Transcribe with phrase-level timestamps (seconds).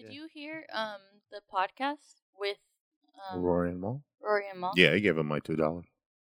[0.00, 0.20] Did Yeah.
[0.22, 1.00] you hear um
[1.30, 2.56] the podcast with
[3.30, 4.02] um, Rory and Mal.
[4.22, 4.72] Rory and Mal?
[4.76, 5.84] Yeah, I gave him my two dollars.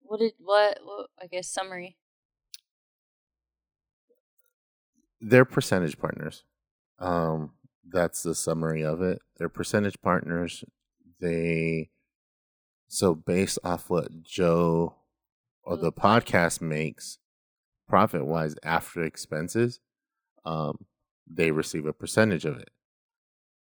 [0.02, 1.10] What did what, what?
[1.22, 1.98] I guess summary.
[5.22, 6.44] They're percentage partners.
[7.00, 7.52] Um,
[7.88, 9.22] that's the summary of it.
[9.38, 10.66] They're percentage partners.
[11.22, 11.90] They
[12.90, 14.96] so based off what Joe
[15.64, 15.98] or the Mhm.
[16.02, 17.18] podcast makes
[17.88, 19.80] profit wise after expenses,
[20.44, 20.86] um,
[21.26, 22.73] they receive a percentage of it.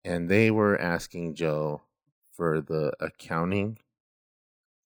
[0.04, 1.82] And they were asking Joe
[2.32, 3.78] for the accounting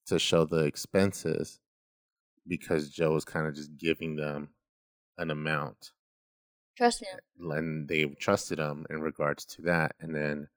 [0.07, 1.61] to show the expenses
[2.47, 4.51] because Joe was kind of just giving them
[5.17, 5.93] an amount
[6.77, 7.51] Trust him.
[7.53, 10.49] and they trusted him in regards to that and then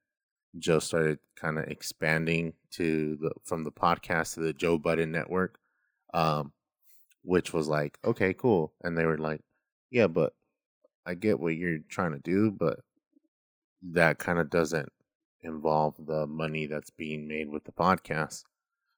[0.57, 5.59] joe started kind of expanding to the from the podcast to the joe budden network
[6.15, 6.51] um
[7.21, 9.41] which was like okay cool and they were like
[9.91, 10.33] yeah but
[11.05, 12.79] i get what you're trying to do but
[13.93, 14.91] that kind of doesn't
[15.41, 18.43] involve the money that's being made with the podcast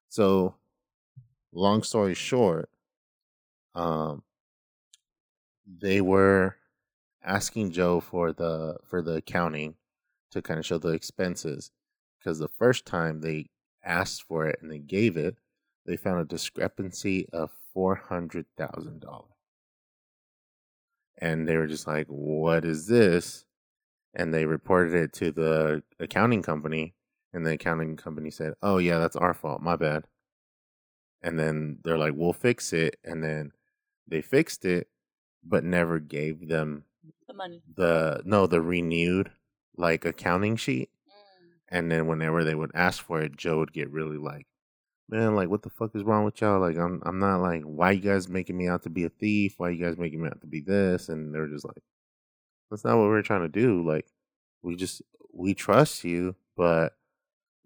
[0.08, 0.54] so
[1.52, 2.70] long story short
[3.74, 4.22] um
[5.66, 6.56] they were
[7.22, 9.76] asking Joe for the for the accounting
[10.30, 11.70] to kind of show the expenses
[12.18, 13.50] because the first time they
[13.84, 15.36] asked for it and they gave it,
[15.86, 19.26] they found a discrepancy of four hundred thousand dollars,
[21.18, 23.44] and they were just like, "What is this?"
[24.14, 26.94] And they reported it to the accounting company,
[27.32, 29.62] and the accounting company said, "Oh yeah, that's our fault.
[29.62, 30.04] My bad."
[31.22, 33.52] And then they're like, "We'll fix it," and then
[34.08, 34.88] they fixed it,
[35.44, 36.84] but never gave them
[37.28, 37.62] The money.
[37.76, 39.30] the no the renewed
[39.76, 41.52] like accounting sheet Mm.
[41.68, 44.46] and then whenever they would ask for it joe would get really like
[45.08, 47.92] man like what the fuck is wrong with y'all like i'm i'm not like why
[47.92, 50.40] you guys making me out to be a thief why you guys making me out
[50.40, 51.82] to be this and they're just like
[52.70, 54.06] that's not what we're trying to do like
[54.62, 56.94] we just we trust you but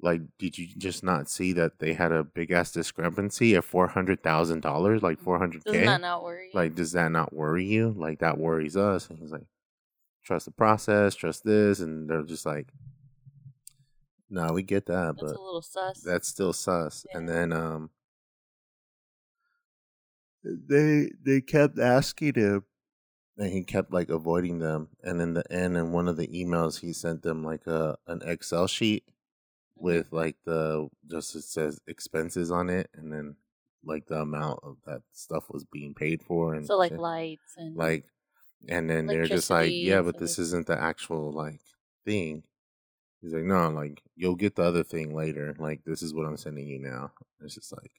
[0.01, 3.87] like did you just not see that they had a big ass discrepancy of four
[3.89, 6.51] hundred thousand dollars like four hundred Does k not worry.
[6.53, 6.59] you?
[6.59, 9.47] like does that not worry you like that worries us and he's like
[10.25, 12.69] trust the process trust this and they're just like
[14.31, 16.01] no we get that that's but a little sus.
[16.01, 17.91] that's still sus and then um
[20.43, 22.64] they they kept asking him
[23.39, 26.80] and he kept like avoiding them and in the end in one of the emails
[26.80, 29.05] he sent them like a an excel sheet
[29.77, 29.86] Mm-hmm.
[29.86, 33.36] with like the just it says expenses on it and then
[33.84, 37.00] like the amount of that stuff was being paid for and so like shit.
[37.00, 38.05] lights and like
[38.68, 41.61] and then they're just like yeah but this isn't the actual like
[42.05, 42.45] thing
[43.20, 46.36] he's like no like you'll get the other thing later like this is what i'm
[46.36, 47.11] sending you now
[47.42, 47.90] it's just like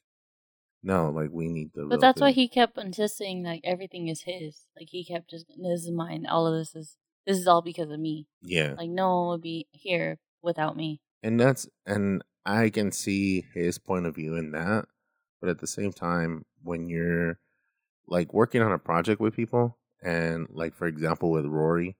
[0.85, 4.65] no like we need the But that's why he kept insisting like everything is his.
[4.77, 6.25] Like he kept just this is mine.
[6.25, 8.27] All of this is this is all because of me.
[8.41, 11.01] yeah Like no one would be here without me.
[11.23, 14.85] and that's and i can see his point of view in that
[15.41, 17.39] but at the same time when you're
[18.07, 21.97] like working on a project with people and like for example with rory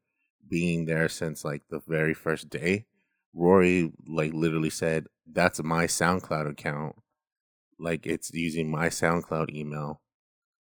[0.48, 2.86] being there since like the very first day
[3.34, 5.08] rory like literally said
[5.40, 6.96] that's my soundcloud account
[7.80, 10.02] like it's using my soundcloud email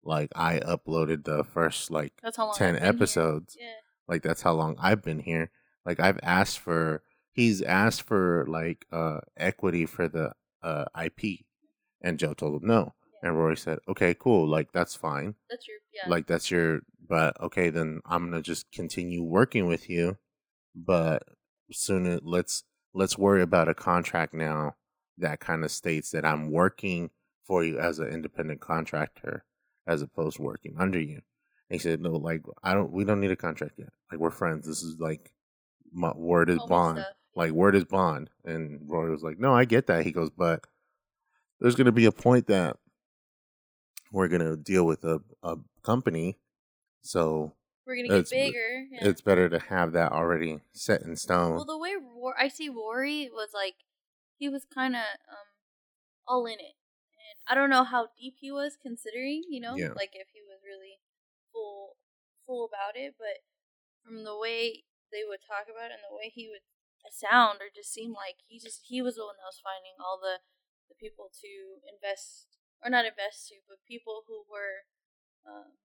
[0.02, 2.54] like i uploaded the first like That's how long.
[2.54, 2.88] 10 I've been here.
[2.94, 3.66] episodes Yeah.
[4.08, 5.50] like that's how long I've been here.
[5.86, 10.32] Like I've asked for he's asked for like uh equity for the
[10.62, 11.40] uh IP
[12.02, 12.94] and Joe told him no.
[13.22, 14.48] And Rory said, "Okay, cool.
[14.48, 15.34] Like that's fine.
[15.50, 16.08] That's your yeah.
[16.08, 20.16] Like that's your but okay, then I'm going to just continue working with you,
[20.74, 21.22] but
[21.70, 24.76] soon let's let's worry about a contract now
[25.20, 27.10] that kind of states that I'm working
[27.44, 29.44] for you as an independent contractor
[29.86, 31.22] as opposed to working under you."
[31.68, 32.92] And he said, "No, like I don't.
[32.92, 33.90] We don't need a contract yet.
[34.10, 34.66] Like we're friends.
[34.66, 35.32] This is like
[35.92, 36.98] my word is Homie bond.
[36.98, 37.14] stuff.
[37.34, 40.64] Like word is bond." And Rory was like, "No, I get that." He goes, "But
[41.60, 42.76] there's going to be a point that
[44.12, 46.38] we're going to deal with a a company,
[47.02, 47.54] so
[47.86, 48.86] We're gonna get uh, bigger.
[48.90, 49.08] Yeah.
[49.08, 52.68] it's better to have that already set in stone." well, the way Roar, I see
[52.68, 53.74] Rory was like,
[54.40, 55.48] he was kind of um
[56.26, 56.80] all in it,
[57.12, 59.44] and I don't know how deep he was considering.
[59.52, 59.92] You know, Yeah.
[59.92, 60.98] like if he was really
[61.52, 62.00] full
[62.48, 63.44] full about it, but
[64.02, 66.64] from the way they would talk about it and the way he would
[67.12, 70.16] sound, or just seem like he just he was the one that was finding all
[70.16, 70.40] the
[70.88, 72.48] the people to invest
[72.82, 74.88] or not invest to, but people who were
[75.44, 75.76] um,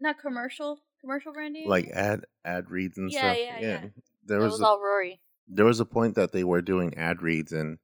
[0.00, 1.68] not commercial commercial branding.
[1.68, 3.38] like ad ad reads and Yeah, stuff.
[3.38, 3.80] yeah, yeah.
[4.24, 5.20] There that was, was all Rory.
[5.52, 7.78] There was a point that they were doing ad reads, and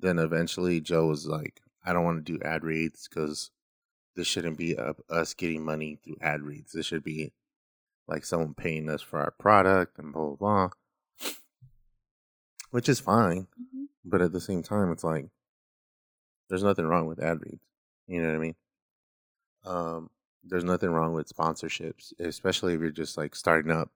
[0.00, 3.50] then eventually Joe was like, "I don't want to do ad reads because
[4.16, 4.76] this shouldn't be
[5.08, 6.72] us getting money through ad reads.
[6.72, 7.32] This should be
[8.08, 10.70] like someone paying us for our product and blah blah blah."
[12.70, 13.46] which is fine.
[13.60, 13.88] Mhm.
[14.04, 15.28] But at the same time, it's like
[16.48, 17.62] there's nothing wrong with ad reads.
[18.06, 18.56] You know what I mean?
[19.64, 20.10] Um,
[20.42, 23.90] there's nothing wrong with sponsorships, especially if you're just like starting up,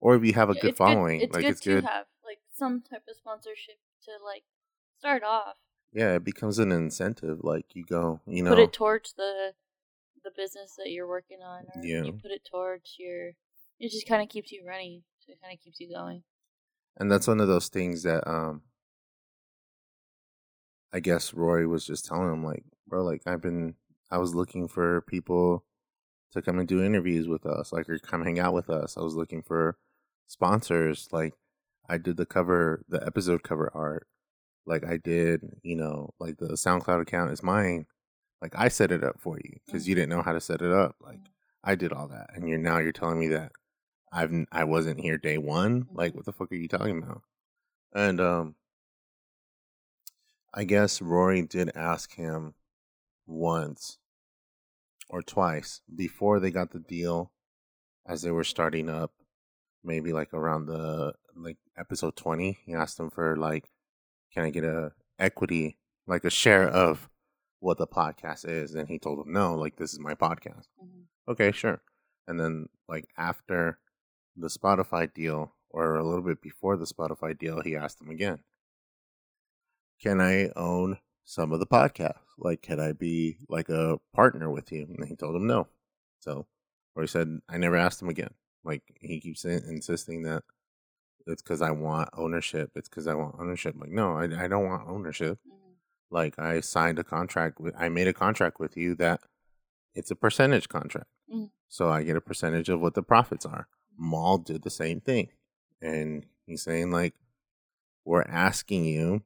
[0.00, 1.20] or if you have a good it's following.
[1.20, 1.84] It's like good it's good.
[1.84, 2.06] have
[2.56, 4.44] some type of sponsorship to like
[4.98, 5.56] start off.
[5.92, 7.40] Yeah, it becomes an incentive.
[7.42, 9.52] Like you go, you know, Put it towards the
[10.24, 12.02] the business that you're working on, or Yeah.
[12.04, 13.28] you put it towards your.
[13.78, 15.02] It just kind of keeps you running.
[15.20, 16.22] So it kind of keeps you going.
[16.98, 18.62] and that's one of those things that um,
[20.92, 23.74] I guess Roy was just telling him, like, bro, like I've been,
[24.10, 25.64] I was looking for people
[26.32, 28.96] to come and do interviews with us, like, or come hang out with us.
[28.96, 29.76] I was looking for
[30.26, 31.34] sponsors, like,
[31.88, 34.06] I did the cover, the episode cover art,
[34.66, 37.86] like I did, you know, like the SoundCloud account is mine.
[38.42, 40.18] Like I set it up for you because you didn't mm-hmm.
[40.18, 40.96] know how to set it up.
[41.00, 41.70] Like mm-hmm.
[41.70, 43.52] I did all that, and you're now you're telling me that
[44.12, 45.86] I've I wasn't here day one.
[45.92, 46.18] Like mm-hmm.
[46.18, 47.22] what the fuck are you talking about?
[47.94, 48.56] And um,
[50.52, 52.54] I guess Rory did ask him
[53.26, 53.98] once
[55.08, 57.32] or twice before they got the deal,
[58.06, 59.12] as they were starting up,
[59.86, 62.58] maybe like around the like episode twenty.
[62.66, 63.70] He asked him for like,
[64.34, 66.76] can I get a equity, like a share mm-hmm.
[66.76, 67.08] of
[67.60, 68.74] what the podcast is?
[68.74, 70.66] And he told him no, like this is my podcast.
[70.82, 71.30] Mm-hmm.
[71.30, 71.80] Okay, sure.
[72.26, 73.78] And then like after
[74.36, 78.38] the Spotify deal, or a little bit before the Spotify deal, he asked him again,
[80.00, 82.18] can I own some of the podcast?
[82.38, 84.86] Like, can I be like a partner with you?
[84.88, 85.68] And he told him no.
[86.20, 86.46] So,
[86.94, 88.30] or he said, I never asked him again.
[88.66, 90.42] Like, he keeps insisting that
[91.26, 92.72] it's because I want ownership.
[92.74, 93.76] It's because I want ownership.
[93.78, 95.38] Like, no, I, I don't want ownership.
[96.10, 99.20] Like, I signed a contract with, I made a contract with you that
[99.94, 101.08] it's a percentage contract.
[101.32, 101.50] Mm.
[101.68, 103.66] So I get a percentage of what the profits are.
[103.98, 105.28] Mal did the same thing.
[105.80, 107.14] And he's saying, like,
[108.04, 109.22] we're asking you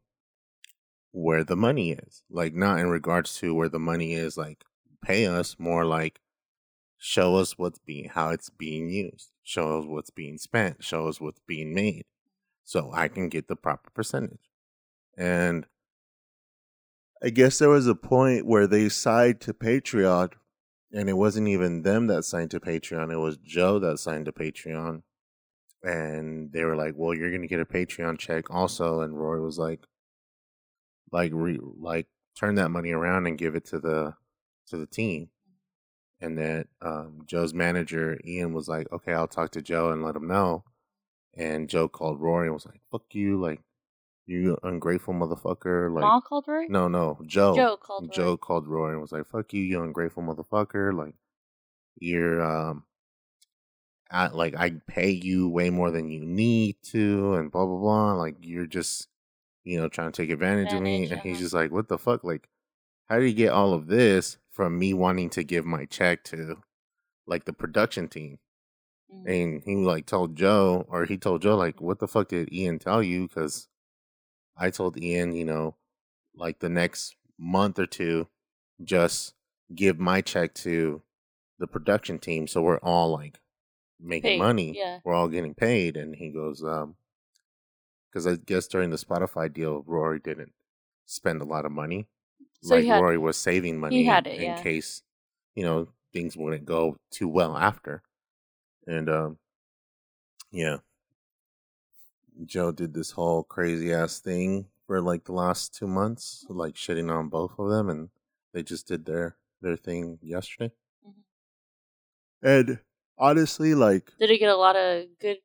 [1.12, 2.22] where the money is.
[2.30, 4.64] Like, not in regards to where the money is, like,
[5.02, 6.20] pay us, more like,
[7.02, 11.18] show us what's being, how it's being used, show us what's being spent, show us
[11.20, 12.04] what's being made,
[12.62, 14.50] so I can get the proper percentage.
[15.16, 15.66] And
[17.22, 20.32] I guess there was a point where they signed to Patreon,
[20.92, 24.32] and it wasn't even them that signed to Patreon, it was Joe that signed to
[24.32, 25.02] Patreon.
[25.82, 29.58] And they were like, "Well, you're gonna get a Patreon check also." And Roy was
[29.58, 29.86] like,
[31.10, 32.08] "Like, re- like,
[32.38, 34.16] turn that money around and give it to the
[34.66, 35.30] to the team."
[36.20, 40.16] And then um, Joe's manager Ian was like, "Okay, I'll talk to Joe and let
[40.16, 40.64] him know."
[41.34, 43.60] And Joe called Rory and was like, "Fuck you, like,
[44.26, 46.68] you ungrateful motherfucker!" Like, Mal called Rory.
[46.68, 47.54] no, no, Joe.
[47.54, 48.12] Joe called Rory.
[48.14, 50.94] Joe called Roy and was like, "Fuck you, you ungrateful motherfucker!
[50.94, 51.14] Like,
[51.98, 52.84] you're um,
[54.10, 58.12] at like I pay you way more than you need to, and blah blah blah.
[58.12, 59.08] Like, you're just,
[59.64, 61.42] you know, trying to take advantage, of me." And he's uh-huh.
[61.42, 62.24] just like, "What the fuck?
[62.24, 62.48] Like,
[63.08, 66.62] how do you get all of this from me wanting to give my check to,
[67.26, 68.38] like, the production team?"
[69.10, 69.26] Mhm.
[69.26, 72.78] And he like told Joe, or he told Joe, like, what the fuck did Ian
[72.78, 73.26] tell you?
[73.26, 73.68] Because
[74.54, 75.76] I told Ian, you know,
[76.34, 78.28] like the next month or two,
[78.84, 79.34] just
[79.74, 81.02] give my check to
[81.58, 83.40] the production team, so we're all like
[83.98, 84.76] making Paid, money.
[84.76, 85.00] yeah.
[85.04, 85.96] we're all getting paid.
[85.96, 86.96] And he goes, um,
[88.10, 90.52] because I guess during the Spotify deal, Rory didn't
[91.06, 92.06] spend a lot of money.
[92.62, 94.62] So like he had- Rory was saving money had it, in yeah.
[94.62, 95.02] case,
[95.54, 98.02] you know, things wouldn't go too well after.
[98.86, 99.38] And um
[100.50, 100.78] yeah.
[102.46, 107.14] Joe did this whole crazy ass thing for like the last two months, like shitting
[107.14, 108.08] on both of them and
[108.52, 110.72] they just did their their thing yesterday.
[111.06, 111.12] Mhm.
[112.42, 112.78] And
[113.18, 115.38] honestly, like Did it get a lot of good,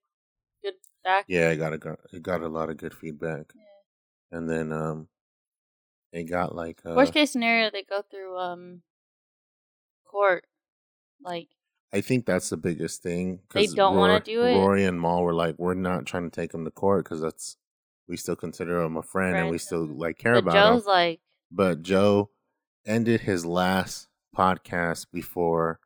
[0.63, 1.25] good back?
[1.27, 3.51] yeah, it got a got it got a lot of good feedback.
[3.55, 4.37] Yeah.
[4.37, 5.07] And then um
[6.15, 8.81] it got like uh, Worst case scenario, they go through um
[10.05, 10.45] court.
[11.21, 11.49] Like
[11.93, 13.41] I think that's the biggest thing.
[13.53, 14.55] They don't wanna do it?
[14.55, 17.57] Rory and Mal were like, we're not trying to take him to court because that's
[18.07, 20.87] we still consider him a friend, and we still like care but about Joe's him.
[20.87, 21.19] like,
[21.51, 22.29] But Joe
[22.85, 25.79] ended his last podcast before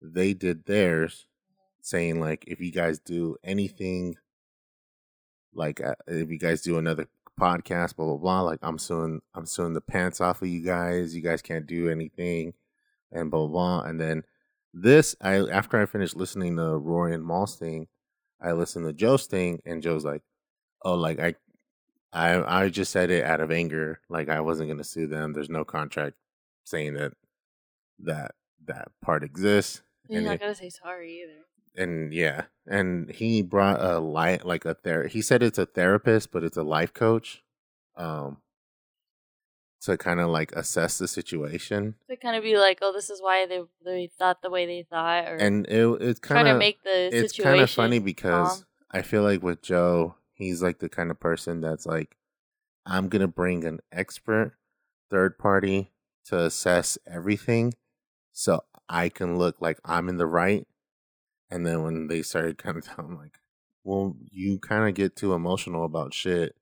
[0.00, 1.26] they did theirs,
[1.82, 4.16] saying like, if you guys do anything,
[5.52, 7.06] like uh, if you guys do another
[7.38, 11.14] podcast, blah blah blah, like I'm suing, I'm suing the pants off of you guys.
[11.14, 12.54] You guys can't do anything,
[13.12, 13.80] and blah blah.
[13.80, 13.88] blah.
[13.88, 14.24] And then
[14.74, 17.88] this, I after I finished listening to Roy and Mal's thing,
[18.40, 20.22] I listened to Joe's thing, and Joe's like,
[20.82, 21.34] oh, like I.
[22.10, 25.34] I I just said it out of anger, like I wasn't gonna sue them.
[25.34, 26.16] There's no contract
[26.64, 27.12] saying that
[27.98, 28.30] that
[28.66, 29.82] that part exists.
[30.08, 31.44] he's And not it- gonna say sorry either.
[31.76, 35.06] And yeah, and he brought a light like a ther.
[35.06, 37.42] He said it's a therapist, but it's a life coach,
[37.96, 38.38] um,
[39.82, 41.94] to kind of like assess the situation.
[42.10, 44.86] To kind of be like, oh, this is why they they thought the way they
[44.88, 48.64] thought, or And it it's kind of make the it's situation kind of funny because.
[48.90, 52.16] I feel like with Joe, he's like the kind of person that's like,
[52.86, 54.54] I'm gonna bring an expert
[55.10, 55.92] third party
[56.24, 57.74] to assess everything,
[58.32, 60.66] so I can look like I'm in the right.
[61.50, 63.38] And then when they started kind of telling like,
[63.84, 66.56] well, you kind of get too emotional about shit,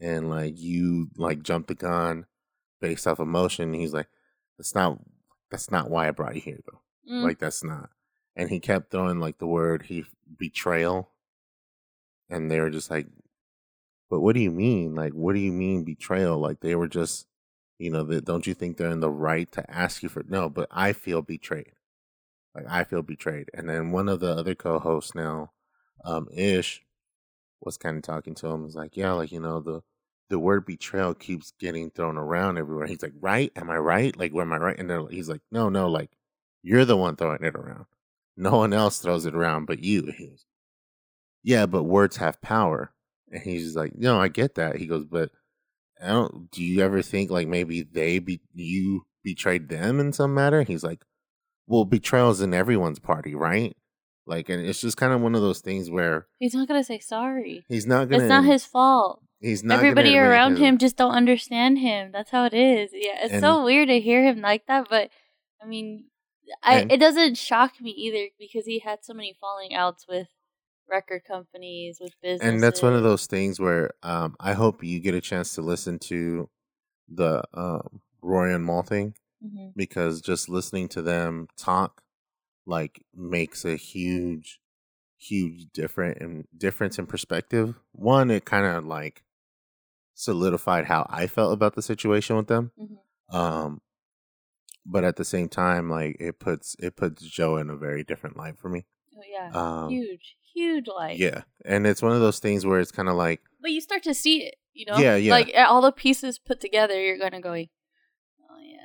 [0.00, 2.26] and like you like jump the gun
[2.80, 3.72] based off emotion.
[3.72, 4.08] He's like,
[4.58, 4.98] that's not
[5.50, 6.80] that's not why I brought you here though.
[7.12, 7.22] Mm.
[7.22, 7.90] Like that's not.
[8.36, 10.04] And he kept throwing like the word he
[10.38, 11.10] betrayal,
[12.30, 13.06] and they were just like,
[14.08, 14.94] "But what do you mean?
[14.94, 16.38] Like, what do you mean betrayal?
[16.38, 17.26] Like they were just,
[17.78, 20.48] you know, that don't you think they're in the right to ask you for no?
[20.48, 21.71] But I feel betrayed.
[22.54, 25.52] Like I feel betrayed." And then one of the other co-hosts now,
[26.04, 26.82] um, Ish,
[27.60, 28.62] was kind of talking to him.
[28.64, 29.82] Was like, "Yeah, like you know the."
[30.30, 32.86] The word betrayal keeps getting thrown around everywhere.
[32.86, 33.52] He's like, "Right?
[33.54, 34.16] Am I right?
[34.16, 36.10] Like, where am I right?" And he's like, "No, no, like
[36.62, 37.86] you're the one throwing it around.
[38.36, 40.12] No one else throws it around but you.
[40.16, 40.44] He goes,
[41.42, 42.92] Yeah, but words have power.
[43.30, 44.76] And he's like, No, I get that.
[44.76, 45.30] He goes, But
[46.02, 50.34] I don't do you ever think like maybe they be you betrayed them in some
[50.34, 50.62] matter?
[50.62, 51.04] He's like,
[51.66, 53.76] Well, betrayal's in everyone's party, right?
[54.26, 56.98] Like and it's just kind of one of those things where He's not gonna say
[57.00, 57.64] sorry.
[57.68, 59.20] he's not gonna It's not his fault.
[59.40, 62.10] he's not gonna Everybody around him just don't understand him.
[62.12, 62.90] That's how it is.
[62.94, 65.10] Yeah, it's so weird to hear him like that, but
[65.60, 66.06] I mean,
[66.62, 70.28] I And- it doesn't shock me either because he had so many falling outs with
[70.88, 72.46] record companies, with business.
[72.46, 75.62] and that's one of those things where um, I hope you get a chance to
[75.62, 76.48] listen to
[77.08, 82.02] the um, Roy and Mal thing hmm because just listening to them talk
[82.66, 84.60] like makes a huge,
[85.18, 87.74] huge different and difference in perspective.
[87.92, 89.22] One, it kind of like
[90.14, 92.70] solidified how I felt about the situation with them.
[92.76, 93.80] hmm Um,
[94.84, 98.36] but at the same time, like it puts it puts Joe in a very different
[98.36, 98.84] light for me.
[99.16, 101.18] Oh yeah, Um, huge, huge light.
[101.18, 104.02] yeah, and it's one of those things where it's kind of like but you start
[104.04, 104.56] to see it.
[104.74, 105.32] You know, Yeah, yeah.
[105.32, 107.54] Like all the pieces put together, you're gonna go,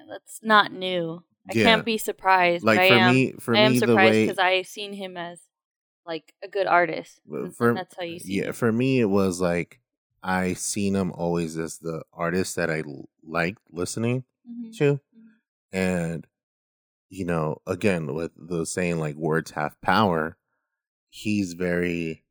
[0.09, 1.23] that's not new.
[1.49, 1.63] I Yeah.
[1.63, 2.63] can't be surprised.
[2.65, 4.93] like but I for am, me for I am me surprised way because I've seen
[4.93, 5.39] him as
[6.05, 7.19] like a good artist.
[7.55, 8.53] For- that's how you see yeah him.
[8.53, 9.79] for me it was like
[10.23, 12.83] I seen him always as the artist that I
[13.23, 14.75] liked listening Mhm.
[14.77, 14.99] to, Mhm.
[15.71, 16.27] and
[17.09, 20.37] you know again with the saying like words have power,
[21.09, 22.25] he's very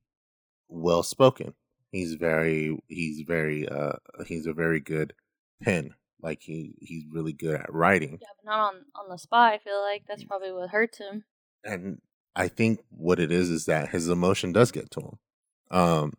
[0.69, 1.55] well spoken.
[1.93, 5.15] He's very he's very uh he's a very good
[5.63, 5.95] pen.
[6.21, 8.19] Like he he's really good at writing.
[8.21, 9.53] Yeah, but not on on the spot.
[9.53, 10.07] I feel like Mm.
[10.09, 11.25] that's probably what hurts him.
[11.65, 12.01] and
[12.35, 15.19] I think what it is is that his emotion does get to him.
[15.71, 16.13] Um,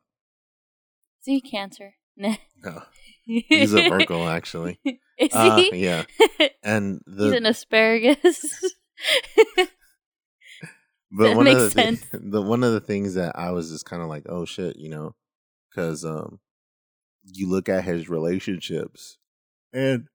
[1.21, 1.95] See, cancer.
[2.63, 2.81] No,
[3.23, 4.79] he's a Virgo actually.
[5.19, 5.83] Is Uh, he?
[5.83, 6.03] yeah,
[6.63, 8.73] and He's an asparagus.
[9.55, 9.69] but
[11.29, 14.01] that one of makes the, the one of the things that I was just kind
[14.01, 15.15] of like, oh shit, you know,
[15.69, 16.39] because um,
[17.23, 19.17] you look at his relationships
[19.73, 20.07] and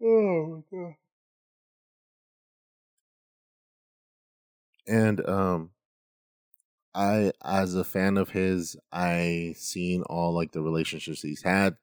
[0.00, 0.94] oh my god,
[4.86, 5.70] and um,
[6.94, 11.76] I as a fan of his, I seen all like the relationships he's had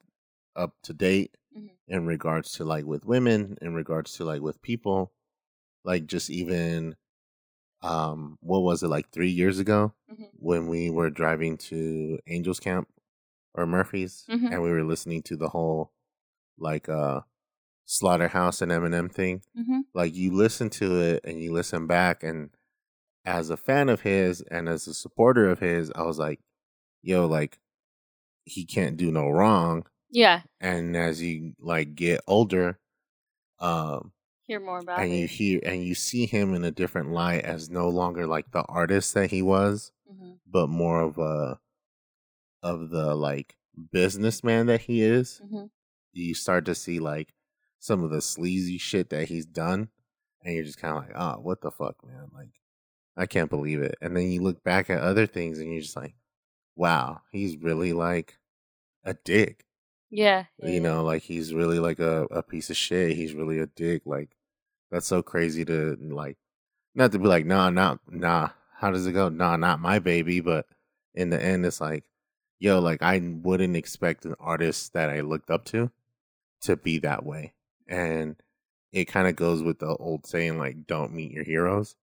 [0.55, 1.69] up to date Mhm.
[1.87, 5.11] in regards to like with women, in regards to like with people,
[5.85, 6.95] like just even
[7.83, 10.31] um what was it like three years ago Mhm.
[10.33, 12.89] when we were driving to Angels Camp
[13.53, 14.51] or Murphy's Mhm.
[14.51, 15.91] and we were listening to the whole
[16.57, 17.21] like uh
[17.85, 19.41] slaughterhouse and Eminem thing.
[19.57, 19.81] Mhm.
[19.93, 22.49] like you listen to it and you listen back and
[23.25, 26.39] as a fan of his and as a supporter of his i was like
[27.03, 27.59] yo like
[28.45, 29.85] he can't do no wrong.
[30.09, 32.79] Yeah, and as you like get older
[33.59, 34.11] um
[34.47, 37.69] hear more about and you hear and you see him in a different light as
[37.69, 41.59] no longer like the artist that he was hmm but more of a
[42.63, 43.55] of the like
[43.91, 45.65] businessman that he is hmm
[46.13, 47.33] you start to see like
[47.79, 49.89] some of the sleazy shit that he's done,
[50.43, 52.29] and you're just kind of like, oh, what the fuck, man?
[52.33, 52.59] Like,
[53.17, 53.95] I can't believe it.
[54.01, 56.15] And then you look back at other things, and you're just like,
[56.75, 58.39] wow, he's really like
[59.03, 59.65] a dick.
[60.09, 60.79] Yeah, You yeah.
[60.79, 63.15] know, like he's really like a, a piece of shit.
[63.17, 64.03] He's really a dick.
[64.05, 64.35] Like,
[64.91, 66.37] that's so crazy to like,
[66.95, 68.49] not to be like, nah, not nah.
[68.77, 69.29] How does it go?
[69.29, 70.41] Nah, not my baby.
[70.41, 70.67] But
[71.15, 72.05] in the end, it's like,
[72.61, 75.91] yo, like I wouldn't expect an artist that I looked up to
[76.61, 77.53] to be that way.
[77.87, 78.35] And
[78.93, 81.95] it kind of goes with the old saying, like, don't meet your heroes.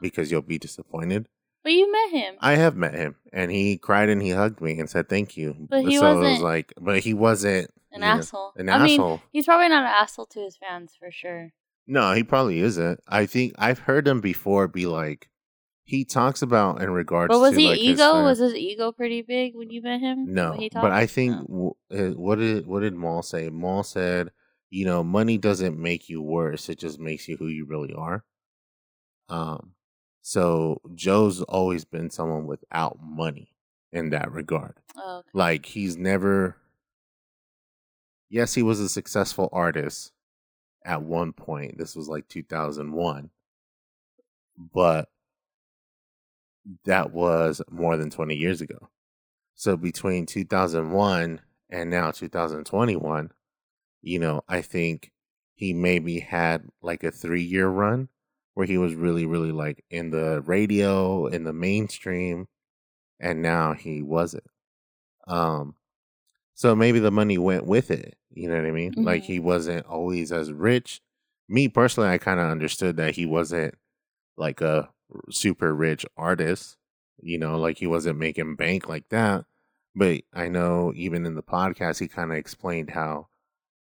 [0.00, 1.28] because you'll be disappointed.
[1.62, 2.34] But you met him.
[2.40, 5.54] I have met him, and he cried and he hugged me and said thank you.
[5.68, 8.52] But he so it was wasn't like, but he wasn't an you know, asshole.
[8.56, 9.20] An I mean, asshole.
[9.30, 11.52] he's probably not an asshole to his fans for sure.
[11.86, 13.00] No, he probably isn't.
[13.08, 15.28] I think I've heard him before be like,
[15.90, 17.30] he talks about in regards.
[17.34, 18.12] But was to, he like, his ego?
[18.12, 20.32] fan- Was his ego pretty big when you met him?
[20.32, 20.92] No, but?
[20.92, 21.74] I think No.
[21.90, 23.50] w- uh, what did what did Mal say?
[23.50, 24.30] Mal said,
[24.70, 28.24] you know, money doesn't make you worse; it just makes you who you really are.
[29.28, 29.72] Um,
[30.22, 33.52] so Joe's always been someone without money
[33.92, 34.74] in that regard.
[34.96, 35.28] Oh, okay.
[35.34, 36.56] Like he's never.
[38.28, 40.12] Yes, he was a successful artist
[40.84, 41.78] at one point.
[41.78, 43.30] This was like 2001,
[44.72, 45.08] but
[46.84, 48.88] that was more than 20 years ago.
[49.54, 53.32] So between 2001 and now 2021,
[54.02, 55.12] you know, I think
[55.54, 58.08] he maybe had like a three year run
[58.54, 62.48] where he was really, really like in the radio, in the mainstream,
[63.20, 64.46] and now he wasn't.
[65.26, 65.76] Um,
[66.54, 68.16] so maybe the money went with it.
[68.30, 68.94] You know what I mean?
[69.02, 69.26] Like Mhm.
[69.26, 71.00] he wasn't always as rich.
[71.48, 73.74] Me personally, I kind of understood that he wasn't
[74.36, 74.92] like a
[75.30, 76.76] super rich artist.
[77.22, 79.44] You know, like he wasn't making bank like that.
[79.94, 83.28] But I know even in the podcast, he kind of explained how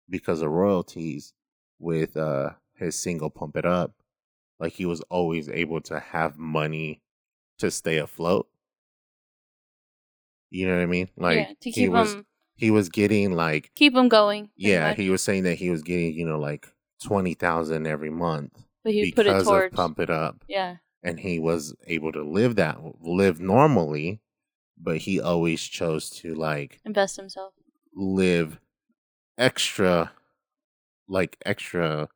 [0.09, 1.33] because of royalties
[1.79, 3.93] with uh his single "Pump It Up,"
[4.59, 7.01] like he was always able to have money
[7.59, 8.47] to stay afloat.
[10.49, 11.09] You know what I mean?
[11.15, 14.49] Like yeah, to he keep was him he was getting like keep him going.
[14.55, 14.97] yeah, much.
[14.97, 16.67] he was saying that he was getting you know like
[17.01, 20.77] twenty thousand every month but he would put it towards Pump It Up, yeah.
[21.03, 24.21] And he was able to live that live normally,
[24.77, 27.53] but he always chose to like Invest himself.
[27.95, 28.59] live
[29.37, 30.11] extra,
[31.07, 32.09] like extra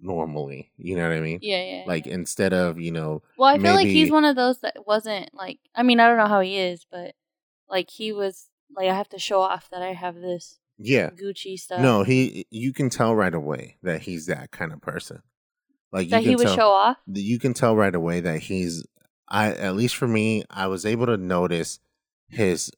[0.00, 0.72] normally.
[0.76, 1.38] You know what I mean?
[1.42, 1.84] Yeah, yeah.
[1.86, 2.14] Like yeah.
[2.14, 5.58] instead of you know well, I feel like he's one of those that wasn't like.
[5.74, 7.14] I mean, I don't know how he is, but
[7.68, 11.58] like he was like, I have to show off that I have this yeah Gucci
[11.58, 11.80] stuff.
[11.80, 15.22] no he you can tell right away that he's that kind of person.
[15.92, 16.96] Like that you he would tell, show off.
[17.06, 18.84] you can tell right away that he's
[19.28, 21.78] I at least for me, I was able to notice
[22.28, 22.70] his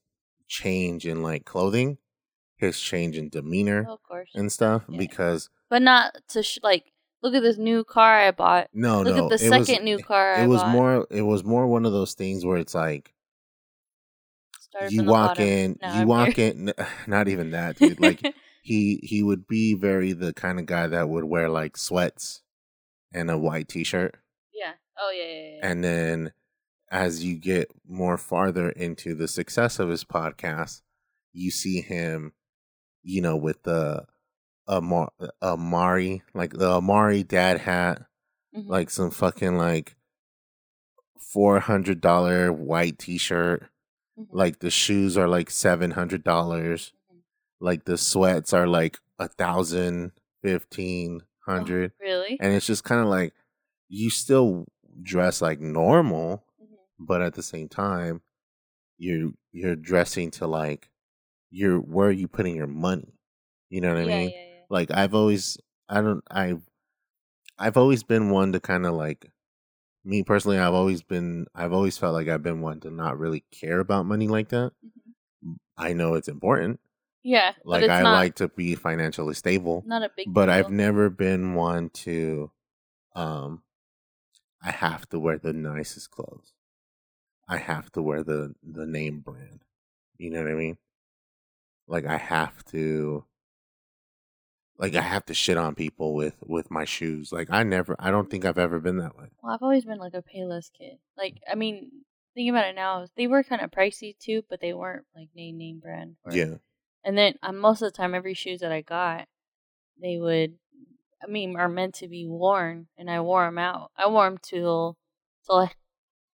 [0.48, 1.98] change in like clothing,
[2.56, 4.98] his change in demeanor of course, and stuff Yeah.
[4.98, 6.90] because but not to sh- like.
[7.22, 8.68] Look at this new car I bought.
[8.74, 10.72] no Look no at the it was- second new car I it was bought.
[10.72, 13.14] more it was more one of those things where it's like
[14.60, 16.50] Started you walk in Now you I'm walk here.
[16.50, 16.72] in
[17.06, 18.20] not even that dude like
[18.62, 22.42] he he would be very the kind of guy that would wear like sweats
[23.14, 24.16] and a white t-shirt
[24.54, 24.72] yeah.
[24.98, 25.60] Oh yeah, yeah, yeah.
[25.70, 26.32] And then
[26.90, 30.82] as you get more farther into the success of his podcast,
[31.32, 32.32] you see him,
[33.02, 34.06] you know, with the
[34.68, 35.10] Amar-
[35.42, 38.02] Amiri, like the Amiri dad hat,
[38.56, 38.68] Mhm.
[38.68, 39.96] like some fucking like
[41.20, 43.68] four hundred dollar white t shirt.
[44.18, 44.28] Mhm.
[44.30, 46.92] Like the shoes are like seven hundred dollars.
[47.12, 47.22] Mhm.
[47.60, 51.92] Like the sweats are like a thousand, fifteen hundred.
[52.00, 52.36] really.
[52.40, 53.34] And it's just kind of like
[53.88, 54.66] you still
[55.02, 56.76] dress like normal, Mhm.
[56.98, 58.22] but at the same time,
[58.98, 60.90] you you're dressing to like
[61.50, 63.14] you're where are you putting your money?
[63.70, 64.30] You know what I mean?
[64.34, 64.64] yeah, yeah.
[64.70, 66.56] Like I've always I don't I
[67.58, 69.30] I've always been one to kind of like
[70.04, 73.44] me personally, I've always been I've always felt like I've been one to not really
[73.52, 74.72] care about money like that.
[75.44, 75.56] Mhm.
[75.76, 76.80] I know it's important.
[77.26, 80.26] Yeah, but Like it's I not, like to be financially stable not a big.
[80.32, 80.54] but deal.
[80.54, 82.50] I've never been one to
[83.16, 83.62] um
[84.62, 86.52] I have to wear the nicest clothes.
[87.48, 89.62] I have to wear the the name brand.
[90.18, 90.76] You know what I mean?
[91.88, 93.24] Like I have to
[94.78, 97.32] like I have to shit on people with with my shoes.
[97.32, 99.26] Like I never I don't think I've ever been that way.
[99.42, 100.98] Well, I've always been like a Payless kid.
[101.16, 101.90] Like, I mean,
[102.34, 105.58] thinking about it now, they were kind of pricey too, but they weren't like name
[105.58, 106.16] name brand.
[106.24, 106.54] or- Yeah.
[107.04, 109.28] And then um, most of the time, every shoes that I got,
[110.00, 110.54] they would,
[111.22, 113.90] I mean, are meant to be worn, and I wore them out.
[113.96, 114.96] I wore them till,
[115.46, 115.70] till I,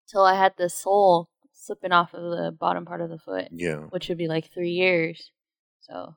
[0.08, 3.82] till I had the sole slipping off of the bottom part of the foot, Yeah.
[3.90, 5.32] which would be like three years.
[5.82, 6.16] So,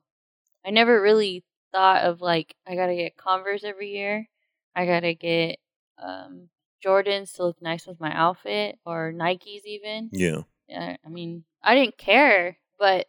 [0.65, 4.27] I never really thought of like I gotta get Converse every year.
[4.75, 5.59] I gotta get
[5.97, 6.49] um
[6.85, 10.09] Jordans to look nice with my outfit, or Nikes even.
[10.11, 10.41] Yeah.
[10.67, 13.07] Yeah, I mean, I didn't care, but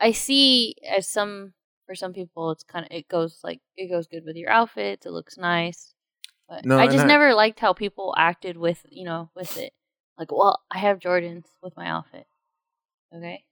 [0.00, 1.54] I see as some
[1.86, 5.06] for some people, it's kind of it goes like it goes good with your outfits.
[5.06, 5.94] It looks nice,
[6.48, 9.72] but No, I just I- never liked how people acted with you know with it.
[10.18, 12.26] Like, well, I have Jordans with my outfit.
[13.14, 13.44] Okay,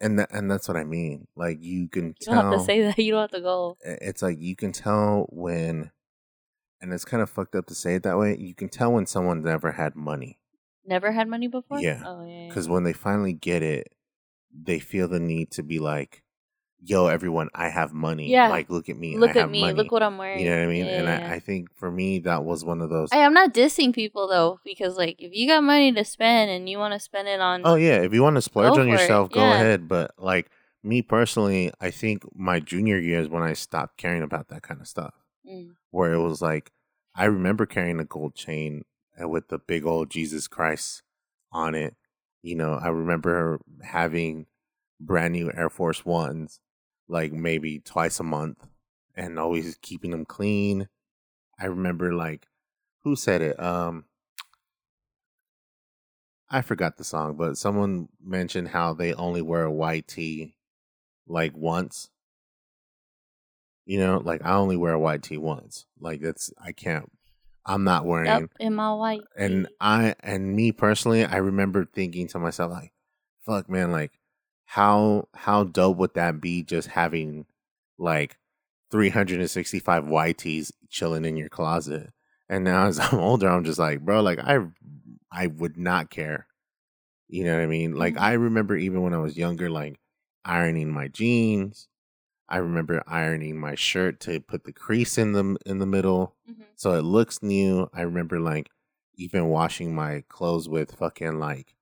[0.00, 1.28] And that and that's what I mean.
[1.36, 2.98] Like you can you tell don't have to say that.
[2.98, 3.76] You don't have to go.
[3.82, 5.90] it's like you can tell when
[6.80, 8.36] and it's kind of fucked up to say it that way.
[8.38, 10.38] You can tell when someone never had money.
[10.84, 11.80] Never had money before.
[11.80, 12.02] Yeah.
[12.04, 12.32] Oh yeah.
[12.42, 12.48] yeah.
[12.48, 13.92] Because when they finally get it,
[14.52, 16.22] they feel the need to be like,
[16.80, 18.30] "Yo, everyone, I have money.
[18.30, 18.48] Yeah.
[18.48, 19.16] Like, look at me.
[19.16, 19.60] Look I have at me.
[19.62, 19.74] Money.
[19.74, 20.40] Look what I'm wearing.
[20.40, 21.30] you know what I mean." Yeah, and yeah.
[21.30, 23.10] I, I think for me, that was one of those.
[23.12, 26.68] I, am not dissing people though, because like if you got money to spend and
[26.68, 28.94] you want to spend it on, oh yeah, if you want to splurge on for
[28.94, 29.54] it, yourself, go yeah.
[29.54, 29.88] ahead.
[29.88, 30.50] But like
[30.82, 34.80] me personally, I think my junior year is when I stopped caring about that kind
[34.80, 35.14] of stuff.
[35.48, 35.70] Mm.
[35.90, 36.72] Where it was like,
[37.14, 38.84] I remember carrying a gold chain
[39.20, 41.02] uh, with the big old Jesus Christ
[41.52, 41.96] on it.
[42.42, 44.46] You know, I remember having
[45.00, 46.60] brand new Air Force Ones,
[47.08, 48.66] like maybe twice a month,
[49.14, 50.88] and always keeping them clean.
[51.58, 52.46] I remember like,
[53.02, 53.60] who said it?
[53.60, 54.04] Um,
[56.50, 60.56] I forgot the song, but someone mentioned how they only wear a white tee
[61.26, 62.10] like once.
[63.84, 65.86] You know, like I only wear a white tee once.
[66.00, 67.10] Like that's I can't.
[67.68, 69.22] I'm not wearing Yep, in my white.
[69.36, 69.68] and.
[69.80, 72.92] I and me personally, I remember thinking to myself like,
[73.46, 73.92] "Fuck, man!
[73.92, 74.18] Like,
[74.64, 76.62] how how dope would that be?
[76.64, 77.46] Just having
[77.98, 78.38] like
[78.90, 82.10] 365 YTs chilling in your closet."
[82.48, 84.58] And now as I'm older, I'm just like, bro, like I
[85.30, 86.46] I would not care.
[87.28, 87.94] You know what I mean?
[87.94, 88.20] Like Mhm.
[88.20, 89.98] I remember even when I was younger, like
[90.44, 91.88] ironing my jeans.
[92.48, 96.64] I remember ironing my shirt to put the crease in the in the middle Mhm.
[96.76, 97.88] so it looks new.
[97.92, 98.70] I remember like
[99.14, 101.74] even washing my clothes with fucking like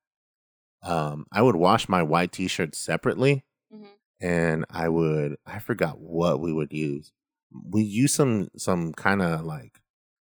[0.83, 3.89] um I would wash my white t-shirt separately Mhm.
[4.21, 7.13] and I would I forgot what we would use.
[7.53, 9.81] We use some some kind of like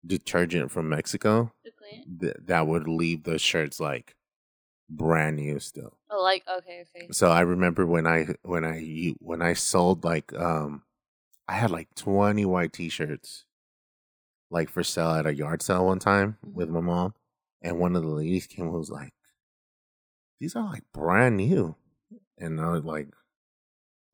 [0.07, 1.53] detergent from Mexico
[2.21, 4.15] th- that would leave the shirts like
[4.89, 5.99] brand new still.
[6.11, 7.09] Oh, like okay, okay.
[7.13, 10.83] So I remember when I when I when I sold like um
[11.47, 13.45] I had like 20 white t-shirts
[14.51, 16.73] like for sale at a yard sale one time with Mhm.
[16.73, 17.15] my mom
[17.63, 19.13] and one of the ladies came and was like
[20.41, 21.75] these are like brand new
[22.39, 23.09] and I was like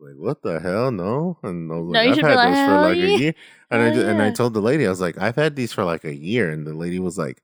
[0.01, 2.65] like what the hell no and I was No, like you I've had like, those
[2.67, 3.05] for like yeah.
[3.05, 3.35] a year
[3.71, 5.85] and I just, and I told the lady I was like I've had these for
[5.85, 7.43] like a year and the lady was like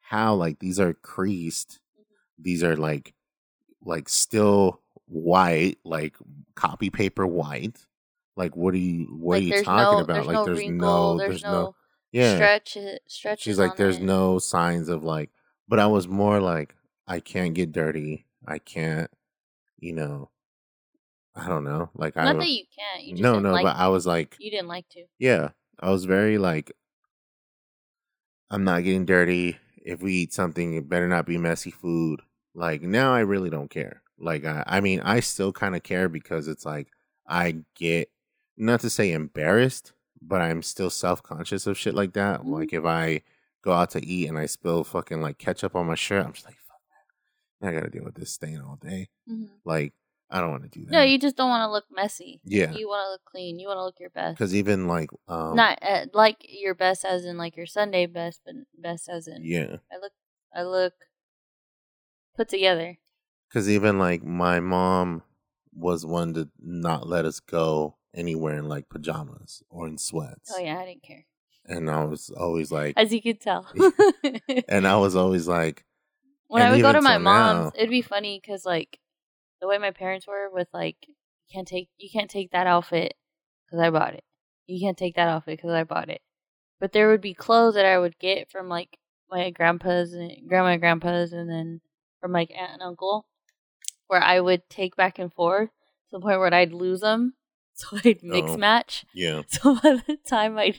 [0.00, 1.80] how like these are creased
[2.44, 3.14] these are like
[3.82, 6.14] like still white like
[6.54, 7.84] copy paper white
[8.36, 10.58] like what are you what like are you talking no, about there's like no there's
[10.58, 11.74] wrinkle, no there's, there's no, no
[12.12, 13.42] yeah stretch eh, stretch.
[13.42, 14.02] she's like there's it.
[14.02, 15.30] no signs of like
[15.68, 16.74] but i was more like
[17.06, 19.10] i can't get dirty i can't
[19.78, 20.30] you know
[21.34, 23.04] i don't know like i Not that you can't.
[23.04, 25.04] You just no no like, but i was like you didn't like to.
[25.18, 26.72] yeah i was very like
[28.50, 32.20] i'm not getting dirty if we eat something it better not be messy food
[32.54, 36.08] like now i really don't care like i, I mean i still kind of care
[36.08, 36.88] because it's like
[37.28, 38.10] i get
[38.56, 42.48] not to say embarrassed but i'm still self-conscious of shit like that Mhm.
[42.50, 43.22] like if i
[43.62, 46.46] go out to eat and i spill fucking like ketchup on my shirt i'm just
[46.46, 46.80] like fuck
[47.60, 49.48] man i gotta deal with this stain all day Mhm.
[49.64, 49.92] like
[50.30, 52.40] i don't want to do that No, you just don't want to look messy.
[52.44, 53.58] yeah You want to look clean.
[53.58, 54.38] You want to look your best.
[54.38, 58.40] because even like um Not uh, like your best as in like your Sunday best,
[58.44, 60.12] but best as in yeah I look
[60.54, 60.94] I look
[62.34, 62.98] put together.
[63.48, 65.22] Because even like my mom
[65.72, 70.52] was one to not let us go anywhere in like pajamas or in sweats.
[70.54, 71.26] Oh yeah, I didn't care.
[71.66, 73.66] And I was always like, As you could tell.
[74.68, 75.84] and I was always like,
[76.48, 78.98] when I would go to my mom's, now- it'd be funny because like
[79.60, 81.14] the way my parents were with like you
[81.52, 83.14] can't take you can't take that outfit
[83.66, 84.24] because I bought it.
[84.66, 86.20] You can't take that outfit because I bought it.
[86.80, 88.98] But there would be clothes that I would get from like
[89.30, 91.80] my grandpa's and grandma and grandpa's, and then
[92.24, 93.26] from like aunt and uncle,
[94.06, 97.34] where I would take back and forth to the point where I'd lose them,
[97.74, 98.56] so I'd mix Oh.
[98.56, 99.04] match.
[99.12, 100.72] yeah, So by the time I,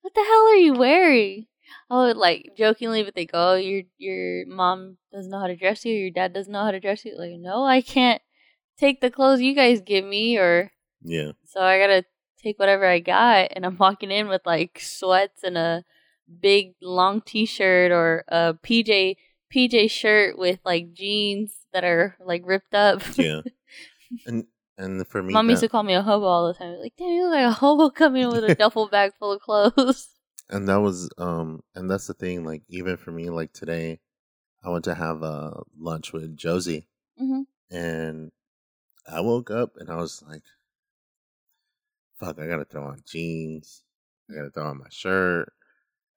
[0.00, 1.46] what the hell are you wearing?
[1.88, 5.54] I would like jokingly, but they go, oh, your your mom doesn't know how to
[5.54, 7.16] dress you, your dad doesn't know how to dress you.
[7.16, 8.20] Like, no, I can't
[8.76, 10.72] take the clothes you guys give me, or
[11.04, 12.04] yeah, so I gotta
[12.42, 13.52] take whatever I got.
[13.54, 15.84] And I'm walking in with like sweats and a
[16.40, 19.16] big long T-shirt or a PJ
[19.52, 23.02] PJ shirt with like jeans that are like ripped up.
[23.16, 23.40] yeah.
[24.26, 26.76] and and for me, Mom used to call me a hobo all the time.
[26.78, 29.40] Like, damn, you look like a hobo coming in with a duffel bag full of
[29.40, 30.08] clothes.
[30.48, 32.44] and that was um, and that's the thing.
[32.44, 34.00] Like even for me, like today,
[34.62, 38.30] I went to have uh lunch with Josie, hmm and
[39.10, 40.42] I woke up and I was like,
[42.18, 43.82] "Fuck, I gotta throw on jeans.
[44.30, 45.52] I gotta throw on my shirt."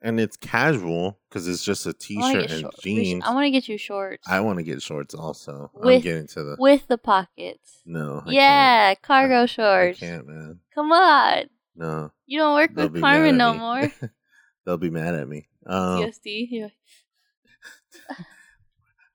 [0.03, 3.23] And it's casual because it's just a t-shirt and short- we should- jeans.
[3.25, 5.69] I want to get you shorts I want to get shorts also.
[5.75, 7.81] I'm With- getting to the with the pockets.
[7.85, 8.23] no.
[8.25, 9.41] I yeah, cargo can't.
[9.43, 9.99] I shorts.
[9.99, 10.59] can't, man.
[10.73, 11.43] Come on,
[11.75, 13.59] No, you don't work they'll with be mad Carmen at no me.
[13.59, 13.91] more.
[14.65, 15.47] they'll be mad at me.
[15.67, 16.71] Um, CSD.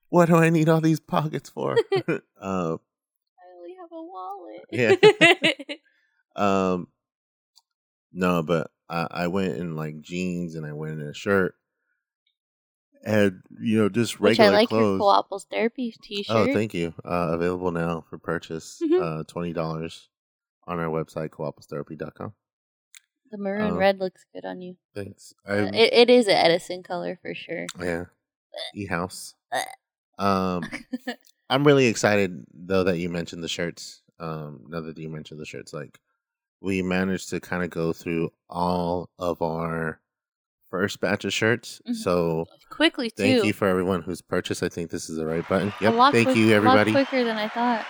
[0.08, 1.72] What do I need all these pockets for?
[1.96, 2.08] uh,
[2.40, 4.62] I only have a wallet.
[4.70, 4.94] Yeah.
[6.36, 6.88] um,
[8.16, 11.54] no, but I, I went in like jeans and I went in a shirt,
[13.04, 15.00] and you know just regular Which I like your clothes.
[15.00, 16.36] co-apples therapy T-shirt.
[16.36, 16.94] Oh, thank you.
[17.04, 18.80] Uh, available now for purchase.
[18.82, 19.00] Mhm.
[19.20, 20.08] Uh, twenty dollars
[20.66, 22.32] on our website, coapostherapy.com.
[23.30, 24.76] The maroon Um, red looks good on you.
[24.94, 25.34] Thanks.
[25.48, 27.66] Uh, it, it is an Edison color for sure.
[27.80, 28.04] yeah.
[28.74, 29.34] E house.
[30.18, 30.62] Um,
[31.50, 34.02] I'm really excited though that you mentioned the shirts.
[34.18, 35.98] Um, now that you mentioned the shirts, like
[36.60, 40.00] we managed to kind of go through all of our
[40.70, 41.80] first batch of shirts.
[41.88, 41.94] Mhm.
[41.94, 43.22] So Quickly too.
[43.22, 44.62] thank you for everyone who's purchased.
[44.62, 45.72] I think this is the right button.
[45.80, 45.94] Yep.
[46.12, 46.92] Thank quick- you, a lot everybody.
[46.92, 47.86] quicker than I thought.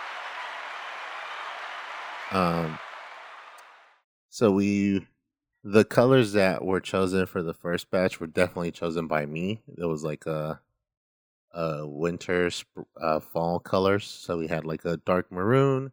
[2.32, 2.78] Um,
[4.28, 5.06] so we,
[5.62, 9.62] the colors that were chosen for the first batch were definitely chosen by me.
[9.78, 10.60] It was like a,
[11.54, 14.04] a winter, sp- uh, fall colors.
[14.06, 15.92] So we had like a dark maroon,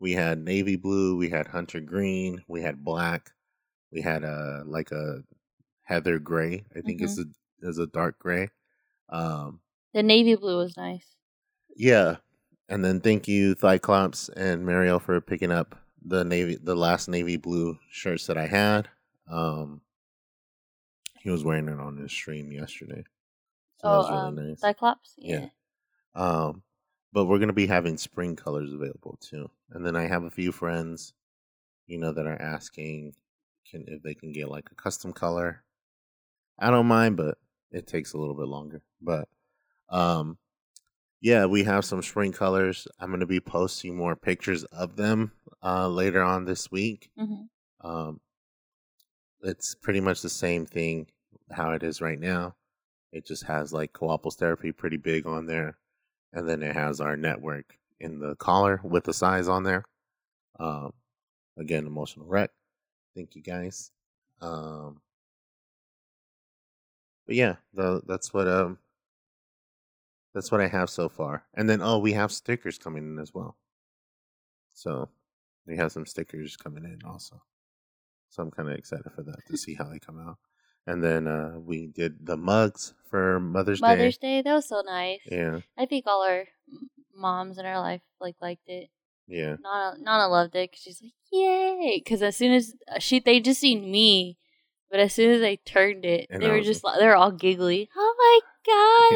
[0.00, 3.30] we had navy blue, we had hunter green, we had black,
[3.90, 5.22] we had a like a
[5.82, 6.64] heather gray.
[6.76, 7.24] I think it's a
[7.60, 8.50] is a dark gray.
[9.08, 9.60] Um,
[9.94, 11.06] The navy blue was nice.
[11.76, 12.16] yeah,
[12.68, 17.36] and then thank you Cyclops and Mariel for picking up the navy, the last navy
[17.36, 18.88] blue shirts that I had.
[19.30, 19.80] Um,
[21.20, 23.04] he was wearing it on his stream yesterday,
[23.78, 24.60] so oh, really um, nice.
[24.60, 25.14] Cyclops.
[25.18, 25.46] Yeah.
[26.14, 26.62] Um,
[27.12, 30.52] but we're gonna be having spring colors available too, and then I have a few
[30.52, 31.14] friends,
[31.86, 33.14] you know, that are asking
[33.70, 35.64] can if they can get like a custom color.
[36.58, 37.38] I don't mind, but
[37.70, 38.82] it takes a little bit longer.
[39.00, 39.28] But
[39.88, 40.38] um,
[41.20, 42.86] yeah, we have some spring colors.
[42.98, 47.10] I'm gonna be posting more pictures of them uh later on this week.
[47.18, 47.42] hmm
[47.80, 48.20] Um,
[49.42, 51.06] it's pretty much the same thing
[51.52, 52.54] how it is right now.
[53.12, 55.78] It just has like Coaples Therapy pretty big on there,
[56.32, 59.84] and then it has our network in the collar with the size on there.
[60.58, 60.92] Um,
[61.56, 62.50] again, emotional wreck.
[63.14, 63.90] Thank you guys.
[64.40, 65.00] Um,
[67.26, 68.78] but yeah, the, that's what um,
[70.34, 71.44] that's what I have so far.
[71.54, 73.56] And then oh, we have stickers coming in as well.
[74.72, 75.08] So
[75.66, 77.42] we have some stickers coming in also.
[78.30, 80.38] So I'm kind of excited for that to see how they come out.
[80.86, 83.98] And then uh, we did the mugs for Mother's, Mother's Day.
[83.98, 84.42] Mother's Day.
[84.42, 85.20] That was so nice.
[85.26, 86.44] Yeah, I think all our
[87.18, 88.88] moms in our life like liked it.
[89.26, 93.18] yeah, Nana, Nana loved it because she's like, "Yay!" Because as soon as uh, she,
[93.20, 94.38] they just seen me,
[94.90, 97.16] but as soon as they turned it, And they I were just like, they were
[97.16, 97.88] all giggly.
[97.96, 98.40] Oh my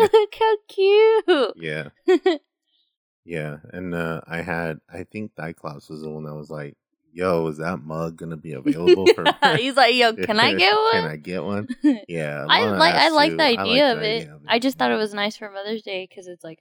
[0.03, 0.11] god!
[0.19, 1.53] Look how cute.
[1.57, 2.37] yeah,
[3.25, 3.57] yeah.
[3.73, 6.77] And uh, I had, I think Cyclops was the one that was like,
[7.13, 9.25] "Yo, is that mug gonna be available for?"
[9.57, 11.69] He's like, "Yo, can I get one?" Can I get one?
[12.09, 14.21] Yeah, I like I like the I idea like of the it.
[14.23, 16.59] idea of I just thought it was nice for Mother's Day because it's like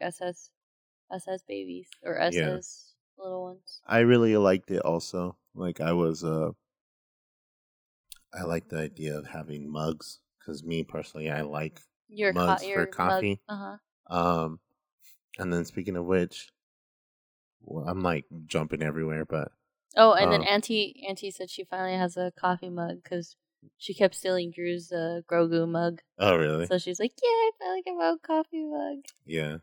[1.11, 2.57] SS as babies or us Yeah.
[3.17, 3.81] little ones.
[3.85, 5.37] I really liked it also.
[5.53, 6.51] Like I was uh
[8.33, 12.73] I like the idea of having mugs cuz me personally I like Your Mugs co-
[12.73, 13.41] for coffee.
[13.47, 13.77] Uh
[14.09, 14.15] huh.
[14.15, 14.59] um
[15.37, 16.49] and then speaking of which
[17.61, 19.51] well, I'm like jumping everywhere but
[19.97, 23.35] Oh, and then Um, Auntie Auntie said she finally has a coffee mug because
[23.77, 26.01] she kept stealing Drew's uh, Grogu mug.
[26.17, 26.65] oh really?
[26.65, 29.57] So she's like, "Yeah, I finally got my own coffee mug." yeah.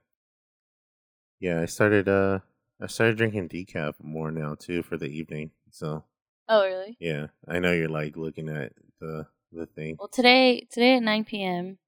[1.40, 2.40] Yeah, I started uh
[2.80, 5.50] I started drinking decaf more now too for the evening.
[5.70, 6.04] So,
[6.48, 6.96] Oh, really?
[7.00, 7.28] yeah.
[7.46, 9.96] I know you're like looking at the the thing.
[9.98, 11.78] Well, today today at nine p.m.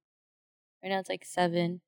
[0.83, 1.81] Right now it's like seven.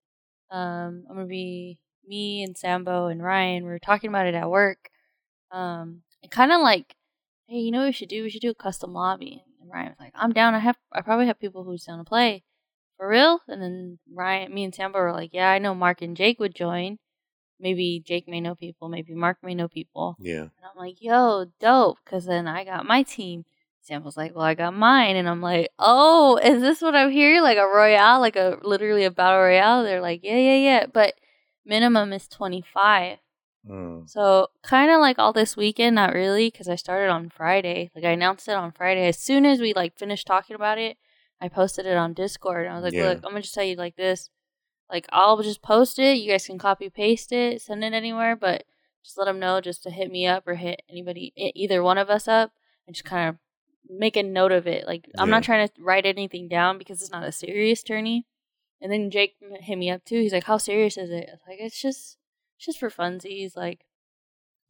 [0.51, 3.65] Um, I'm gonna be me and Sambo and Ryan.
[3.65, 4.91] We were talking about it at work.
[5.51, 6.95] Um, and kind of like,
[7.47, 8.23] hey, you know what we should do?
[8.23, 9.45] We should do a custom lobby.
[9.61, 10.55] And Ryan was like, I'm down.
[10.55, 12.43] I have I probably have people who's down to play.
[12.99, 13.41] For real?
[13.49, 16.55] And then Ryan, me and Sambo were like, yeah, I know Mark and Jake would
[16.55, 16.99] join.
[17.63, 18.89] Maybe Jake may know people.
[18.89, 20.17] Maybe Mark may know people.
[20.19, 20.41] Yeah.
[20.41, 21.99] And I'm like, yo, dope.
[22.05, 23.45] Because then I got my team.
[23.81, 25.15] Sam was like, well, I got mine.
[25.15, 27.41] And I'm like, oh, is this what I'm hearing?
[27.41, 29.85] Like a royale, like a literally a battle royale?
[29.85, 30.87] They're like, yeah, yeah, yeah.
[30.93, 31.15] But
[31.65, 33.19] minimum is 25.
[33.69, 34.11] Mm.
[34.11, 37.91] So kind of like all this weekend, not really, because I started on Friday.
[37.95, 39.07] Like I announced it on Friday.
[39.07, 40.97] As soon as we like finished talking about it,
[41.41, 42.67] I posted it on Discord.
[42.67, 43.09] And I was like, Yeah.
[43.09, 44.31] look, I'm going to just tell you like this.
[44.91, 46.19] Like I'll just post it.
[46.19, 48.65] You guys can copy paste it, send it anywhere, but
[49.03, 52.11] just let them know just to hit me up or hit anybody, either one of
[52.11, 52.53] us up,
[52.87, 53.37] and just kind of
[53.89, 54.87] make a note of it.
[54.87, 58.27] Like I'm not trying to write anything down because it's not a serious tourney.
[58.81, 60.21] And then Jake hit me up too.
[60.21, 62.19] He's like, "How serious is it?" Like, "It's just,
[62.57, 63.87] it's just for funsies." Like,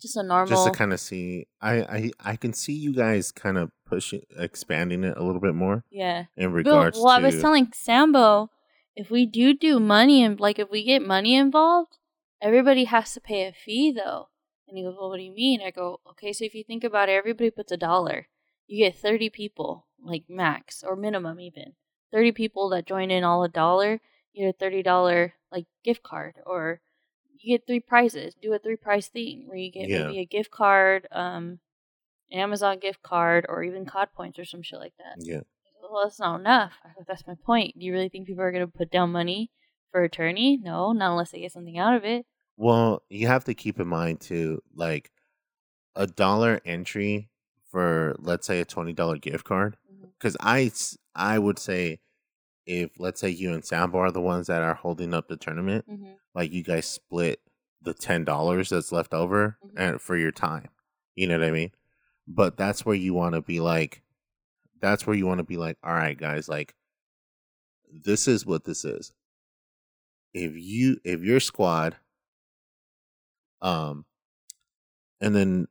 [0.02, 0.48] just a normal.
[0.48, 1.46] just to kind of see.
[1.62, 5.54] I I I can see you guys kind of pushing, expanding it a little bit
[5.54, 6.24] more yeah.
[6.36, 8.50] in regards well, I was telling Sambo,
[8.94, 11.98] if we do do money and like if we get money involved,
[12.40, 14.28] everybody has to pay a fee though.
[14.68, 16.84] And he goes, "Well, what do you mean?" I go, "Okay, so if you think
[16.84, 18.28] about it, everybody puts a dollar.
[18.66, 21.74] You get thirty people, like max or minimum even.
[22.10, 24.00] Thirty people that join in all a dollar.
[24.32, 26.80] You get a thirty dollar like gift card, or
[27.38, 28.34] you get three prizes.
[28.34, 30.06] Do a three prize thing where you get Yeah.
[30.06, 31.60] maybe a gift card, um,
[32.30, 35.40] an Amazon gift card, or even COD points or some shit like that." yeah,
[35.92, 36.72] well, that's not enough.
[36.84, 37.78] I go, that's my point.
[37.78, 39.50] Do you really think people are going to put down money
[39.90, 40.58] for attorney?
[40.62, 42.24] No, not unless they get something out of it.
[42.56, 45.10] well, you have to keep in mind too, like
[45.94, 47.28] a dollar entry
[47.70, 49.76] for let's say a twenty dollar gift card.
[50.18, 50.70] Because I,
[51.14, 52.00] I would say
[52.66, 55.84] if let's say you and Sambo are the ones that are holding up the tournament,
[55.90, 56.12] Mm-hmm.
[56.34, 57.40] like you guys split
[57.82, 59.70] the ten dollars that's left over Mhm.
[59.76, 60.68] and for your time.
[61.16, 61.72] You know what I mean?
[62.28, 64.02] But that's where you want to be like
[64.82, 66.74] that's where you want to be like, all right, guys, like
[67.90, 69.12] this is what this is.
[70.34, 71.96] If you if your squad
[73.62, 74.04] um
[75.20, 75.68] and then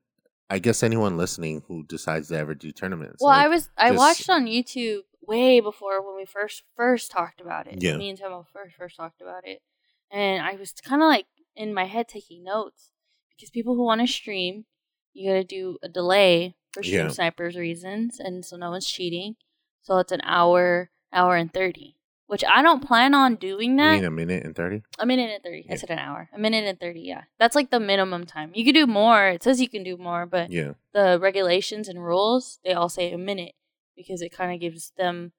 [0.50, 3.17] I guess anyone listening who decides to ever do tournaments.
[3.21, 7.12] Well, like, I was I just- watched on YouTube way before when we first first
[7.12, 7.82] talked about it.
[7.82, 7.97] Yeah.
[7.97, 9.62] Me and Tomo first first talked about it,
[10.10, 12.91] and I was kind of like in my head taking notes
[13.36, 14.65] because people who want to stream,
[15.13, 17.07] you got to do a delay for Yeah.
[17.10, 19.36] snipers reasons, and so no one's cheating.
[19.81, 23.95] So it's an hour, hour and thirty, which I don't plan on doing you that.
[23.95, 24.84] mean a minute and thirty?
[24.99, 25.67] A minute and 30.
[25.69, 26.29] I said an hour.
[26.34, 27.23] A minute and 30, yeah.
[27.39, 28.51] That's like the minimum time.
[28.53, 29.27] You could do more.
[29.29, 30.73] It says you can do more, but Yeah.
[30.93, 33.55] the regulations and rules, they all say a minute
[33.95, 35.34] because it kind of gives them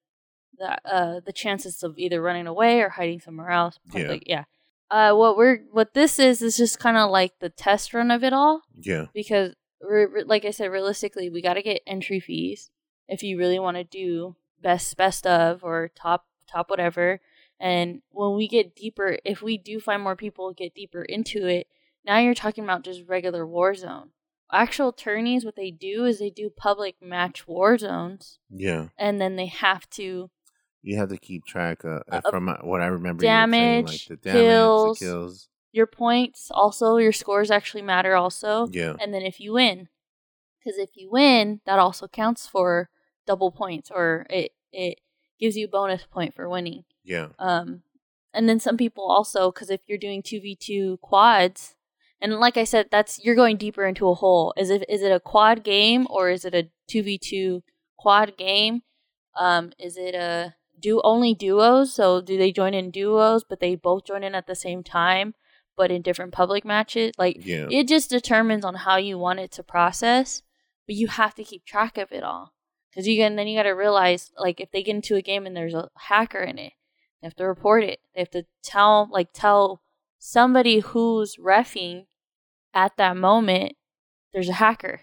[0.59, 3.79] the uh the chances of either running away or hiding somewhere else.
[3.95, 4.09] Yeah.
[4.09, 4.45] Like, yeah.
[4.91, 8.23] Uh what we're what this is is just kind of like the test run of
[8.23, 9.07] it all Yeah.
[9.15, 12.71] because re- re- like I said realistically, we got to get entry fees
[13.09, 17.21] if you really want to do best best of or top top whatever.
[17.61, 21.69] And when we get deeper, if we do find more people get deeper into it,
[22.05, 24.11] now you're talking about just regular war zone.
[24.53, 28.89] Actual tourneys, what they do is they do public match war zones, Yeah.
[28.99, 30.31] and then they have to
[30.83, 33.25] You have to keep track of, uh, Uh, from uh, what I remember.
[33.25, 34.99] you were saying, damage, like the damage, kills.
[34.99, 35.49] the kills.
[35.73, 36.51] Your points.
[36.51, 38.15] Also, your scores actually matter.
[38.15, 38.97] Also, Yeah.
[39.01, 39.89] and then if you win
[40.59, 42.89] because if you win that also counts for
[43.27, 45.01] double points or it it
[45.41, 47.29] gives you a bonus point for winning Yeah.
[47.39, 47.83] um
[48.33, 51.75] and then some people also because if you're doing 2v2 quads
[52.21, 55.11] and like i said that's you're going deeper into a hole is it is it
[55.13, 57.63] a quad game or is it a 2v2
[57.99, 58.83] quad game
[59.37, 63.75] um is it a do only duos so do they join in duos but they
[63.75, 65.35] both join in at the same time
[65.83, 67.67] but in different public matches like Yeah.
[67.69, 70.43] it just determines on how you want it to process,
[70.87, 72.53] but you have to keep track of it all.
[72.89, 75.45] Because you can then you got to realize like if they get into a game
[75.45, 76.73] and there's a hacker in it,
[77.21, 77.99] they have to report it.
[78.15, 79.83] They have to tell like tell
[80.21, 82.07] somebody who's refing
[82.73, 83.75] at that moment
[84.33, 85.01] there's a hacker,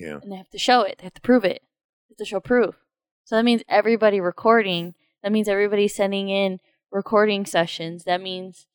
[0.00, 0.18] Yeah.
[0.22, 0.96] and they have to show it.
[0.98, 1.60] They have to prove it.
[2.08, 2.76] They have to show proof.
[3.24, 4.94] So that means everybody recording.
[5.22, 6.58] That means everybody sending in
[6.90, 8.04] recording sessions.
[8.04, 8.66] That means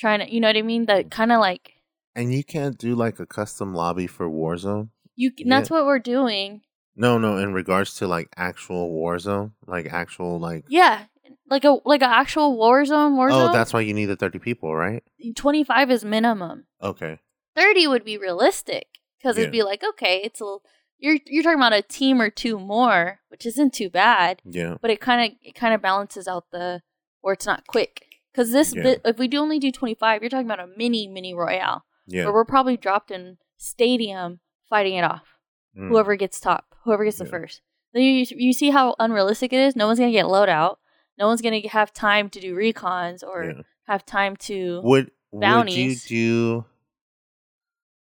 [0.00, 0.86] trying to you know what I mean.
[0.86, 1.74] That kind of like
[2.16, 4.88] And you can't do like a custom lobby for Warzone.
[5.16, 5.46] You Yeah.
[5.48, 6.62] that's what we're doing.
[6.96, 7.36] No, no.
[7.36, 10.64] In regards to like actual Warzone, like actual like.
[10.68, 11.04] Yeah,
[11.48, 13.16] like a like an actual Warzone oh, Warzone.
[13.16, 15.02] War Oh, that's why you need the thirty people, right?
[15.36, 16.64] twenty five is minimum.
[16.82, 17.18] Okay.
[17.56, 18.86] Thirty would be realistic
[19.18, 19.42] because Yeah.
[19.42, 20.56] it'd be like okay, it's a
[20.98, 24.76] you're you're talking about a team or two more, which isn't too bad, Yeah.
[24.82, 26.82] but it kind of it kind of balances out the
[27.22, 28.06] or it's not quick.
[28.32, 28.82] Because this, Yeah.
[28.82, 31.84] thi- if we do only do twenty five, you're talking about a mini mini royale,
[32.06, 32.24] Yeah.
[32.24, 35.36] where we're probably dropped in stadium fighting it off.
[35.76, 35.88] Mm.
[35.88, 37.62] whoever gets top, whoever gets the first.
[37.92, 39.76] Then you you see how unrealistic it is.
[39.76, 40.76] No one's gonna get loadout.
[41.16, 43.62] No one's gonna have time to do recons or Yeah.
[43.86, 44.80] have time to.
[44.82, 46.64] Would would you do?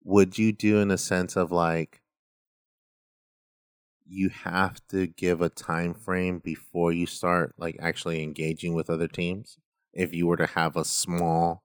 [0.03, 2.01] Would you do in a sense of like?
[4.07, 9.07] You have to give a time frame before you start like actually engaging with other
[9.07, 9.59] teams.
[9.93, 11.63] If you were to have a small,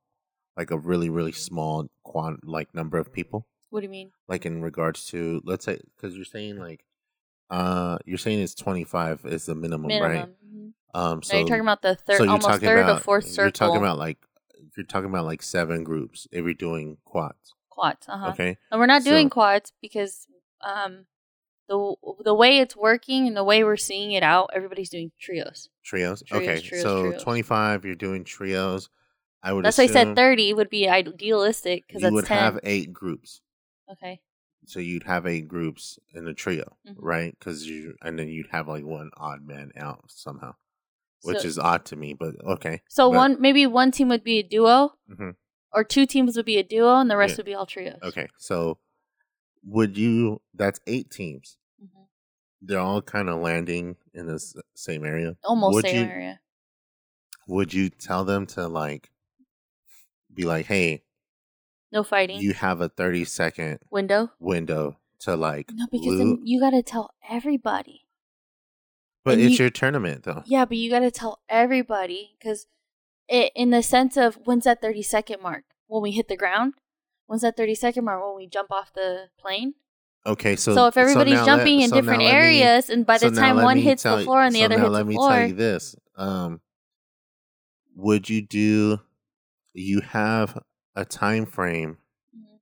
[0.57, 4.13] like a really really small quant like number of people, What do you mean?
[4.29, 6.85] like in regards to let's say because you're saying like,
[7.51, 10.01] uh, you're saying it's twenty five is the minimum, right?
[10.03, 10.35] Minimum.
[10.47, 10.73] Mhm.
[10.95, 13.45] Um, now so you're talking about the third, so almost third about or fourth circle.
[13.45, 14.19] you're talking about like
[14.77, 17.55] you're talking about like seven groups if you're doing quads.
[17.71, 18.07] quads.
[18.09, 18.29] Uh huh.
[18.31, 18.57] Okay.
[18.71, 20.27] And we're not doing So- quads because
[20.63, 21.07] um,
[21.69, 21.95] the
[22.25, 25.69] the way it's working and the way we're seeing it out, everybody's doing trios.
[25.85, 26.23] Trios.
[26.27, 26.61] Trios, okay.
[26.61, 27.23] trios, so trios.
[27.23, 28.89] 25 you're doing trios.
[29.43, 32.39] I would That's why I said thirty would be idealistic because you that's would ten.
[32.39, 33.41] have eight groups.
[33.91, 34.21] okay.
[34.67, 36.95] so you'd have eight groups in a trio, Mhm.
[36.97, 37.37] right?
[37.39, 40.55] Because you and then you'd have like one odd man out somehow,
[41.23, 42.81] which So- is odd to me, but okay.
[42.89, 45.35] So But- one maybe one team would be a duo, Mhm.
[45.75, 47.37] or two teams would be a duo, and the rest Yeah.
[47.41, 47.99] would be all trios.
[48.03, 48.79] Okay, so
[49.67, 50.41] would you?
[50.55, 51.57] That's eight teams.
[51.83, 52.07] Mhm.
[52.63, 54.39] They're all kind of landing in the
[54.75, 55.37] same area.
[55.45, 56.41] Almost Would same you- area.
[57.47, 59.11] Would you tell them to like
[60.33, 61.03] be like, hey,
[61.93, 64.31] No fighting you have a thirty second window.
[64.39, 68.07] window to like No, because then you got to tell everybody.
[69.25, 70.43] but and it's you- your tournament though.
[70.47, 72.67] Yeah, but you got to tell everybody because
[73.29, 76.75] it in the sense of when's that thirty second mark when we hit the ground.
[77.27, 79.75] When's that thirty second mark when we jump off the plane?
[80.27, 83.19] Okay, so So, if everybody's let- jumping in so different let me- areas, and by
[83.19, 85.05] the now time one hits the you- floor and the so other hits let the
[85.05, 85.97] me floor, tell you this.
[86.17, 86.61] Um,
[87.95, 89.01] would you do?
[89.75, 90.59] You have
[90.97, 91.99] a time frame
[92.35, 92.59] Mhm.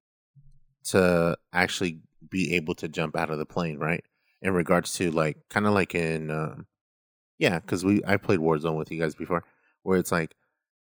[0.91, 4.05] to actually be able to jump out of the plane, right?
[4.41, 6.67] In regards to like, kind of like in, um,
[7.39, 9.45] yeah, because we I played Warzone with you guys before,
[9.83, 10.35] where it's like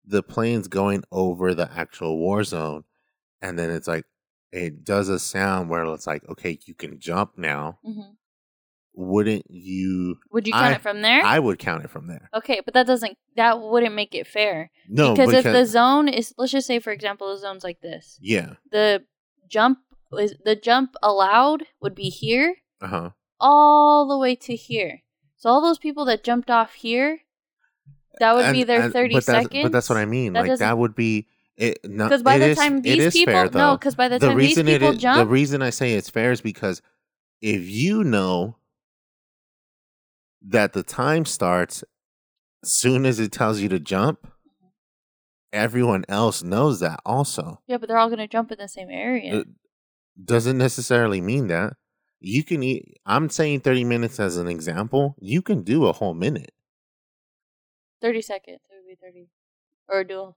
[0.05, 2.84] the plane's going over the actual war zone,
[3.41, 4.05] and then it's like
[4.51, 7.79] it does a sound where it's like, okay, you can jump now.
[7.85, 8.15] Mhm.
[8.99, 10.17] Wouldn't you?
[10.31, 11.23] would you count I- it from there?
[11.23, 12.29] I would count it from there.
[12.33, 16.33] okay, but that doesn't that wouldn't make it fair No, because if the zone is
[16.38, 19.03] let's just say for example the zone's like this, yeah, the
[19.47, 19.79] jump
[20.17, 23.09] is the jump allowed would be here uh huh.
[23.39, 25.03] all the way to here.
[25.35, 27.19] So all those people that jumped off here,
[28.19, 29.61] that would be their thirty but that's, seconds.
[29.61, 30.33] But that's what I mean.
[30.33, 31.27] That like that would be
[31.57, 31.79] it.
[31.83, 34.37] No, Because by the is- time these people, fair, no, because by the the time
[34.37, 36.81] these people is, the reason I say it's fair is because
[37.41, 38.57] if you know
[40.41, 41.83] that the time starts
[42.63, 44.27] as soon as it tells you to jump,
[45.53, 47.61] everyone else knows that also.
[47.67, 49.39] yeah, but they're all gonna jump in the same area.
[49.39, 49.47] It
[50.23, 51.73] doesn't necessarily mean that.
[52.19, 52.97] You can eat.
[53.05, 55.15] I'm saying 30 minutes as an example.
[55.19, 56.51] You can do a whole minute.
[58.01, 59.27] Thirty seconds, it would be thirty,
[59.87, 60.35] or do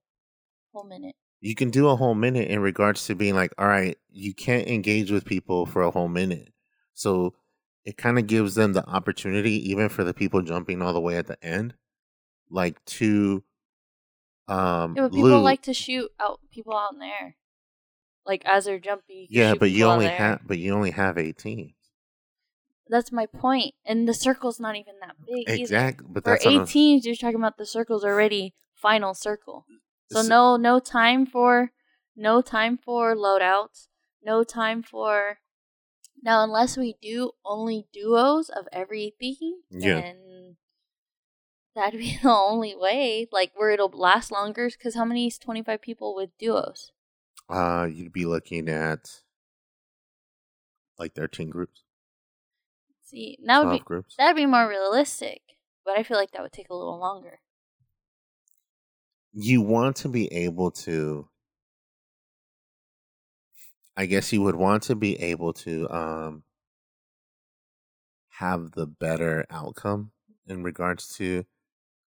[0.72, 1.14] whole minute.
[1.40, 4.68] You can do a whole minute in regards to being like, all right, you can't
[4.68, 6.52] engage with people for a whole minute.
[6.94, 7.34] So
[7.84, 11.16] it kind of gives them the opportunity, even for the people jumping all the way
[11.16, 11.74] at the end,
[12.50, 13.42] like to
[14.48, 15.42] um Yeah, but people loot.
[15.44, 17.36] like to shoot out people out in there,
[18.26, 19.26] like as they're jumping.
[19.30, 21.72] Yeah, but you only have but you only have 18.
[22.88, 25.48] That's my point, and the circle's not even that big.
[25.48, 25.60] either.
[25.60, 29.14] Exactly, but For that's what I'm- eight teams, you're talking about the circle's already final
[29.14, 29.64] circle.
[30.11, 31.72] So no, no time for,
[32.16, 33.86] no time for loadouts.
[34.22, 35.38] No time for.
[36.22, 40.00] Now, unless we do only duos of everything, Yeah.
[40.00, 40.56] then
[41.74, 43.28] that'd be the only way.
[43.32, 44.68] Like where it'll last longer.
[44.68, 46.92] Because how many is twenty five people with duos?
[47.48, 49.22] uh you'd be looking at
[50.98, 51.82] like 13 groups,
[53.02, 54.14] See, that would be groups.
[54.16, 55.40] that'd be more realistic.
[55.84, 57.40] But I feel like that would take a little longer.
[59.33, 61.28] You want to be able to
[63.97, 66.43] i guess you would want to be able to um
[68.39, 70.12] have the better outcome
[70.47, 71.45] in regards to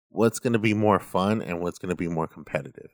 [0.08, 2.90] what's going to be more fun and what's going to be more competitive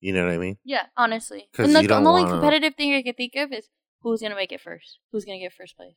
[0.00, 1.48] you know what i mean Yeah, honestly.
[1.58, 3.68] And the, the only wanna- competitive thing I can think of is
[4.02, 4.98] who's gonna make it first.
[5.10, 5.96] Who's gonna get first place.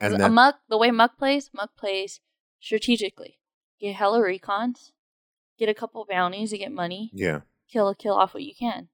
[0.00, 2.20] and a that, muck, the way Muck plays, Muck plays
[2.60, 3.38] strategically.
[3.80, 4.92] Get hella recons,
[5.58, 7.40] get a couple bounties to get money, yeah
[7.70, 8.88] kill kill off what you can,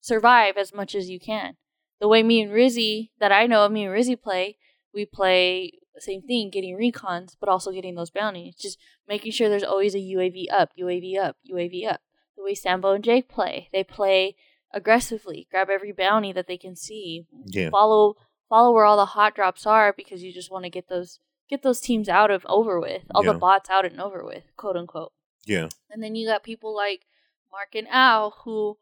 [0.00, 1.56] survive as much as you can.
[2.00, 4.56] The way me and Rizzy, that I know of me and Rizzy play,
[4.92, 8.56] we play the same thing, getting recons, but also getting those bounties.
[8.56, 12.00] Just making sure there's always a UAV up, UAV up, UAV up.
[12.36, 14.34] The way Sambo and Jake play, they play
[14.72, 18.16] aggressively, grab every bounty that they can see, yeah follow
[18.48, 21.62] follow where all the hot drops are because you just want to get those get
[21.62, 23.32] those teams out of over with, all Yeah.
[23.32, 25.12] the bots out and over with, quote unquote.
[25.46, 27.06] Yeah And then you got people like
[27.50, 28.78] Mark and Al who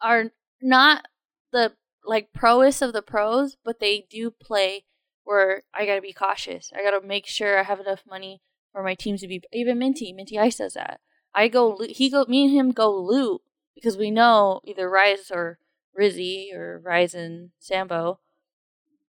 [0.00, 0.30] are
[0.62, 1.06] not
[1.52, 1.72] the
[2.04, 4.84] like proest of the pros, but they do play
[5.24, 6.72] where I gotta be cautious.
[6.74, 8.40] I gotta make sure I have enough money
[8.72, 10.12] for my teams to be even Minty.
[10.12, 11.00] Minty Ice does that.
[11.34, 13.42] I go he go me and him go loot
[13.74, 15.58] because we know either Rise or
[15.98, 18.20] Rizzy or Rise and Sambo,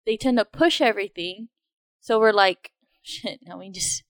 [0.05, 1.49] they tend to push everything.
[1.99, 2.71] So we're like,
[3.01, 4.03] shit, now we just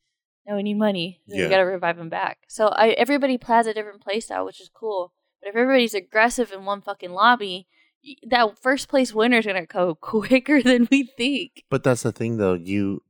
[0.48, 1.22] now we need money.
[1.28, 1.44] Yeah.
[1.46, 2.40] We gotta revive him back.
[2.48, 5.12] So I everybody has a different playstyle, which is cool.
[5.42, 7.68] But if everybody's aggressive in one fucking lobby,
[8.30, 11.64] that first place winner is gonna go quicker than we think.
[11.70, 13.02] but that's the thing though you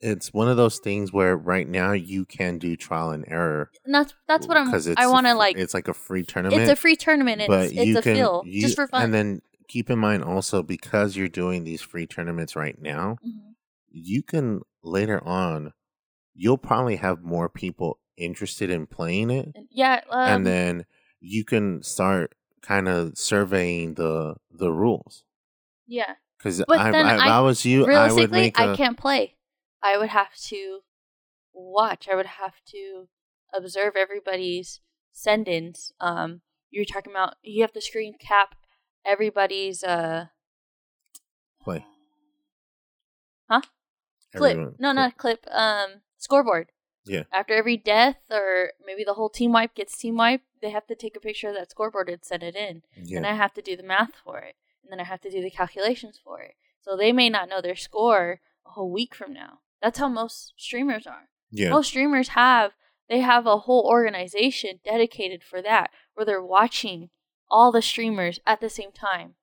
[0.00, 3.92] it's one of those things where right now you can do trial and error And
[3.92, 4.72] that's that's what I'm.
[4.72, 5.56] I it's want to like.
[5.58, 7.42] it's like a free tournament It's a free tournament.
[7.48, 9.02] but It's, a can feel you, just for fun.
[9.02, 13.54] and then keep in mind also because you're doing these free tournaments right now, Mhm.
[13.90, 15.72] you can later on,
[16.40, 20.00] you'll probably have more people interested in playing it, Yeah.
[20.08, 20.86] Um, and then
[21.20, 25.24] you can start kind of surveying the the rules.
[25.86, 26.14] yeah.
[26.38, 28.96] Because I, I, if I- I was you, I would Realistically, make a I can't
[28.96, 29.34] play.
[29.82, 30.80] I would have to
[31.52, 32.08] watch.
[32.08, 33.08] I would have to
[33.52, 34.80] observe everybody's
[35.10, 35.92] send-ins.
[36.00, 38.54] Um, you're talking about you have to screen cap
[39.04, 40.26] everybody's uh
[41.60, 41.84] play.
[43.50, 43.62] Huh?
[44.36, 44.52] clip.
[44.52, 44.96] Everyone- no, clip.
[44.96, 45.44] not clip.
[45.50, 46.72] Um, scoreboard.
[47.06, 47.22] Yeah.
[47.32, 50.94] After every death, or maybe the whole team wipe gets team wipe, they have to
[50.94, 52.82] take a picture of that scoreboard and send it in.
[52.96, 53.18] Yeah.
[53.18, 55.40] and I have to do the math for it, and then I have to do
[55.40, 56.54] the calculations for it.
[56.82, 59.60] So they may not know their score a whole week from now.
[59.80, 61.28] That's how most streamers are.
[61.50, 61.70] yeah.
[61.70, 62.72] Most streamers have
[63.08, 67.08] they have a whole organization dedicated for that, where they're watching
[67.50, 69.34] all the streamers at the same time.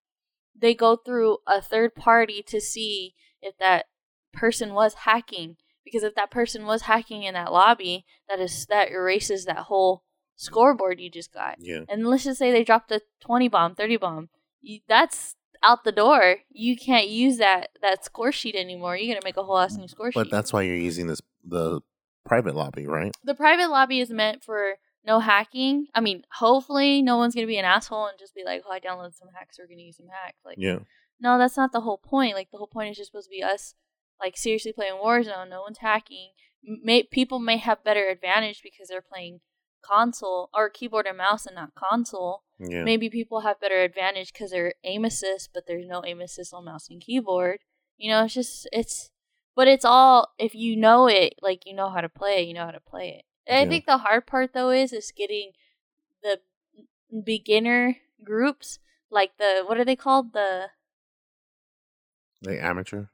[0.55, 3.88] They go through a third party to see if that
[4.34, 8.89] person was hacking, because if that person was hacking in that lobby, that is that
[8.91, 10.03] erases that whole
[10.36, 11.55] scoreboard you just got.
[11.59, 11.81] Yeah.
[11.88, 14.29] and let's just say they dropped a 20 bomb 30 bomb
[14.61, 16.38] you, that's out the door.
[16.49, 18.97] You can't use that that score sheet anymore.
[18.97, 20.31] You're gonna make a whole ass new score But sheet.
[20.31, 21.81] But that's why you're using this the
[22.25, 23.11] private lobby, right?
[23.23, 24.75] the private lobby is meant for
[25.05, 25.88] no hacking.
[25.95, 28.79] I mean hopefully no one's gonna be an asshole and just be like oh i
[28.79, 29.57] downloaded some hacks.
[29.59, 30.39] We're gonna use some hacks.
[30.43, 30.79] Like Yeah.
[31.21, 32.36] no that's not the whole point.
[32.36, 33.75] Like the whole point is just supposed to be us
[34.20, 36.32] like seriously playing warzone no one's hacking
[36.63, 39.39] may, people may have better advantage because they're playing
[39.84, 42.84] console or keyboard and mouse and not console Yeah.
[42.84, 46.66] maybe people have better advantage because they're aim assist, but there's no aim assist on
[46.66, 47.59] mouse and keyboard.
[47.97, 49.11] You know, it's just it's,
[49.55, 52.53] but it's all if you know it, like you know how to play it, you
[52.55, 53.26] know how to play it.
[53.47, 53.59] Yeah.
[53.59, 55.51] I think the hard part though is is getting
[56.24, 56.39] the
[57.24, 58.80] beginner groups,
[59.11, 60.70] like the what are they called, the
[62.41, 63.05] Like amateur.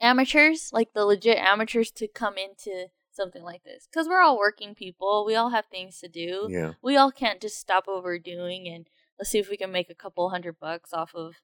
[0.00, 4.74] Amateurs, like the legit amateurs, to come into something like this because we're all working
[4.74, 5.24] people.
[5.26, 6.48] We all have things to do.
[6.50, 6.72] Yeah.
[6.82, 8.86] we all can't just stop overdoing and
[9.18, 11.34] let's see if we can make a couple hundred bucks off of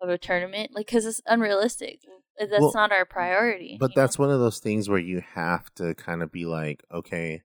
[0.00, 2.00] of a tournament like because it's unrealistic
[2.38, 4.02] that's Well, not our priority But you know?
[4.02, 7.42] that's one of those things where you have to kind of be like, okay,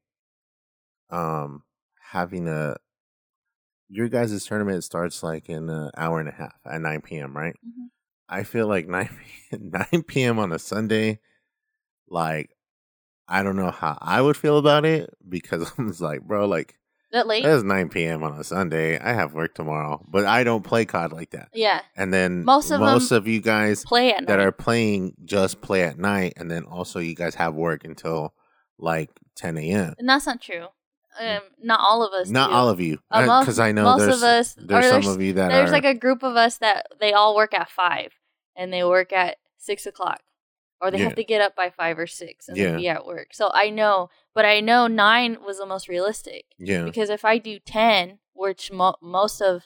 [1.10, 1.64] um,
[2.12, 2.76] having a
[3.90, 7.36] your guys' tournament starts like in an hour and a half at nine p.m.
[7.36, 7.56] Right?
[7.66, 7.88] Mhm.
[8.32, 9.10] I feel like nine
[9.52, 10.40] nine p.m.
[10.40, 11.20] on a Sunday,
[12.10, 12.50] like
[13.28, 16.76] I don't know how I would feel about it because I'm just like, bro, like
[17.12, 18.24] that late it's nine p.m.
[18.24, 18.98] on a Sunday.
[19.00, 21.50] I have work tomorrow, but I don't play COD like that.
[21.54, 24.46] yeah And then Most of most of you guys play at that night.
[24.46, 28.34] are playing just play at night, and then also you guys have work until
[28.80, 29.94] like 10 a.m.
[30.00, 30.68] and that's not true
[31.20, 32.56] um not all of us Not do.
[32.56, 35.16] all of you, Uh, because I know most there's of us there's or some there's,
[35.16, 37.70] of you that there's are like a group of us that they all work at
[37.70, 38.14] five
[38.56, 40.22] and they work at six o'clock
[40.82, 41.04] or they Yeah.
[41.06, 42.76] have to get up by five or six and Yeah.
[42.76, 46.84] be at work so i know but i know nine was the most realistic yeah
[46.84, 49.64] because if I do 10, which mo- most of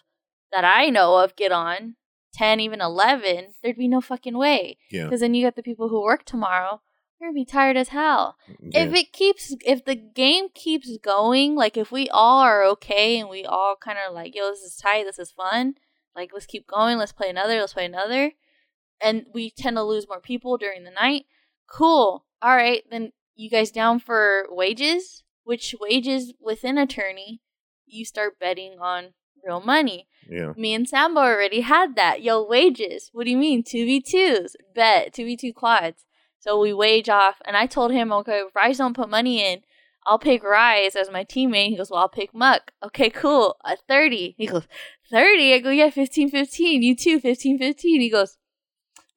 [0.52, 1.96] that I know of get on
[2.34, 4.78] 10, even 11, there'd be no fucking way.
[4.92, 6.82] yeah Because then you got the people who work tomorrow,
[7.20, 8.36] they're gonna be tired as hell.
[8.50, 12.64] Mm, yeah If it keeps, if the game keeps going, like if we all are
[12.76, 15.76] okay and we all kind of like, yo, this is tight, this is fun,
[16.16, 18.34] like let's keep going, let's play another, let's play another,
[19.02, 21.26] and we tend to lose more people during the night,
[21.68, 22.26] cool.
[22.42, 25.24] All right, then you guys down for wages?
[25.44, 27.42] Which wages within attorney,
[27.86, 29.14] you start betting on
[29.46, 30.08] real money.
[30.28, 32.22] yeah Me and Sambo already had that.
[32.24, 33.10] Yo, wages.
[33.14, 33.64] What do you mean?
[33.64, 34.54] 2v2s.
[34.74, 35.14] Bet.
[35.14, 36.06] 2v2 quads.
[36.40, 37.42] So we wage off.
[37.46, 39.62] And I told him, okay, if Rise don't put money in,
[40.06, 41.70] I'll pick Rise as my teammate.
[41.70, 42.72] He goes, well, I'll pick Muck.
[42.84, 43.58] Okay, cool.
[43.66, 44.36] At 30.
[44.38, 44.68] He goes,
[45.12, 45.54] 30?
[45.54, 46.84] I go, yeah, 15 15.
[46.84, 48.02] You too, 15 15.
[48.02, 48.38] He goes,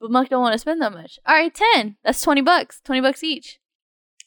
[0.01, 1.18] but Muck don't want to spend that much.
[1.26, 1.96] All right, 10.
[2.05, 2.80] That's 20 bucks.
[2.84, 3.59] 20 bucks each.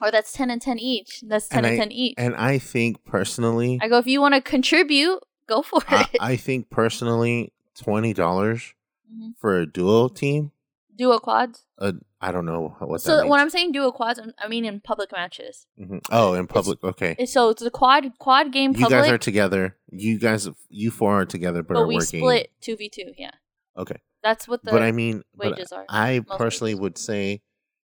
[0.01, 1.23] Or that's 10 and 10 each.
[1.27, 2.13] That's 10 And and, I- 10 each.
[2.17, 6.17] and I think personally, I go, if you want to contribute, go for I, it.
[6.19, 8.73] I think personally, twenty dollars
[9.13, 9.33] Mhm.
[9.37, 10.51] for a duo team.
[10.95, 11.65] Duo quads.
[11.79, 13.39] Uh, I don't know what So that when.
[13.39, 15.65] I'm saying duo quads, I'm- mean in public matches.
[15.79, 16.01] Mhm.
[16.11, 16.83] Oh, in public.
[16.83, 19.77] Okay, It's- So it's a quad quad game you public, guys are together.
[19.91, 22.19] You guys, you four are together, but, but are we working.
[22.21, 23.13] split two v two.
[23.17, 23.31] Yeah,
[23.77, 25.85] Okay, that's what the but I mean, but wages are.
[25.89, 26.81] I personally wages.
[26.81, 27.41] would say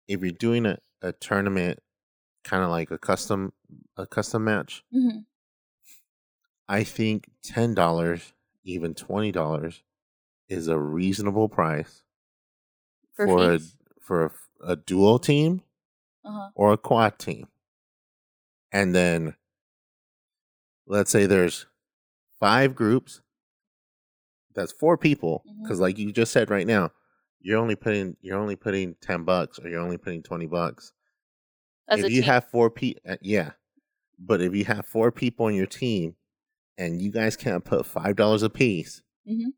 [0.07, 1.79] if you're doing a, a tournament,
[2.43, 3.53] kind of like a custom
[3.97, 5.19] a custom match, hmm
[6.67, 8.33] I think ten dollars,
[8.63, 9.83] even twenty dollars,
[10.49, 12.01] is a reasonable price
[13.13, 13.59] For for a
[14.01, 15.61] for a, a dual team
[16.23, 16.49] Uh-huh.
[16.55, 17.47] or a quad team.
[18.71, 19.36] And then
[20.88, 21.65] let's say there's
[22.39, 23.21] five groups.
[24.56, 25.64] That's four people mm-hmm.
[25.64, 26.89] because like you just said right now
[27.41, 30.93] you're only putting you're only putting 10 bucks or you're only putting 20 bucks
[31.88, 32.32] As if you team.
[32.32, 33.51] have four people uh, yeah
[34.20, 36.16] but if you have four people on your team
[36.78, 39.49] and you guys can't put five dollars a piece mm-hmm.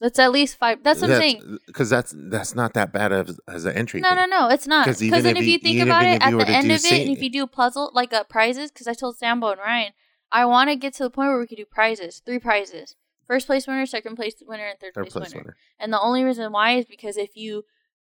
[0.00, 0.82] that's at least five.
[0.82, 1.42] That's what I'm saying.
[1.42, 4.66] Uh, because that's that's not that bad as, as an entry No, no, no, it's
[4.66, 4.86] not.
[4.86, 7.22] Because even then if you think about it, at the end of it, and if
[7.22, 9.92] you do puzzle like uh, prizes, because I told Sambo and Ryan,
[10.30, 12.96] I want to get to the point where we could do prizes, three prizes,
[13.28, 15.44] first place winner, second place winner, and third, third place, place winner.
[15.44, 17.62] winner And the only reason why is because if you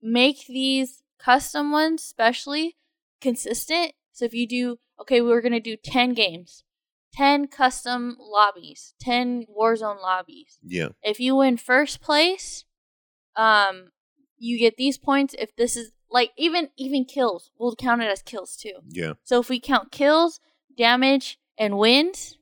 [0.01, 2.77] make these custom ones, especially
[3.21, 6.63] consistent, so if you do, okay, we're gonna do ten games,
[7.13, 12.65] ten custom lobbies, ten Warzone lobbies yeah if you win first place,
[13.35, 13.91] um,
[14.39, 15.35] you get these points.
[15.39, 18.75] If this is like even even kills, we'll count it as kills too.
[18.89, 20.41] yeah So if we count kills,
[20.77, 22.39] damage, and wins,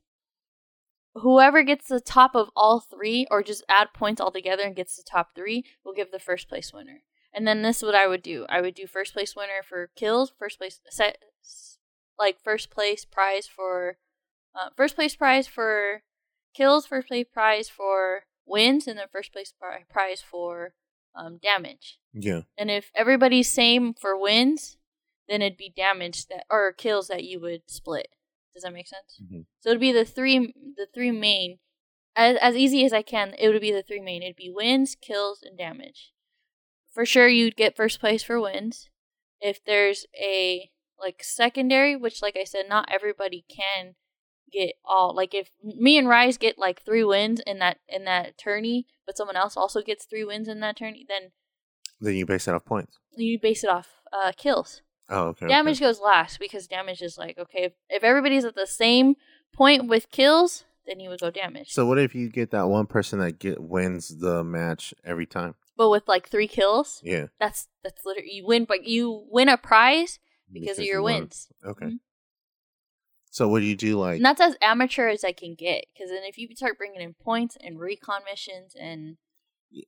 [1.14, 4.96] whoever gets the top of all three, or just add points all together and gets
[4.96, 7.02] the top three, will give the first place winner.
[7.32, 8.46] And then this is what I would do.
[8.48, 11.18] I would do first place winner for kills, first place set,
[12.18, 13.98] like first place prize for,
[14.54, 16.02] uh, first place prize for
[16.54, 20.74] kills, first place prize for wins, and then first place pri- prize for
[21.14, 21.98] um, damage.
[22.12, 24.76] yeah And if everybody's same for wins,
[25.28, 28.08] then it'd be damage that or kills that you would split.
[28.54, 29.20] Does that make sense?
[29.20, 29.46] Mhm.
[29.60, 31.58] So it'd be the three the three main
[32.16, 34.22] as as easy as I can, it would be the three main.
[34.22, 36.12] It'd be wins, kills, and damage.
[36.92, 38.88] For sure you'd get first place for wins.
[39.40, 43.96] If there's a like secondary, which like I said, not everybody can
[44.52, 48.38] get all like if me and Rise get like three wins in that in that
[48.38, 51.32] tourney, but someone else also gets three wins in that tourney, then
[52.00, 54.82] then you base it off points you base it off uh, kills.
[55.10, 58.66] Oh okay Damage goes last because damage is like okay, if, if everybody's at the
[58.66, 59.14] same
[59.52, 61.70] point with kills, then you would go damage.
[61.72, 65.54] so what if you get that one person that get wins the match every time
[65.76, 69.56] but with like three kills, yeah that's that's literally you win, but you win a
[69.56, 70.18] prize
[70.52, 71.48] because, of your you wins.
[71.64, 71.98] okay Mhm.
[73.30, 75.86] so what do you do like And that's as amateur as I can get.
[75.92, 79.16] Because then if you start bringing in points and recon missions and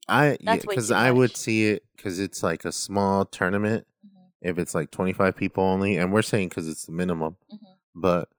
[0.09, 3.87] I That's because too I would see it because it's like a small tournament.
[4.05, 4.16] Mhm.
[4.47, 7.75] If it's like twenty five people only, and we're saying because it's the minimum, Mhm.
[7.95, 8.29] but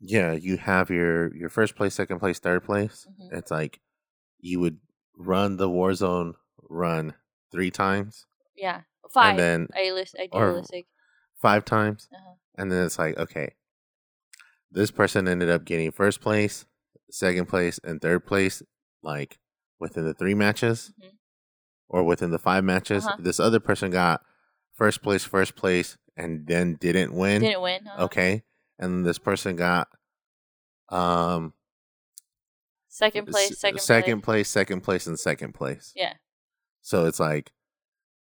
[0.00, 3.06] yeah, you have your your first place, second place, third place.
[3.20, 3.32] Mhm.
[3.38, 3.80] It's like
[4.38, 4.80] you would
[5.16, 6.34] run the Warzone
[6.68, 7.14] run
[7.50, 8.26] three times,
[8.56, 9.30] yeah, five.
[9.30, 10.86] and then idealistic, or- idealistic.
[11.40, 12.34] five times, Uh-huh.
[12.56, 13.54] and then it's like okay,
[14.70, 16.66] this person ended up getting first place,
[17.10, 18.62] second place, and third place,
[19.02, 19.38] like
[19.78, 20.92] within the three matches.
[21.00, 21.16] Mhm.
[21.88, 23.06] or within the five matches.
[23.06, 23.16] Uh-huh.
[23.20, 24.24] This other person got
[24.72, 27.40] first place, first place, and then didn't win.
[27.42, 27.86] Didn't win.
[27.86, 28.04] uh-huh.
[28.04, 28.42] Okay,
[28.78, 29.88] and this person got
[30.88, 31.54] um
[32.88, 34.24] Second place, second, second place.
[34.24, 35.92] place, second place, and second place.
[35.96, 36.14] Yeah.
[36.82, 37.52] So it's like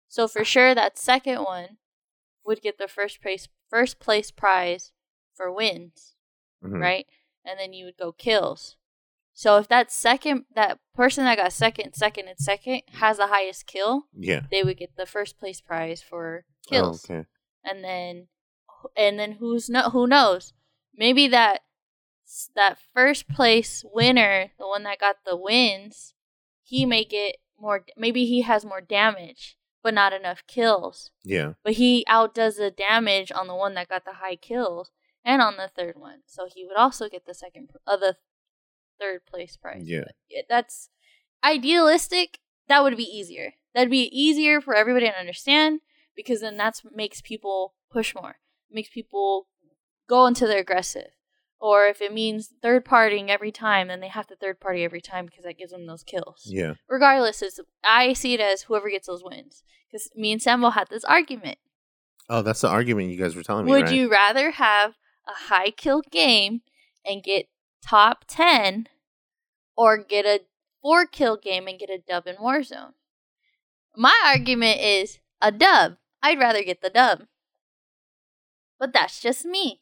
[0.08, 1.78] So for sure, that second one
[2.46, 4.94] would get the first place first place prize
[5.34, 6.16] for wins,
[6.64, 7.06] mhm, right?
[7.44, 8.78] And then you would go kills.
[9.38, 13.68] So if that second that person that got second, second, and second has the highest
[13.68, 14.44] kill, Yeah.
[14.50, 17.06] they would get the first place prize for kills.
[17.10, 17.28] Oh, okay.
[17.64, 18.28] And then
[18.96, 20.54] and then who's no who knows?
[20.96, 21.62] Maybe that
[22.56, 26.14] that first place winner, the one that got the wins,
[26.64, 31.12] he may get more maybe he has more damage but not enough kills.
[31.24, 31.54] Yeah.
[31.64, 34.90] But he outdoes the damage on the one that got the high kills
[35.24, 36.22] and on the third one.
[36.26, 38.16] So he would also get the second uh, the
[39.00, 39.84] third place prize.
[39.86, 40.06] Yeah.
[40.30, 40.90] But that's
[41.44, 42.40] idealistic.
[42.68, 43.54] That would be easier.
[43.74, 45.82] That'd be easier for everybody to understand
[46.16, 48.38] because then that's what makes people push more.
[48.72, 49.48] makes people
[50.10, 51.10] go into the aggressive.
[51.60, 55.02] Or if it means third partying every time, then they have to third party every
[55.02, 56.74] time because that gives them those kills Yeah.
[56.90, 60.90] regardless is i see it as whoever gets those wins because me and samuel had
[60.90, 61.58] this argument
[62.30, 63.72] Oh, that's the argument you guys were telling me.
[63.72, 63.94] would right?
[63.94, 64.96] you rather have
[65.28, 66.62] a high kill game
[67.06, 67.46] and get
[67.86, 68.88] top 10
[69.76, 70.42] or get a
[70.82, 72.94] four kill game and get a dub in warzone.
[73.96, 75.98] My argument is a dub.
[76.22, 77.24] I'd rather get the dub.
[78.80, 79.82] But that's just me.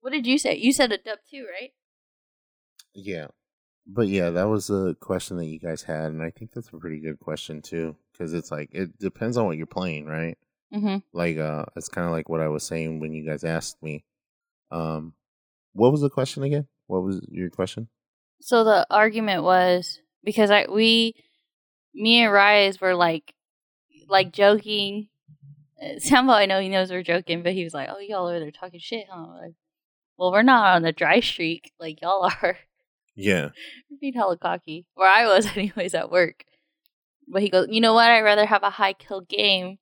[0.00, 0.56] What did you say?
[0.56, 1.72] You said a dub too right?
[2.94, 3.28] Yeah.
[3.86, 6.76] But yeah, that was a question that you guys had, and I think that's a
[6.76, 10.38] pretty good question too, because it's like it depends on what you're playing, right?
[10.72, 13.82] Mm-hmm Like, uh, it's kind of like what I was saying when you guys asked
[13.82, 14.04] me.
[14.70, 15.14] Um,
[15.72, 16.66] what was the question again?
[16.86, 17.88] What was your question?
[18.40, 21.14] So the argument was because I we
[21.94, 23.34] me and Rise were like
[24.08, 25.08] like joking.
[25.98, 28.50] Sambo, I know he knows we're joking, but he was like, "Oh, y'all are there
[28.50, 29.54] talking shit, huh?" Like,
[30.16, 32.58] Well, we're not on the dry streak like y'all are.
[33.14, 33.50] Yeah.
[33.90, 34.86] We're being hella cocky.
[34.94, 36.44] Where I was, anyways, at work.
[37.28, 38.10] But he goes, you know what?
[38.10, 39.78] I'd rather have a high kill game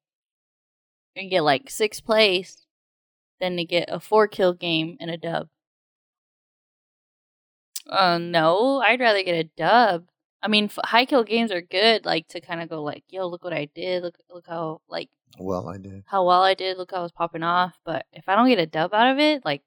[1.17, 2.67] and get like sixth place
[3.41, 5.49] than to get a four kill game and a dub.
[7.89, 10.05] Uh, no, I'd rather get a dub.
[10.43, 13.27] I mean, f- high kill games are good, like to kind of go like, yo,
[13.27, 15.09] look what I did, look, look how like
[15.39, 16.05] Well, I did.
[16.07, 17.75] how well I did, look how I was popping off.
[17.85, 19.63] But if I don't get a dub out of it, like,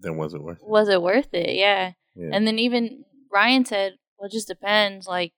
[0.00, 0.68] Then was it worth it?
[0.68, 1.54] was it worth it?
[1.56, 1.92] Yeah.
[2.14, 2.30] Yeah.
[2.32, 5.06] And then even Ryan said, well, it just depends.
[5.06, 5.32] Like,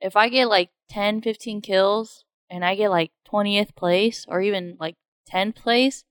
[0.00, 4.76] if I get like 10, 15 kills and I get like 20th place or even
[4.78, 4.96] like
[5.32, 6.04] 10th place,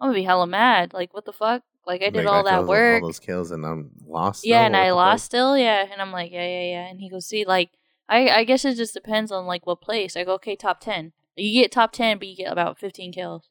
[0.00, 0.94] I'm to be hella mad.
[0.94, 1.62] Like, what the fuck?
[1.86, 3.02] Like, I did all that work.
[3.02, 4.46] all those kills, and I'm lost.
[4.46, 4.66] yeah, though?
[4.66, 4.96] and I fuck?
[4.96, 5.58] lost still.
[5.58, 5.86] Yeah.
[5.90, 6.86] And I'm like, yeah, yeah, yeah.
[6.86, 7.70] And he goes, see, like,
[8.08, 10.16] I, I guess it just depends on like what place.
[10.16, 11.12] I go, okay, top 10.
[11.36, 13.48] You get top 10, but you get about 15 kills.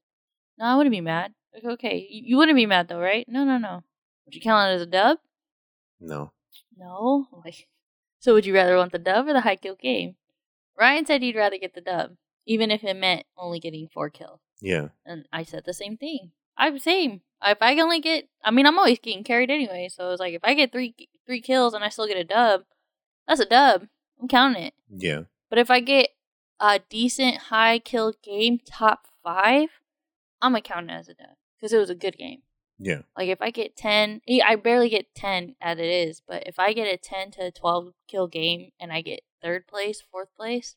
[0.57, 1.33] No, I wouldn't be mad.
[1.53, 3.25] Like, okay, you, you wouldn't be mad though, right?
[3.27, 3.83] No, no, no.
[4.25, 5.17] Would you count it as a dub?
[5.99, 6.33] No.
[6.77, 7.27] No.
[7.45, 7.67] Like,
[8.19, 10.15] so would you rather want the dub or the high kill game?
[10.77, 12.11] Ryan said he'd rather get the dub,
[12.49, 14.39] even if it meant only getting four kills.
[14.59, 14.89] Yeah.
[15.05, 16.31] And I said the same thing.
[16.57, 17.21] I'm same.
[17.45, 19.87] If I can only get, I mean, I'm always getting carried anyway.
[19.89, 20.95] So it's like if I get three
[21.27, 22.63] three kills and I still get a dub,
[23.27, 23.83] that's a dub.
[24.19, 24.73] I'm counting it.
[24.89, 25.21] Yeah.
[25.49, 26.09] But if I get
[26.59, 29.69] a decent high kill game, top five,
[30.41, 32.41] I'm gonna count it as a dub because it was a good game.
[32.79, 33.01] Yeah.
[33.15, 36.57] Like if I get 10, eh, I barely get 10 as it is, but if
[36.57, 40.75] I get a 10 to 12 kill game and I get third place, fourth place,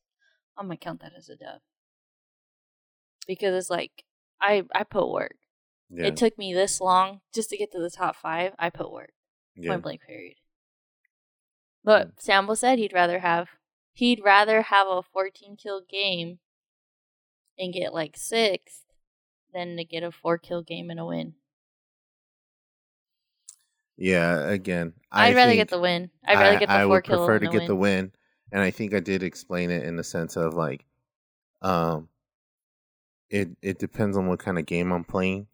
[0.56, 1.60] I'm going to count that as a dub.
[3.26, 4.04] Because it's like
[4.40, 5.36] I I put work.
[5.90, 6.06] Yeah.
[6.06, 8.52] It took me this long just to get to the top 5.
[8.58, 9.12] I put work.
[9.54, 9.70] yeah.
[9.70, 10.36] Point blank period.
[11.84, 12.12] But mm.
[12.20, 13.48] Sambo said he'd rather have
[13.92, 16.38] he'd rather have a 14 kill game
[17.58, 18.82] and get like 6th
[19.52, 21.34] than to get a 4 kill game and a win.
[23.96, 24.48] Yeah.
[24.48, 26.10] Again, I I'd rather get the win.
[26.26, 27.68] I'd rather I, get the I four would kill prefer to get win.
[27.68, 28.12] the win,
[28.52, 30.84] and I think I did explain it in the sense of like,
[31.62, 32.08] um,
[33.30, 35.46] it it depends on what kind of game I'm playing.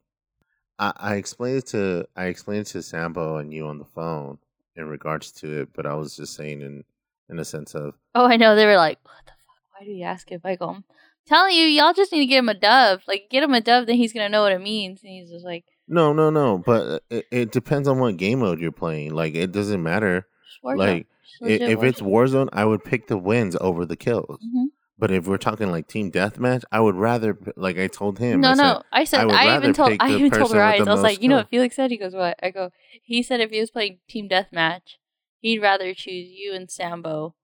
[0.78, 4.38] I, I explained it to I explained it to Sambo and you on the phone
[4.76, 6.84] in regards to it, but I was just saying in
[7.28, 8.56] in a sense of Oh, I know.
[8.56, 9.80] They were like, "What the fuck?
[9.80, 10.84] Why do you ask if I go?" I'm
[11.26, 13.02] telling you, y'all just need to get him a dove.
[13.06, 15.02] Like, get him a dove, then he's gonna know what it means.
[15.02, 18.60] And he's just like, no no no, but it, it depends on what game mode
[18.60, 19.12] you're playing.
[19.14, 20.26] Like it doesn't matter.
[20.62, 21.06] "Just Like
[21.40, 24.38] legit if it's Warzone." I would pick the wins over the kills.
[24.44, 24.66] Mhm.
[24.98, 28.40] But if we're talking like team deathmatch, I would rather like I told him.
[28.40, 28.82] no, I said, no.
[28.92, 30.86] I said I would I, even told I even told Rise.
[30.86, 31.90] I was like, you know what Felix said?
[31.92, 32.36] He goes, what?
[32.42, 32.70] I go.
[33.02, 34.96] He said if he was playing team deathmatch,
[35.38, 37.36] he'd rather choose you and Sambo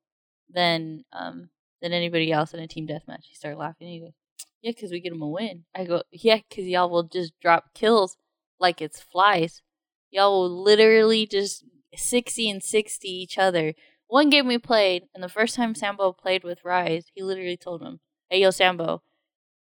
[0.51, 3.27] than um than anybody else in a team deathmatch.
[3.29, 3.89] He started laughing.
[3.89, 4.15] He goes,
[4.63, 5.65] yeah, because we get him a win.
[5.75, 8.17] I go, yeah, because y'all will just drop kills
[8.59, 9.63] like it's flies.
[10.11, 11.65] Y'all will literally just
[11.97, 13.75] sixty and sixty each other.
[14.07, 17.83] One game we played, and the first time Sambo played with Rise, he literally told
[17.83, 19.03] him, "Hey, yo, Sambo,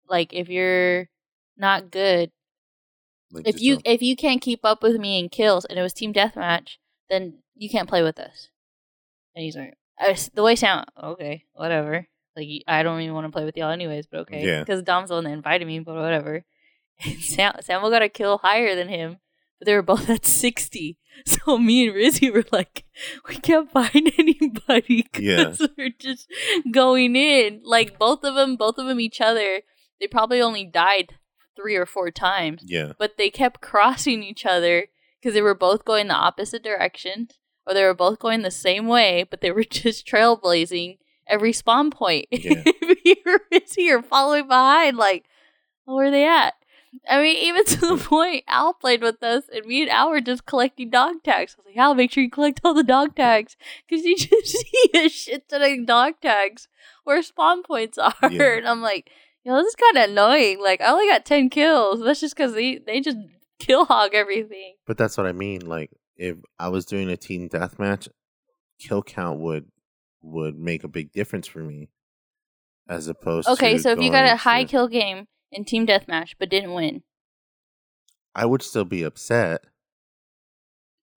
[0.07, 1.09] like if you're
[1.57, 2.31] not good,
[3.31, 5.93] like, if you if you can't keep up with me in kills and it was
[5.93, 6.77] team deathmatch,
[7.09, 8.49] then you can't play with us.
[9.35, 9.75] And he's like,
[10.33, 12.07] the way sound okay, whatever.
[12.35, 14.45] Like I don't even want to play with y'all anyways, but okay.
[14.45, 14.59] Yeah.
[14.59, 16.43] Because Dom's the one that invited me, but whatever.
[17.03, 19.17] And Sam Samuel got a kill higher than him,
[19.59, 20.97] but they were both at sixty.
[21.25, 22.83] So me and Rizzy were like,
[23.27, 25.55] we can't find anybody Yeah.
[25.75, 26.31] we're just
[26.71, 27.61] going in.
[27.63, 29.61] Like both of them, both of them each other.
[29.99, 31.15] They probably only died
[31.55, 34.89] three or four times yeah, but they kept crossing each other
[35.19, 37.29] because they were both going the opposite direction
[37.65, 41.89] or they were both going the same way but they were just trailblazing every spawn
[41.89, 42.61] point Yeah.
[42.63, 45.25] if you were busy or following behind like
[45.85, 46.53] where are they at
[47.09, 50.21] i mean even to the point al played with us and me and al were
[50.21, 53.15] just collecting dog tags i was like al make sure you collect all the dog
[53.15, 53.55] tags
[53.87, 56.67] because you just see a shit ton of dog tags
[57.03, 58.57] where spawn points are Yeah.
[58.57, 59.09] and i'm like
[59.43, 60.59] you know, this is kind of annoying.
[60.61, 62.01] Like, I only got 10 kills.
[62.03, 63.15] That's just because they, they just
[63.59, 64.73] kill hog everything.
[64.85, 65.65] but that's what I mean.
[65.65, 68.09] Like if I was doing a team deathmatch,
[68.77, 69.71] kill count would
[70.21, 71.87] would make a big difference for me,
[72.89, 73.47] as opposed.
[73.47, 76.73] Okay, so if you got a high to- kill game in team deathmatch but didn't
[76.73, 77.03] win,
[78.35, 79.61] I would still be upset.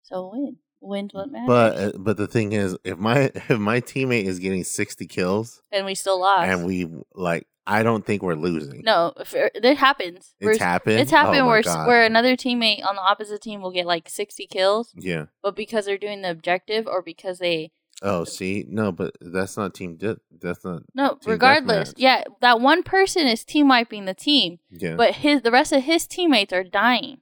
[0.03, 0.57] so win.
[0.83, 1.47] Wins what matters.
[1.47, 5.61] But uh, but the thing is, if my if my teammate is getting sixty kills
[5.71, 6.49] and we still lost.
[6.49, 8.81] and we like, I don't think we're losing.
[8.83, 10.35] no, it, happens.
[10.41, 11.01] it's We're- happened.
[11.01, 11.87] It's happened Oh where, God.
[11.87, 15.27] where another teammate on the opposite team will get like 60 kills, yeah.
[15.43, 17.73] but because they're doing the objective or because they.
[18.03, 19.97] Oh, see, no, but that's not team.
[19.97, 20.83] Di- that's not.
[20.95, 21.93] No, regardless.
[21.97, 24.59] Yeah, that one person is team wiping the team.
[24.71, 24.95] Yeah.
[24.97, 27.19] but his the rest of his teammates are dying.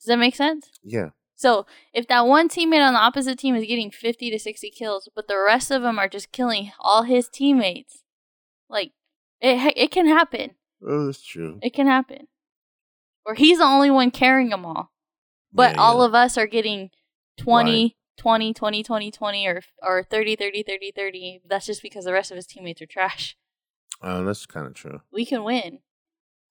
[0.00, 0.70] Does that make sense?
[0.84, 1.10] Yeah.
[1.34, 5.08] So if that one teammate on the opposite team is getting 50 to 60 kills,
[5.14, 8.02] but the rest of them are just killing all his teammates,
[8.68, 8.92] like
[9.40, 10.52] it it can happen.
[10.86, 11.58] Oh, that's true.
[11.62, 12.28] It can happen.
[13.24, 14.92] Or he's the only one carrying them all.
[15.52, 16.90] But Yeah, all of us are getting
[17.38, 21.40] 20, 20, 20, 20, 20, or, or 30, 30, 30, 30.
[21.48, 23.36] That's just because the rest of his teammates are trash.
[24.02, 25.00] Oh, that's kind of true.
[25.12, 25.80] We can win.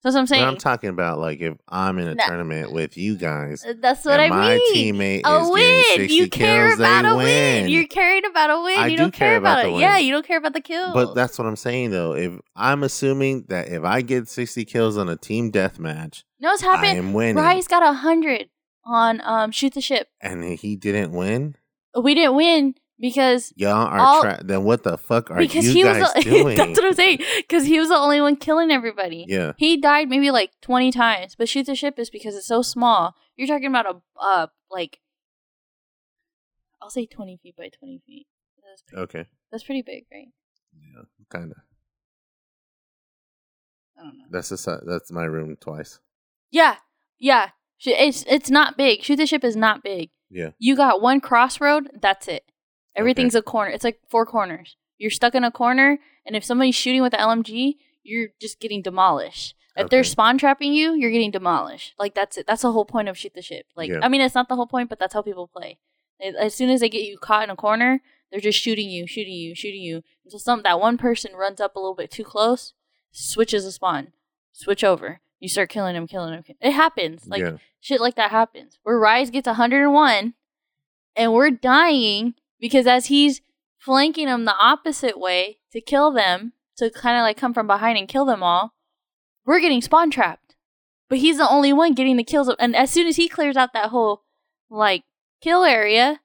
[0.02, 0.42] That's what I'm saying.
[0.44, 2.24] But I'm talking about like if I'm in a No.
[2.24, 4.94] tournament with you guys, Uh, That's what I my mean.
[4.94, 5.60] teammate a is win.
[5.62, 7.24] getting 60 You care kills, about a win.
[7.64, 7.68] win.
[7.70, 8.78] You're caring about a win.
[8.78, 9.72] I you do don't care, care about about, the it.
[9.72, 9.80] win.
[9.80, 12.14] Yeah, you don't care about the kill But that's what I'm saying though.
[12.14, 16.62] If I'm assuming that if I get 60 kills on a team deathmatch, no, what's
[16.62, 16.98] I happened?
[16.98, 18.48] am winning, Rise got a hundred
[18.86, 20.08] on um shoot the ship.
[20.20, 21.56] and he didn't win,
[22.00, 25.72] We didn't win because y'all are All- tra- then what the fuck are because you
[25.72, 26.56] he guys was the, doing?
[26.56, 27.18] that's what I'm saying.
[27.36, 29.24] Because he was the only one killing everybody.
[29.28, 32.62] yeah, He died maybe like twenty times, but shoot the ship is because it's so
[32.62, 33.14] small.
[33.36, 35.00] You're talking about a uh like
[36.80, 38.26] I'll say twenty feet by twenty feet.
[38.64, 40.28] That's pretty, okay, that's pretty big, right?
[40.78, 41.58] yeah, kind of.
[43.98, 44.24] I don't know.
[44.30, 46.00] That's the that's my room twice.
[46.50, 46.76] Yeah,
[47.18, 47.50] yeah.
[47.84, 49.02] It's it's not big.
[49.02, 50.10] Shoot the ship is not big.
[50.30, 51.88] Yeah, You got one crossroad.
[52.00, 52.50] That's it.
[52.96, 53.70] Everything's a corner.
[53.70, 54.76] It's like four corners.
[54.98, 58.82] You're stuck in a corner, and if somebody's shooting with the LMG, you're just getting
[58.82, 59.54] demolished.
[59.76, 61.94] If they're spawn trapping you, you're getting demolished.
[61.98, 62.46] Like that's it.
[62.46, 63.66] That's the whole point of shoot the ship.
[63.76, 63.98] Like Yeah.
[64.02, 65.78] I mean, it's not the whole point, but that's how people play.
[66.20, 68.00] As soon as they get you caught in a corner,
[68.30, 71.76] they're just shooting you, shooting you, shooting you until some that one person runs up
[71.76, 72.72] a little bit too close,
[73.12, 74.12] switches a spawn,
[74.52, 75.20] switch over.
[75.40, 76.44] You start killing him, killing him.
[76.60, 77.26] It happens.
[77.26, 78.78] Like yeah, shit like that happens.
[78.82, 80.34] Where Rise gets 101
[81.14, 83.42] and we're dying because as he's
[83.78, 87.98] flanking them the opposite way to kill them, to kind of like come from behind
[87.98, 88.74] and kill them all,
[89.44, 90.56] we're getting spawn trapped.
[91.08, 92.52] But he's the only one getting the kills.
[92.58, 94.24] And as soon as he clears out that whole
[94.68, 95.04] like
[95.40, 96.20] kill area,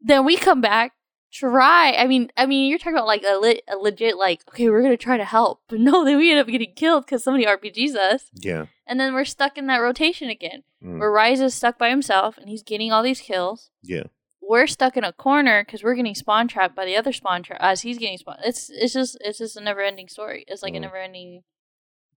[0.00, 0.92] then we come back.
[1.34, 1.94] Try.
[1.98, 4.82] I mean, I mean, you're talking about like a, le- a legit like, okay, we're
[4.82, 7.96] gonna try to help, but no, then we end up getting killed because somebody RPGs
[7.96, 8.66] us, yeah.
[8.86, 12.38] and then we're stuck in that rotation again Mm, where Rise is stuck by himself
[12.38, 13.70] and he's getting all these kills.
[13.82, 14.04] yeah.
[14.46, 17.56] We're stuck in a corner because we're getting spawn trapped by the other spawn trap
[17.62, 18.36] as he's getting spawn.
[18.44, 20.44] It's it's just it's just a never ending story.
[20.46, 20.82] It's like a Mm.
[20.82, 21.42] never ending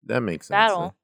[0.04, 0.54] That makes sense.
[0.56, 0.96] battle.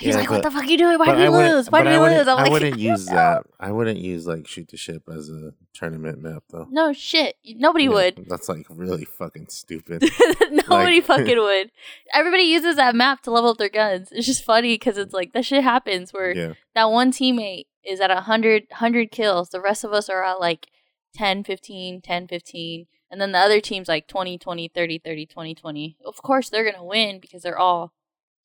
[0.00, 0.98] He's Yeah, like, "What the fuck are you doing?
[0.98, 1.70] Why did we lose?
[1.70, 3.44] Why did I we wouldn't- lose?" I'm I like, wouldn't use that.
[3.60, 6.66] I wouldn't use like shoot the ship as a tournament map though.
[6.70, 8.24] No shit, nobody Yeah, would.
[8.28, 10.02] That's like really fucking stupid.
[10.50, 11.70] nobody Like- fucking would.
[12.14, 14.08] Everybody uses that map to level up their guns.
[14.10, 18.00] It's just funny because it's like that shit happens where yeah, that one teammate is
[18.00, 19.50] at 100, 100 kills.
[19.50, 20.68] The rest of us are at like
[21.14, 22.86] 10, 15, 10, 15.
[23.10, 25.96] And then the other team's like 20, 20, 30, 30, 20, 20.
[26.06, 27.92] Of course, they're going to win because they're all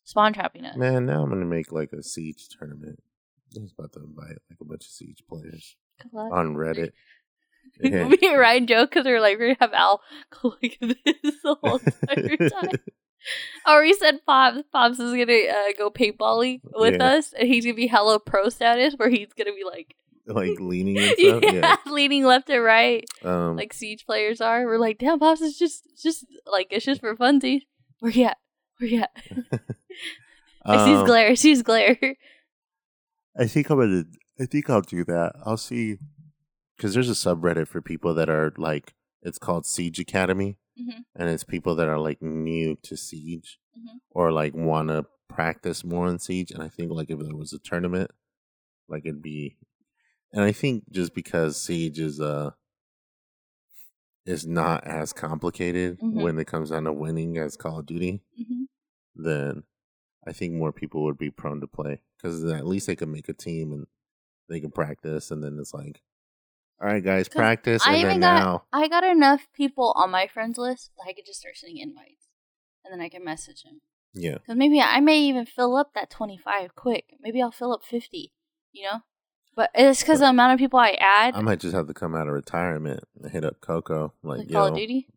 [0.05, 0.77] spawn trapping us.
[0.77, 1.05] man.
[1.05, 2.99] Now I'm gonna make like a siege tournament.
[3.57, 5.75] I was about to invite like a bunch of siege players
[6.13, 6.91] on Reddit.
[7.81, 8.07] Yeah.
[8.07, 9.99] Me and Ryan joke because we're like, we're to have Al
[10.43, 10.95] like this
[11.43, 12.69] the whole entire time.
[13.67, 14.61] Or we said Pops.
[14.71, 17.03] Pops is going to uh, go paintballing with Yeah.
[17.15, 17.33] us.
[17.33, 19.95] And he's going to be hello pro status where he's going to be like,
[20.27, 21.43] like leaning and stuff.
[21.43, 21.75] yeah, Yeah.
[21.91, 23.03] leaning left and right.
[23.23, 24.63] Um, like siege players are.
[24.67, 27.61] We're like, damn, pops, is just, just like it's just for funsies.
[27.99, 28.37] Where you at?
[28.77, 29.11] Where you at?
[30.65, 31.29] I see his um, glare.
[31.29, 31.97] I see his glare.
[33.37, 34.03] I think I'm gonna.
[34.39, 35.33] I think I'll do that.
[35.45, 35.97] I'll see.
[36.77, 41.05] Because there's a subreddit for people that are like, it's called Siege Academy, Mhm.
[41.15, 43.99] and it's people that are like new to Siege Mhm.
[44.09, 46.51] or like want to practice more on Siege.
[46.51, 48.11] And I think like if there was a tournament,
[48.89, 49.57] like it'd be.
[50.33, 52.51] And I think just because Siege is uh
[54.25, 56.13] is not as complicated Mhm.
[56.23, 58.63] when it comes down to winning as Call of Duty, hmm
[59.17, 59.63] then
[60.27, 63.29] I think more people would be prone to play because at least they can make
[63.29, 63.87] a team and
[64.49, 66.01] they can practice, and then it's like,
[66.81, 70.27] all right, guys, practice, I even then got, now, I got enough people on my
[70.27, 72.27] friends list that I could just start sending invites,
[72.83, 73.81] and then I can message them.
[74.13, 77.15] yeah, Because maybe I may even fill up that twenty five quick.
[77.21, 78.33] Maybe I'll fill up fifty.
[78.71, 78.99] You know.
[79.55, 82.13] But it's because the amount of people I add, I might just have to come
[82.13, 85.07] out of retirement and hit up Coco, like, like Call of Duty.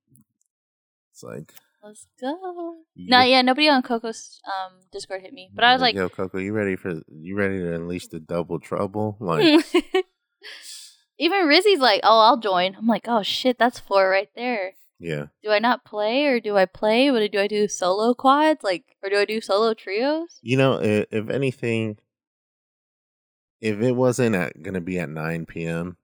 [1.11, 1.53] it's like,
[1.89, 2.77] Let's go.
[2.97, 6.37] No, yeah, nobody on Coco's um Discord hit me, but I was like, yo, Coco,
[6.37, 9.17] you ready for you ready to unleash the double trouble?
[9.21, 9.65] Like,
[11.19, 12.75] Even Rizzy's like, oh, I'll join.
[12.77, 14.75] I'm like, oh shit, that's four right there.
[15.01, 17.11] yeah, Do I not play or do I play?
[17.11, 18.63] What do I do solo quads?
[18.63, 20.39] Like, or do I do solo trios?
[20.43, 21.97] you know, if, if anything,
[23.63, 25.97] if it wasn't at gonna be at nine p.m.,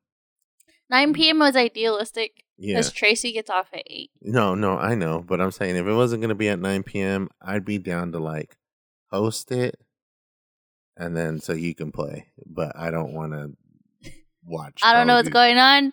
[0.90, 1.38] 9 p.m.
[1.40, 4.10] was idealistic yeah, because Tracy gets off at 8.
[4.22, 7.28] No, no, I know, but I'm saying if it wasn't gonna be at 9 p.m.,
[7.42, 8.56] I'd be down to like
[9.10, 9.78] host it
[10.96, 12.26] and then so you can play.
[12.46, 13.52] But I don't want to
[14.44, 14.80] watch.
[14.82, 15.92] I don't know what's going on,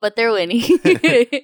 [0.00, 0.62] but they're winning.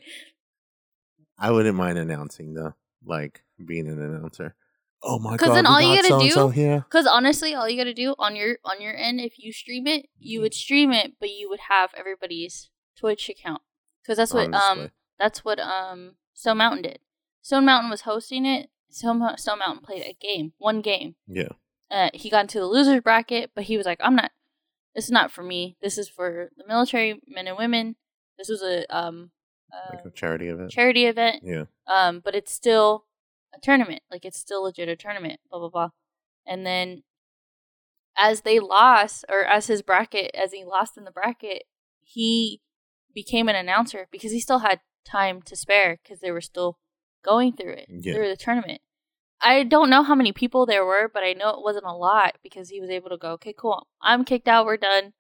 [1.39, 4.55] I wouldn't mind announcing though, like being an announcer.
[5.03, 5.39] Oh my god!
[5.39, 6.79] Because then all you got gotta so-and-so do- here.
[6.79, 10.07] Because honestly, all you gotta do on your on your end, if you stream it,
[10.19, 10.43] you mm-hmm.
[10.45, 13.63] would stream it, but you would have everybody's Twitch account.
[14.03, 16.99] Because that's what um that's what um Stone Mountain did.
[17.43, 18.71] Stone Mountain was hosting it.
[18.91, 21.15] Stone, Stone Mountain played a game, one game.
[21.27, 21.49] Yeah,
[21.91, 24.33] Uh, he got into the losers bracket, but he was like, "I'm not.
[24.95, 25.77] This is not for me.
[25.81, 27.97] This is for the military men and women.
[28.39, 29.31] This was a um
[29.91, 30.71] like uh, a charity event.
[30.71, 31.43] charity event.
[31.43, 33.07] yeah, Um, but it's still
[33.55, 34.03] a tournament.
[34.11, 35.41] Like it's still legit a tournament.
[35.51, 35.89] Blah blah blah.
[36.47, 37.05] And then
[38.19, 41.63] as they lost, or as his bracket, as he lost in the bracket,
[42.03, 42.61] he
[43.15, 46.79] became an announcer because he still had time to spare because they were still
[47.25, 48.15] going through it Yeah.
[48.15, 48.81] through the tournament.
[49.41, 52.37] I don't know how many people there were, but I know it wasn't a lot
[52.43, 55.13] because he was able to go, okay, cool, I'm kicked out, we're done,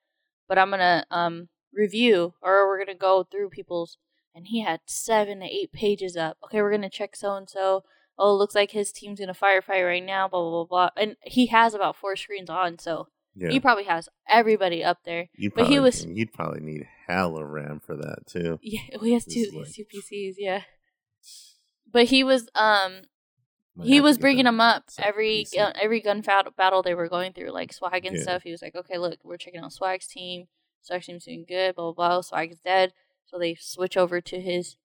[0.48, 3.98] but I'm gonna um review or we're gonna go through people's
[4.34, 6.36] and he had seven to eight pages up.
[6.44, 7.82] Okay, we're gonna check so and so.
[8.18, 10.28] Oh, looks like his team's in a firefight right now.
[10.28, 10.90] Blah blah blah blah.
[11.02, 13.50] And he has about four screens on, so yeah.
[13.50, 15.28] he probably has everybody up there.
[15.34, 18.58] You'd but he was- You'd probably need hella RAM for that too.
[18.62, 20.34] Yeah, well, he has two like- two PCs.
[20.38, 20.62] Yeah,
[21.92, 23.02] but he was um
[23.74, 26.20] Might he was bringing them up every gun, every gun
[26.56, 28.22] battle they were going through, like Swagg and Yeah.
[28.22, 28.42] stuff.
[28.42, 30.48] He was like, "Okay, look, we're checking out Swagg's team.
[30.82, 31.74] Swagg's team's doing good.
[31.76, 32.20] Blah blah blah.
[32.22, 32.92] Swagg is dead."
[33.24, 34.76] So they switch over to his,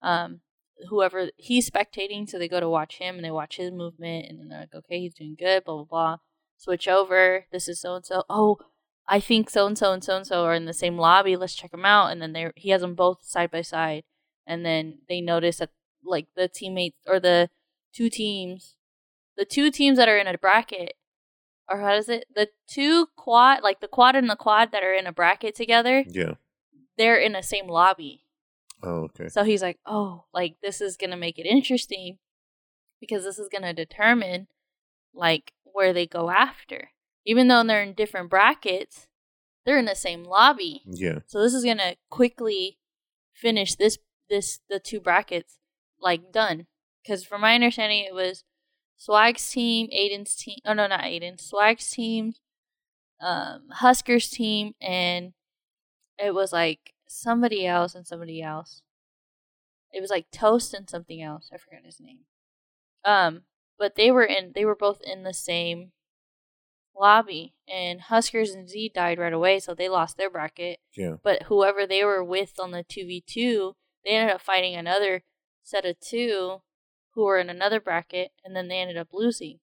[0.00, 0.42] um,
[0.90, 2.28] whoever he's spectating.
[2.28, 4.74] So they go to watch him and they watch his movement, and then they're like,
[4.74, 6.16] "Okay, he's doing good." Blah blah blah.
[6.56, 7.46] Switch over.
[7.50, 8.22] This is so and so.
[8.30, 8.58] Oh,
[9.08, 11.36] I think so and so and so and so are in the same lobby.
[11.36, 12.10] Let's check them out.
[12.10, 14.04] And then they he has them both side by side,
[14.46, 15.70] and then they notice that
[16.04, 17.50] like the teammates or the
[17.92, 18.74] two teams
[19.36, 20.92] the two teams that are in a bracket
[21.68, 24.94] or how does it the two quad like the quad and the quad that are
[24.94, 26.34] in a bracket together Yeah.
[26.96, 28.22] they're in the same lobby
[28.82, 29.28] Oh, okay.
[29.28, 32.18] so he's like oh like this is gonna make it interesting
[33.00, 34.46] because this is gonna determine
[35.14, 36.90] like where they go after
[37.26, 39.06] even though they're in different brackets
[39.66, 41.18] they're in the same lobby Yeah.
[41.26, 42.78] so this is gonna quickly
[43.34, 43.98] finish this
[44.30, 45.58] this the two brackets
[46.00, 46.66] like done.
[47.02, 48.44] Because from my understanding, it was
[48.96, 50.58] Swagg's team, Aydan's team.
[50.64, 51.40] Oh no, not Aydan.
[51.40, 52.34] Swagg's team,
[53.20, 55.32] um, HusKerrs team, and
[56.18, 58.82] it was like somebody else and somebody else.
[59.92, 61.50] It was like Toast and something else.
[61.52, 62.20] I forgot his name.
[63.04, 63.42] Um,
[63.78, 64.52] but they were in.
[64.54, 65.92] They were both in the same
[66.98, 70.78] lobby, and HusKerrs and Z died right away, so they lost their bracket.
[70.96, 71.16] Yeah.
[71.22, 73.74] but whoever they were with on the 2v2
[74.04, 75.24] they ended up fighting another
[75.62, 76.62] set of two
[77.14, 79.58] who were in another bracket and then they ended up losing.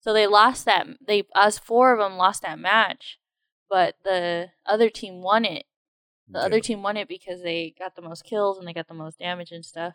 [0.00, 3.18] So they lost that they us four of them lost that match
[3.70, 5.64] but the other team won it.
[6.28, 8.94] The other team won it because they got the most kills and they got the
[8.94, 9.94] most damage and stuff.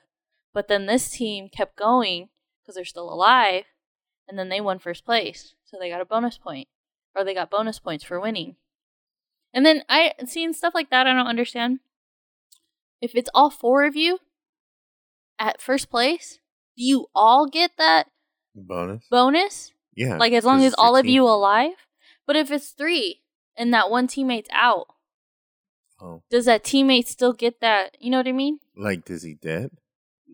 [0.53, 2.29] But then this team kept going
[2.61, 3.65] because they're still alive
[4.31, 6.69] and then they won first place so they got a bonus point
[7.13, 8.55] or they got bonus points for winning
[9.53, 11.79] and then I seeing stuff like that I don't understand.
[13.01, 14.19] If it's all four of you
[15.37, 16.39] at first place,
[16.77, 18.07] do you all get that
[18.55, 19.03] bonus.
[19.11, 19.73] bonus?
[19.93, 20.15] Yeah.
[20.15, 21.73] Like as long as all of you alive?
[22.25, 23.23] But if it's three
[23.57, 24.87] and that one teammate's out,
[25.99, 27.97] Oh, does that teammate still get that?
[27.99, 28.59] You know what I mean?
[28.77, 29.71] like is he dead,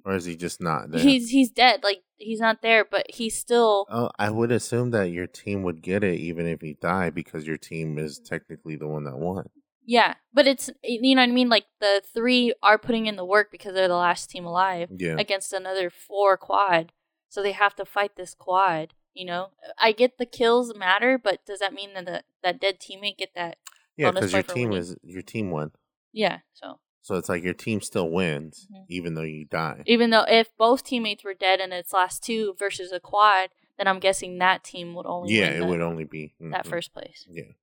[0.07, 1.01] or is he just not there?
[1.01, 1.83] He's he's dead.
[1.83, 5.81] Like he's not there, but he's still Oh, I would assume that your team would
[5.81, 9.49] get it even if he died because your team is technically the one that won.
[9.85, 10.15] yeah.
[10.33, 11.49] But it's you know what I mean.
[11.49, 14.89] Like the three are putting in the work because they're the last team alive.
[14.97, 15.17] Yeah.
[15.19, 16.93] against another four quad.
[17.29, 18.93] So they have to fight this quad.
[19.13, 19.47] You know,
[19.77, 23.31] I get the kills matter, but does that mean that the, that dead teammate get
[23.35, 23.57] that?
[23.97, 24.79] Yeah, because your team winning.
[24.83, 25.71] is your team won.
[26.13, 26.39] Yeah.
[26.53, 28.85] So So it's like your team still wins Mhm.
[28.89, 29.83] even though you die.
[29.85, 33.87] even though if both teammates were dead and it's last two versus a quad, then
[33.87, 36.69] I'm guessing that team would only Yeah, it the- would only be that mhm.
[36.69, 37.25] first place.
[37.29, 37.53] Yeah.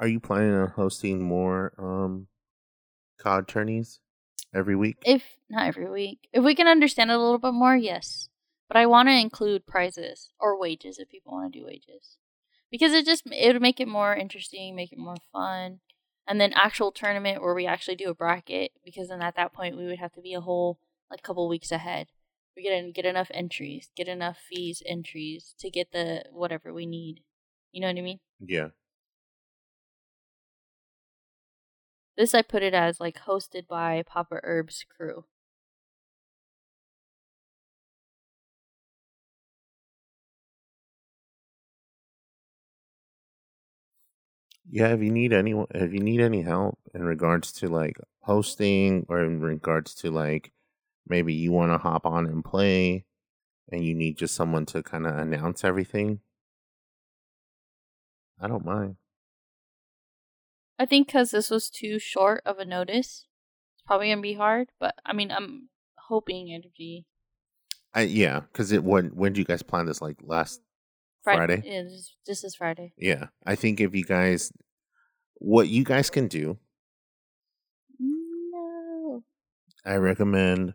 [0.00, 2.28] Are you planning on hosting more um
[3.18, 4.00] COD tourneys
[4.54, 4.96] every week?
[5.04, 8.28] If not every week, if we can understand it a little bit more, yes.
[8.68, 12.18] But I want to include prizes or wages if people want to do wages,
[12.70, 15.80] because it just it would make it more interesting, make it more fun,
[16.28, 18.72] and then actual tournament where we actually do a bracket.
[18.84, 20.78] Because then at that point we would have to be a whole
[21.10, 22.08] like couple weeks ahead.
[22.56, 27.22] We get get enough entries, get enough fees entries to get the whatever we need.
[27.72, 28.20] You know what I mean?
[28.44, 28.68] yeah.
[32.16, 35.24] This I put it as like hosted by Papa Herb's crew.
[44.70, 49.06] Yeah, if you need anyone, if you need any help in regards to like hosting
[49.08, 50.52] or in regards to like
[51.06, 53.04] maybe you want to hop on and play
[53.72, 56.20] and you need just someone to kind of announce everything,
[58.40, 58.96] I don't mind.
[60.78, 63.26] I think because this was too short of a notice,
[63.74, 64.68] it's probably gonna be hard.
[64.78, 67.06] But I mean, I'm hoping it'd be
[67.94, 70.02] I yeah, because it when when did you guys plan this?
[70.02, 70.60] Like last
[71.36, 71.62] Friday?
[71.64, 72.92] Yeah, this, this is Friday.
[72.96, 74.52] Yeah, I think if you guys,
[75.34, 76.58] what you guys can do,
[77.98, 79.24] No.
[79.84, 80.74] I recommend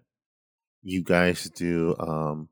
[0.82, 2.49] you guys do um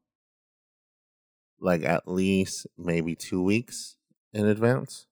[1.59, 3.97] like at least maybe two weeks
[4.33, 5.05] in advance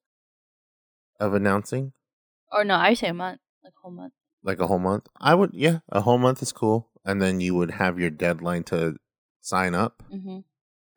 [1.19, 1.91] of announcing,
[2.51, 4.13] Or no, I say a month, like a whole month.
[4.41, 5.07] like a whole month.
[5.19, 8.63] I would yeah, a whole month is cool, and then you would have your deadline
[8.65, 8.95] to
[9.41, 10.39] sign up, hmm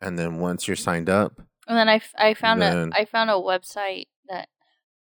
[0.00, 3.30] and then once you're signed up, And then I, f- I found a I found
[3.30, 4.48] a website that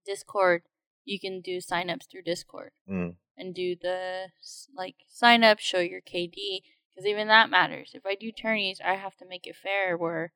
[0.05, 0.63] Discord
[1.05, 4.29] you can do signups through Discord mm, and do the
[4.77, 7.93] like sign up, show your KD because even that matters.
[7.95, 10.33] If I do tourneys, I have to make it fair where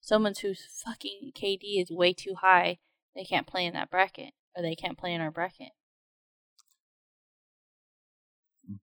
[0.00, 2.78] someone's whose fucking KD is way too high,
[3.14, 5.72] they can't play in that bracket or they can't play in our bracket.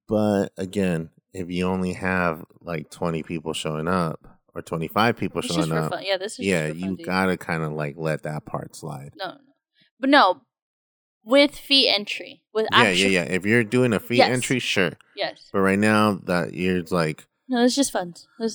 [0.07, 5.53] But again, if you only have like 20 people showing up or 25 people It's
[5.53, 6.03] showing up, fun.
[6.03, 9.11] Yeah, this is yeah, you gotta kind of like let that part slide.
[9.15, 9.37] no, no,
[9.99, 10.41] but no,
[11.23, 13.33] with fee entry with Yeah, actual yeah, yeah.
[13.33, 14.31] If you're doing a fee Yes.
[14.31, 14.93] entry, sure.
[15.15, 15.49] yes.
[15.53, 18.13] But right now, that you're like, No, it's just fun.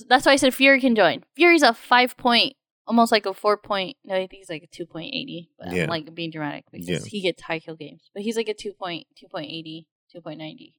[0.08, 1.22] That's why I said Fury can join.
[1.36, 3.96] Fury's a five point, almost like a four point.
[4.04, 5.50] No, I think he's like a two point eighty.
[5.58, 5.84] But Yeah.
[5.84, 6.98] I'm like being dramatic because Yeah.
[7.06, 8.10] he gets high kill games.
[8.14, 10.74] But he's like a two point, two point eighty, two point ninety,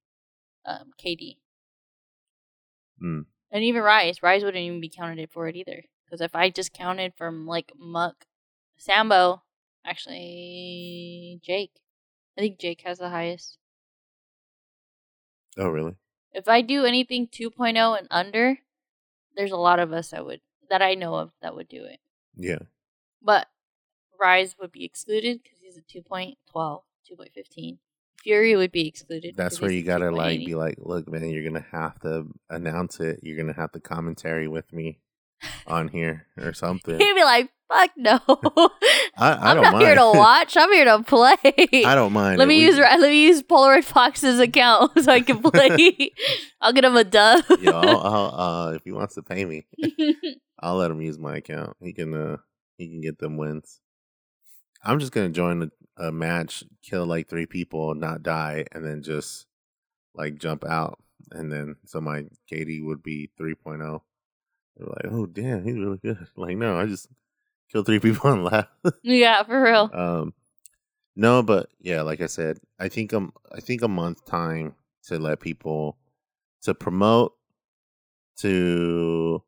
[0.65, 1.37] um, KD.
[3.03, 5.83] mm, And even Rise, Rise wouldn't even be counted for it either.
[6.05, 8.25] Because if I just counted from like Muck,
[8.77, 9.43] Sambo,
[9.85, 11.79] actually Jake,
[12.35, 13.59] I think Jake has the highest.
[15.57, 15.95] oh, really?
[16.33, 18.57] If I do anything 2.0 and under,
[19.37, 21.99] there's a lot of us that would that I know of that would do it.
[22.35, 22.59] Yeah.
[23.21, 23.47] But
[24.19, 27.77] Rise would be excluded because he's a 2.12, 2.15.
[28.23, 29.35] Fury would be excluded.
[29.35, 33.19] That's where you gotta like be like, look, man, you're gonna have to announce it.
[33.23, 34.99] You're gonna have to commentary with me
[35.67, 36.97] on here or something.
[36.97, 38.19] He'd be like, "Fuck no,
[39.17, 39.85] I, don't not mind.
[39.85, 40.55] here to watch.
[40.55, 41.35] I'm here to play."
[41.85, 42.37] I don't mind.
[42.37, 42.47] Let it.
[42.47, 46.11] me We- use let me use Polaroid Fox's account so I can play.
[46.61, 47.43] I'll get him a dub.
[47.59, 49.65] Yo, I'll, I'll, uh, if he wants to pay me,
[50.61, 51.75] I'll let him use my account.
[51.81, 52.37] He can uh
[52.77, 53.81] he can get them wins.
[54.83, 59.01] I'm just gonna join a, a match, kill like three people, not die, and then
[59.03, 59.45] just
[60.13, 60.99] like jump out.
[61.31, 64.01] And then so my KD would be 3.0.
[64.77, 66.27] They're like, oh damn, he's really good.
[66.35, 67.07] Like, no, I just
[67.71, 68.69] killed three people and left.
[69.03, 69.89] yeah, for real.
[69.93, 70.33] um
[71.15, 75.19] no, but yeah, like I said, I think um I think a month time to
[75.19, 75.97] let people
[76.63, 77.33] to promote
[78.37, 79.43] to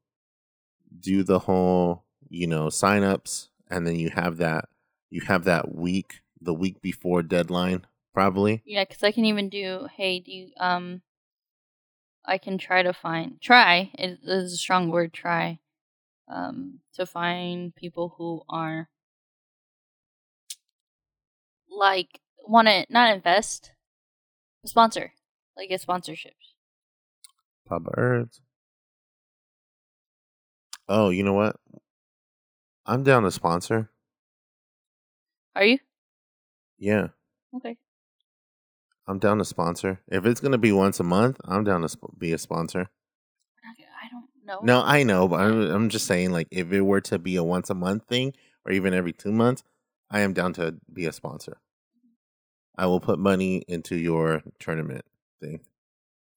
[1.00, 4.70] do the whole, you know, signups and then you have that
[5.10, 8.64] you have that week, the week before deadline probably.
[8.66, 9.88] Yeah, because I can even do.
[9.96, 11.02] Hey, do you um?
[12.26, 13.92] I can try to find try.
[13.94, 15.14] It is a strong word.
[15.14, 15.60] Try,
[16.28, 18.90] um, to find people who are
[21.70, 23.72] like want to not invest,
[24.66, 25.12] sponsor,
[25.56, 26.54] like get sponsorships.
[27.68, 28.42] Papa Herbs.
[30.88, 31.56] Oh, you know what?
[32.86, 33.90] I'm down to sponsor.
[35.56, 35.80] Are you
[36.78, 37.10] Yeah.
[37.56, 37.78] okay?
[39.08, 40.02] I'm down to sponsor.
[40.08, 42.90] If it's gonna be once a month, I'm down to sp- be a sponsor.
[43.64, 44.60] I don't know.
[44.62, 47.44] No, I know, but I'm, I'm just saying, like, if it were to be a
[47.44, 48.34] once a month thing,
[48.66, 49.64] or even every two months,
[50.12, 51.58] I am down to be a sponsor.
[52.78, 55.06] I will put money into your tournament
[55.42, 55.62] thing,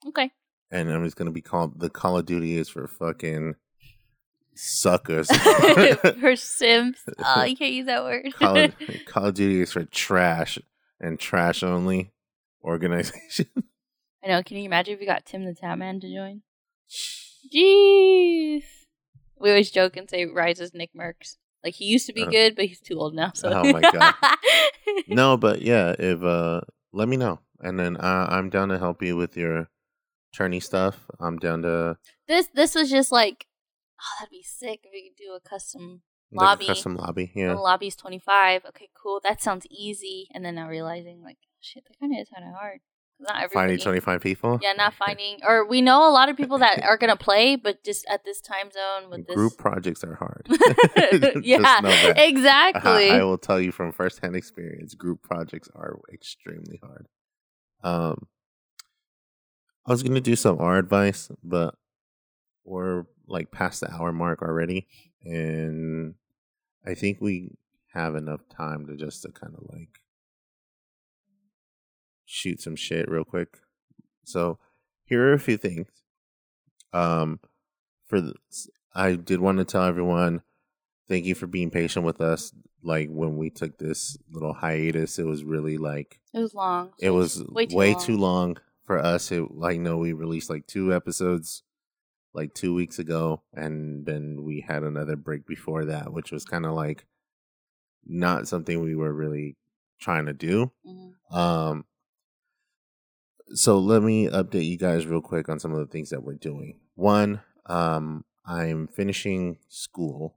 [0.07, 0.31] Okay.
[0.70, 3.57] and I'm just gonna be called the Call of Duty is for fucking
[4.59, 5.28] suckers.
[6.20, 6.98] for Sims.
[7.24, 8.32] Oh, you can't use that word.
[8.35, 8.74] Call of,
[9.06, 10.59] Call of Duty is for trash
[11.01, 12.12] and trash only
[12.62, 13.47] organization.
[14.24, 14.43] I know.
[14.43, 16.43] Can you imagine if we got Tim the Tatman to join?
[17.55, 18.62] Jeez.
[19.39, 21.36] We always joke and say Rise is Nickmercs.
[21.64, 23.32] Like he used to be Uh, good, but he's too old now.
[23.35, 23.51] So.
[23.51, 24.14] Oh my God.
[25.09, 26.60] no, but yeah, if uh,
[26.93, 29.68] let me know, and then uh, I'm down to help you with your
[30.32, 31.06] tourney stuff.
[31.20, 33.47] I'm down to This this was just like,
[34.01, 36.03] oh, that'd be sick if we could do a custom.
[36.33, 36.66] like, Lobby.
[36.66, 37.33] custom lobby.
[37.35, 38.65] The Yeah, lobby's twenty five.
[38.66, 39.20] Okay, cool.
[39.23, 40.29] That sounds easy.
[40.35, 42.81] And then now realizing like, shit, that kind of is kind of hard
[43.20, 43.51] Not.
[43.51, 44.61] Finding 25 people?
[44.62, 47.83] Yeah, not finding, or we know a lot of people that are gonna play, but
[47.83, 50.47] just at this time zone with this Group projects are hard.
[51.43, 51.81] yeah,
[52.16, 53.11] exactly.
[53.11, 57.09] I, I will tell you from firsthand experience, group projects are extremely hard.
[57.83, 58.27] Um,
[59.87, 61.75] I was gonna do some R advice, but
[62.65, 64.86] we're like past the hour mark already,
[65.22, 66.14] and
[66.86, 67.56] I think we
[67.94, 70.00] have enough time to just to kind of like
[72.24, 73.59] shoot some shit real quick.
[74.24, 74.59] So
[75.05, 75.88] here are a few things.
[76.92, 77.40] Um,
[78.06, 78.34] for the,
[78.94, 80.42] I did want to tell everyone
[81.09, 82.52] thank you for being patient with us.
[82.82, 86.92] Like when we took this little hiatus, it was really like it was long.
[87.00, 88.48] it was way way too too, long.
[88.48, 88.56] long.
[88.84, 89.32] for us.
[89.32, 91.62] It like no, we released like two episodes
[92.39, 96.65] like two weeks ago, and then we had another break before that, which was kind
[96.65, 97.05] of like
[98.06, 99.56] not something we were really
[99.98, 100.70] trying to do.
[100.86, 101.12] Mhm.
[101.35, 101.85] Um,
[103.55, 106.35] so let me update you guys real quick on some of the things that we're
[106.35, 106.78] doing.
[106.94, 110.36] One, um, I'm finishing school,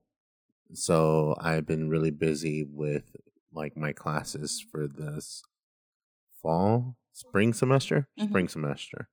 [0.73, 3.15] so I've been really busy with
[3.53, 5.43] like my classes for this
[6.41, 8.29] fall, spring semester, Mhm.
[8.29, 9.07] spring semester.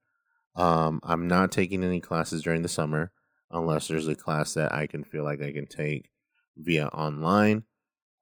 [0.58, 3.12] Um, I'm not taking any classes during the summer
[3.48, 6.10] unless there's a class that I can feel like I can take
[6.56, 7.62] via online.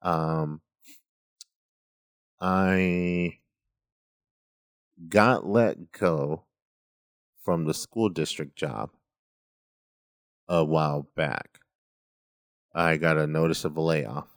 [0.03, 0.61] Um,
[2.39, 3.39] I
[5.09, 6.45] got let go
[7.43, 8.91] from the school district job
[10.47, 11.59] a while back.
[12.71, 14.29] I got a notice of a layoff.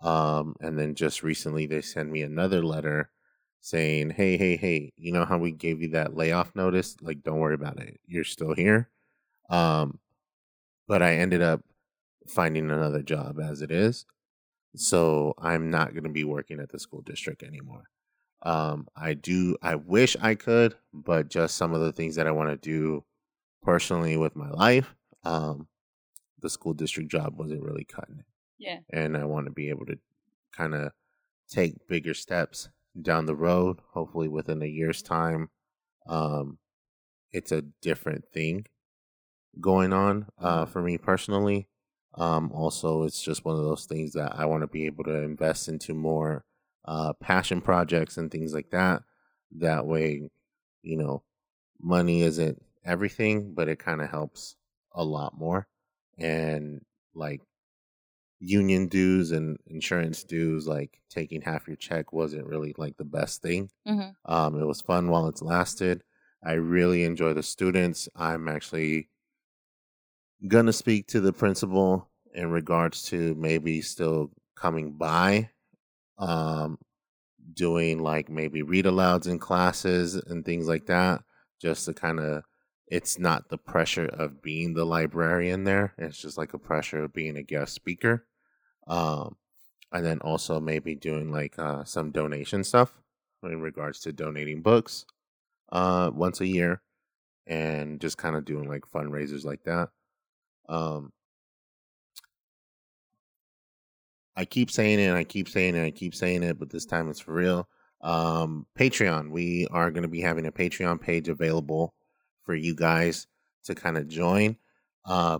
[0.00, 3.10] Um, and then just recently they sent me another letter
[3.64, 6.96] saying, Hey, hey, hey, you know how we gave you that layoff notice?
[7.00, 7.98] Like, don't worry about it.
[8.06, 8.90] You're still here.
[9.48, 9.98] Um,
[10.86, 11.62] but I ended up
[12.28, 14.04] finding another job as it is.
[14.76, 17.84] So I'm not going to be working at the school district anymore.
[18.42, 22.32] Um, I do, I wish I could, but just some of the things that I
[22.32, 23.02] want to do
[23.62, 25.68] personally with my life, um,
[26.40, 28.26] the school district job wasn't really cutting it.
[28.58, 28.80] Yeah.
[28.92, 29.98] And I want to be able to
[30.52, 30.92] kind of
[31.48, 32.68] take bigger steps
[33.00, 35.50] down the road, hopefully within a year's time.
[36.06, 36.58] Um,
[37.32, 38.66] it's a different thing
[39.60, 41.68] going on uh, for me personally.
[42.16, 45.22] Um, also, it's just one of those things that I want to be able to
[45.22, 46.44] invest into more
[46.84, 49.02] uh, passion projects and things like that.
[49.58, 50.30] That way,
[50.82, 51.22] you know,
[51.80, 54.56] money isn't everything, but it kind of helps
[54.92, 55.66] a lot more.
[56.18, 56.82] And
[57.14, 57.40] like
[58.40, 63.42] union dues and insurance dues, like taking half your check wasn't really like the best
[63.42, 63.70] thing.
[63.86, 66.02] hmm Um, it was fun while it's lasted.
[66.42, 68.08] I really enjoy the students.
[68.16, 69.08] I'm actually
[70.48, 75.50] gonna speak to the principal in regards to maybe still coming by,
[76.18, 76.78] um,
[77.54, 81.22] doing like maybe read alouds in classes and things like that,
[81.60, 82.44] just to kind of.
[82.86, 85.94] It's not the pressure of being the librarian there.
[85.98, 88.26] It's just like a pressure of being a guest speaker.
[88.86, 89.36] Um,
[89.92, 92.92] and then also maybe doing like uh, some donation stuff
[93.42, 95.06] in regards to donating books
[95.72, 96.80] uh once a year
[97.46, 99.88] and just kind of doing like fundraisers like that
[100.68, 101.12] um
[104.36, 107.08] i keep saying it i keep saying it i keep saying it but this time
[107.08, 107.68] it's for real
[108.02, 111.94] um patreon we are going to be having a patreon page available
[112.44, 113.26] for you guys
[113.64, 114.56] to kind of join
[115.06, 115.38] uh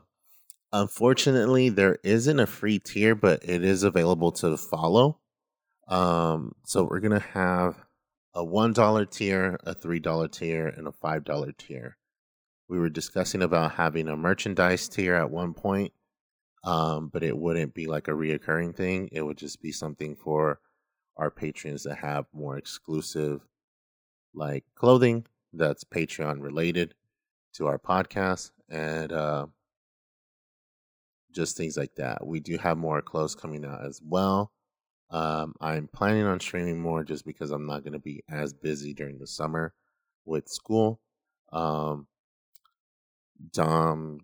[0.72, 5.18] unfortunately there isn't a free tier but it is available to follow
[5.89, 7.76] um so we're gonna have
[8.35, 11.97] a one dollar tier, a three dollar tier, and a five dollar tier.
[12.68, 15.93] We were discussing about having a merchandise tier at one point,
[16.64, 19.09] um, but it wouldn't be like a reoccurring thing.
[19.12, 20.60] It would just be something for
[21.16, 23.43] our patrons to have more exclusive,
[24.35, 25.26] like clothing
[25.56, 26.94] that's Patreon related
[27.55, 29.47] to our podcast and uh,
[31.32, 32.26] just things like that.
[32.26, 34.52] We do have more clothes coming out as well.
[35.10, 38.94] Um, I'm planning on streaming more just because I'm not going to be as busy
[38.94, 39.74] during the summer
[40.24, 41.01] with school.
[41.52, 42.06] Um,
[43.52, 44.20] Dom,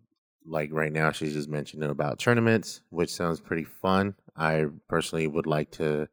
[0.47, 4.15] like right now, she's just mentioning about tournaments, which sounds pretty fun.
[4.37, 6.09] I personally would like to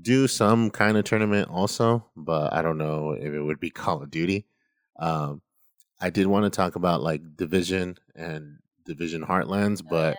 [0.00, 4.02] do some kind of tournament also, but I don't know if it would be Call
[4.02, 4.46] of Duty.
[4.98, 5.42] Um,
[6.00, 10.16] I did want to talk about like Division and Division Heartlands, Oh, but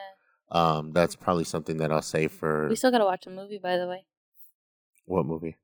[0.57, 3.77] um, that's probably something that I'll say for we still gotta watch a movie, by
[3.77, 4.06] the way.
[5.06, 5.57] what movie?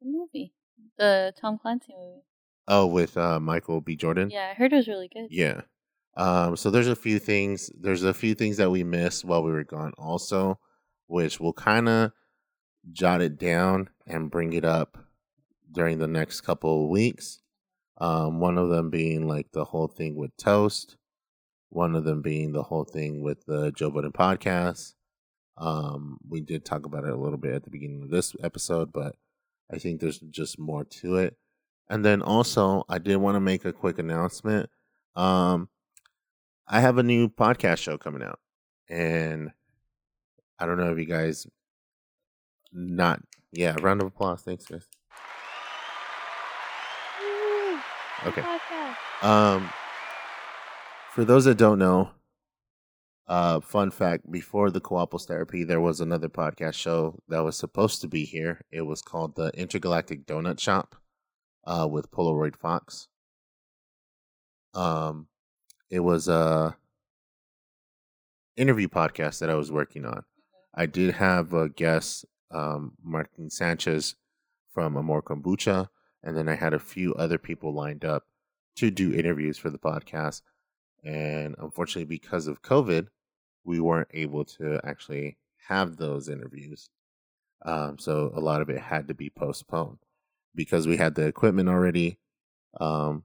[0.00, 0.52] The movie,
[0.98, 2.22] the Tom Clancy movie.
[2.68, 3.96] Oh, with uh, Michael B.
[3.96, 4.30] Jordan.
[4.30, 5.26] Yeah, I heard it was really good.
[5.30, 5.62] Yeah.
[6.16, 7.70] Um, so there's a few things.
[7.78, 10.58] There's a few things that we missed while we were gone, also,
[11.06, 12.12] which we'll kind of
[12.92, 14.98] jot it down and bring it up
[15.72, 17.40] during the next couple of weeks.
[18.00, 20.96] Um, one of them being like the whole thing with Toast,
[21.68, 24.94] one of them being the whole thing with the Joe Budden podcast.
[25.58, 28.92] Um, we did talk about it a little bit at the beginning of this episode,
[28.92, 29.16] but
[29.70, 31.36] I think there's just more to it.
[31.88, 34.70] And then also, I did want to make a quick announcement.
[35.16, 35.68] Um,
[36.66, 38.38] I have a new podcast show coming out,
[38.88, 39.50] and
[40.58, 41.46] I don't know if you guys
[42.72, 43.20] not
[43.52, 43.76] yeah.
[43.80, 44.86] Round of applause, thanks guys.
[48.26, 48.42] Okay.
[49.22, 49.70] Um,
[51.12, 52.10] for those that don't know,
[53.26, 58.00] uh, fun fact: before the Coapos Therapy, there was another podcast show that was supposed
[58.00, 58.60] to be here.
[58.70, 60.96] It was called the Intergalactic Donut Shop,
[61.64, 63.08] uh, with Polaroid Fox.
[64.74, 65.28] Um,
[65.90, 66.76] it was a
[68.56, 70.24] interview podcast that I was working on.
[70.74, 74.14] I did have a guest, um, Martin Sanchez
[74.72, 75.88] from Amor Kombucha,
[76.22, 78.24] and then I had a few other people lined up
[78.76, 80.42] to do interviews for the podcast.
[81.04, 83.08] And unfortunately, because of COVID,
[83.64, 85.38] we weren't able to actually
[85.68, 86.90] have those interviews.
[87.62, 89.98] Um, so a lot of it had to be postponed
[90.54, 92.18] because we had the equipment already.
[92.80, 93.24] Um,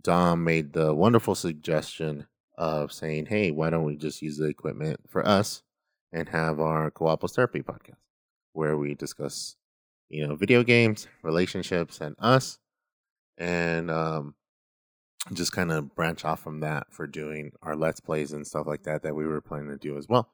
[0.00, 2.26] Dom made the wonderful suggestion
[2.56, 5.62] of saying, "Hey, why don't we just use the equipment for us
[6.12, 7.96] and have our Coapos Therapy podcast,
[8.52, 9.56] where we discuss,
[10.08, 12.58] you know, video games, relationships, and us,
[13.38, 14.34] and um,
[15.32, 18.82] just kind of branch off from that for doing our let's plays and stuff like
[18.84, 20.30] that that we were planning to do as well,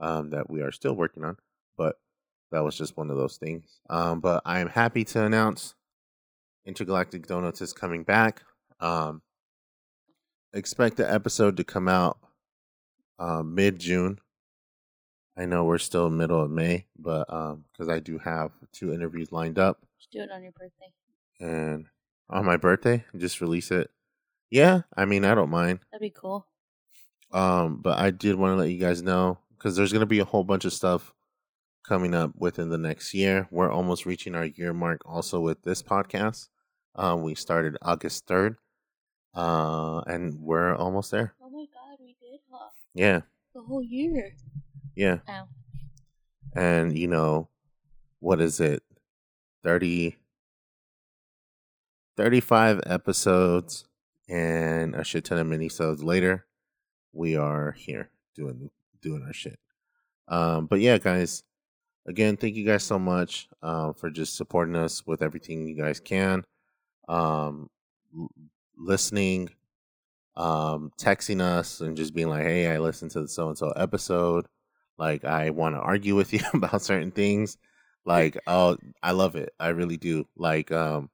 [0.00, 1.36] um, that we are still working on,
[1.76, 1.96] but."
[2.52, 3.80] That was just one of those things.
[3.90, 5.74] Um, but I am happy to announce
[6.64, 8.42] Intergalactic Donuts is coming back.
[8.80, 9.22] Um,
[10.52, 12.18] expect the episode to come out
[13.18, 14.20] uh, mid June.
[15.36, 19.32] I know we're still middle of May, but because um, I do have two interviews
[19.32, 19.80] lined up.
[19.98, 20.92] Just do it on your birthday.
[21.40, 21.86] And
[22.30, 23.90] on my birthday, just release it.
[24.50, 25.80] Yeah, I mean, I don't mind.
[25.92, 26.46] That'd be cool.
[27.32, 30.24] Um, but I did want to let you guys know because there's gonna be a
[30.24, 31.12] whole bunch of stuff
[31.86, 33.46] coming up within the next year.
[33.50, 36.48] We're almost reaching our year mark also with this podcast.
[36.94, 38.56] Um, we started August 3rd,
[39.34, 41.34] uh, and we're almost there.
[41.42, 42.68] Oh my god, we did, huh?
[42.94, 43.20] Yeah.
[43.54, 44.34] The whole year.
[44.96, 45.18] Yeah.
[45.28, 45.48] Ow.
[46.54, 47.48] And, you know,
[48.20, 48.82] what is it?
[49.62, 50.16] 30,
[52.16, 53.84] 35 episodes
[54.28, 56.46] and a shit ton of minisodes later,
[57.12, 58.70] we are here doing
[59.02, 59.58] doing our shit.
[60.28, 61.44] Um, but yeah, guys,
[62.06, 66.00] again, thank you guys so much uh, for just supporting us with everything you guys
[66.00, 66.44] can,
[67.08, 67.70] um,
[68.18, 68.30] l-
[68.76, 69.50] listening,
[70.36, 73.70] um, texting us, and just being like, "Hey, I listened to the so and so
[73.70, 74.46] episode.
[74.98, 77.58] Like, I want to argue with you about certain things.
[78.04, 79.52] Like, oh, I love it.
[79.58, 80.26] I really do.
[80.36, 81.10] Like, um,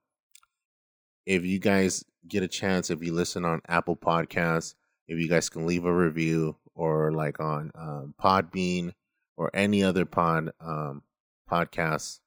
[1.27, 4.75] if you guys get a chance, if you listen on Apple Podcasts,
[5.09, 8.93] if you guys can leave a review or like on um, Podbean."
[9.37, 11.03] or any other pod um,
[11.51, 12.21] podcast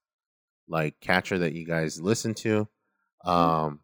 [0.67, 2.67] like catcher that you guys listen to
[3.25, 3.29] mm-hmm.
[3.29, 3.79] um,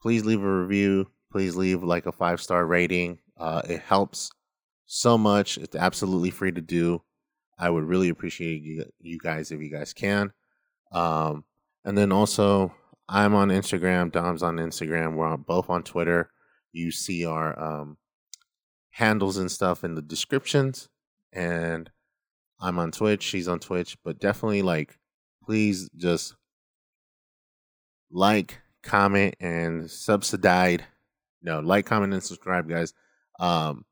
[0.00, 4.30] please leave a review please leave like a five star rating uh, it helps
[4.86, 7.02] so much it's absolutely free to do
[7.58, 10.32] i would really appreciate you, you guys if you guys can
[10.92, 11.44] um,
[11.84, 12.74] and then also
[13.08, 16.30] i'm on instagram dom's on instagram we're on, both on twitter
[16.72, 17.96] you see our um,
[18.90, 20.88] handles and stuff in the descriptions
[21.32, 21.90] and
[22.62, 23.22] I'm on Twitch.
[23.22, 23.98] She's on Twitch.
[24.04, 24.98] But definitely, like,
[25.44, 26.34] please just
[28.10, 30.80] like, comment, and subsidize.
[31.42, 32.94] No, like, comment, and subscribe, guys.
[33.40, 33.84] Um,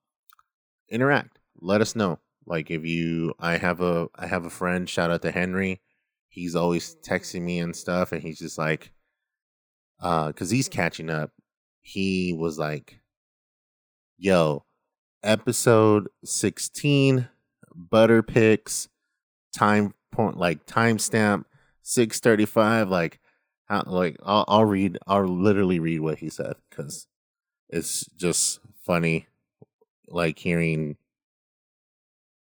[0.91, 1.39] interact.
[1.61, 2.19] Let us know.
[2.47, 4.89] Like, if you, I have a, I have a friend.
[4.89, 5.81] Shout out to Henry.
[6.29, 8.93] He's always texting me and stuff, and he's just like,
[10.01, 11.33] uh, because he's catching up.
[11.83, 13.01] He was like,
[14.19, 14.65] "Yo,
[15.23, 17.29] episode sixteen."
[17.75, 18.89] butter picks,
[19.55, 21.45] time point like timestamp
[21.83, 22.89] six thirty five.
[22.89, 23.21] Like
[23.67, 24.99] how like I'll, I'll read.
[25.07, 27.07] I'll literally read what he said because
[27.69, 29.27] it's just funny.
[30.11, 30.97] Like hearing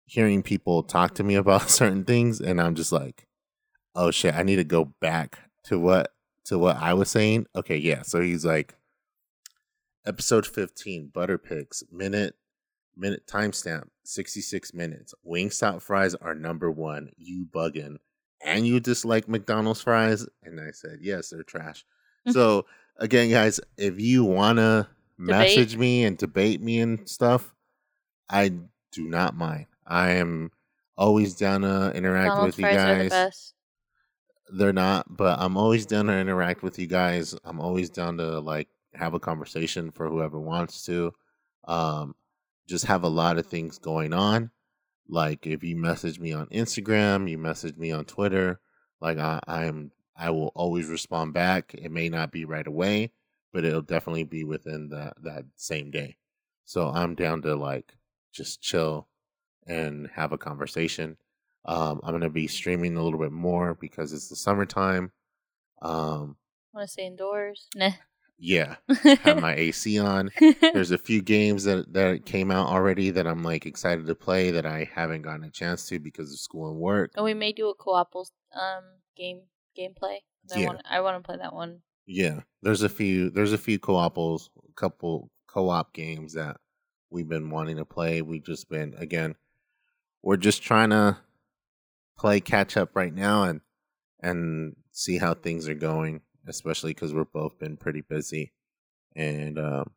[0.05, 3.27] hearing people talk to me about certain things, and I'm just like,
[3.95, 6.13] oh shit, I need to go back to what
[6.45, 7.47] to what I was saying.
[7.55, 8.03] Okay, yeah.
[8.03, 8.75] So he's like,
[10.05, 12.35] episode 15, Butter Picks, minute
[12.97, 15.13] minute timestamp 66 minutes.
[15.27, 17.11] Wingstop fries are number one.
[17.17, 17.97] You bugging
[18.43, 20.27] and you dislike mcdonald's fries?
[20.43, 21.85] And i said yes they're trash.
[22.27, 22.31] Mm-hmm.
[22.31, 22.65] So
[22.97, 24.87] again guys if you want to
[25.17, 27.54] message me and debate me and stuff
[28.29, 28.49] i
[28.91, 30.51] do not mind i am
[30.97, 33.53] always down to interact McDonald's with you guys
[34.49, 37.35] they're not, but I'm always down to interact with you guys.
[37.43, 41.13] I'm always down to like have a conversation for whoever wants to.
[41.67, 42.15] Um,
[42.67, 44.51] just have a lot of things going on.
[45.07, 48.59] Like if you message me on Instagram, you message me on Twitter,
[49.01, 51.73] like I, I'm I will always respond back.
[51.75, 53.11] It may not be right away,
[53.53, 56.17] but it'll definitely be within that that same day.
[56.65, 57.93] So I'm down to like
[58.35, 59.07] just chill
[59.67, 61.17] and have a conversation.
[61.65, 65.11] Um, I'm gonna be streaming a little bit more because it's the summertime.
[65.81, 66.37] Um,
[66.73, 67.67] Want to stay indoors?
[67.75, 67.91] Nah.
[68.37, 68.75] yeah,
[69.23, 70.29] have my AC on.
[70.73, 74.51] There's a few games that that came out already that I'm like excited to play
[74.51, 77.11] that I haven't gotten a chance to because of school and work.
[77.15, 78.83] and we may do a co-op um
[79.15, 79.41] game
[79.77, 80.17] gameplay.
[80.53, 80.67] I Yeah.
[80.67, 81.81] want I want to play that one.
[82.05, 86.57] Yeah, there's a few there's a few co-opals, a couple co-op games that
[87.15, 88.21] we've been wanting to play.
[88.21, 89.35] We've just been again,
[90.21, 91.17] we're just trying to
[92.17, 93.61] play catch up right now and
[94.21, 98.53] and see how things are going, especially because we're both been pretty busy,
[99.15, 99.91] and um,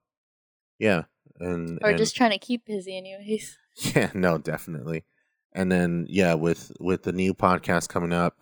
[0.78, 1.02] yeah,
[1.40, 3.58] and Or and- just trying to keep busy, anyways.
[3.94, 5.04] yeah, no, definitely.
[5.52, 8.38] And then yeah, with with the new podcast coming up,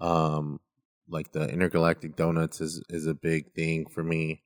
[0.00, 0.58] um
[1.08, 4.42] like the intergalactic donuts is is a big thing for me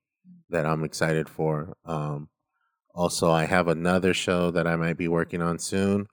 [0.51, 1.77] that I'm excited for.
[1.85, 2.29] Um
[2.95, 6.07] also I have another show that I might be working on soon.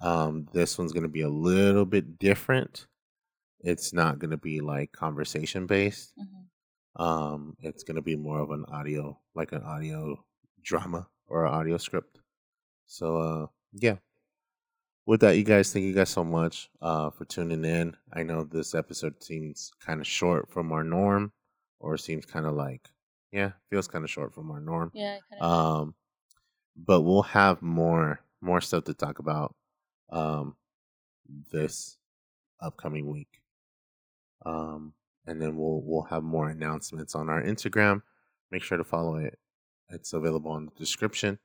[0.00, 2.86] Um this one's going to be a little bit different.
[3.60, 6.12] It's not going to be like conversation based.
[6.18, 7.04] Mhm.
[7.04, 10.24] Um it's going to be more of an audio like an audio
[10.62, 12.20] drama or an audio script.
[12.86, 13.96] So uh yeah.
[15.06, 17.96] With that, you guys, thank you guys so much uh for tuning in.
[18.12, 21.32] I know this episode seems kind of short from our norm,
[21.80, 22.88] or seems kind of like
[23.32, 24.90] yeah, feels kind of short from our norm.
[24.94, 25.50] Yeah, kind of.
[25.50, 25.94] Um,
[26.86, 29.54] but we'll have more more stuff to talk about
[30.10, 30.56] um
[31.52, 31.98] this
[32.60, 33.42] upcoming week.
[34.46, 34.94] Um,
[35.26, 38.02] and then we'll we'll have more announcements on our Instagram.
[38.50, 39.38] Make sure to follow it.
[39.90, 41.38] It's available in the description.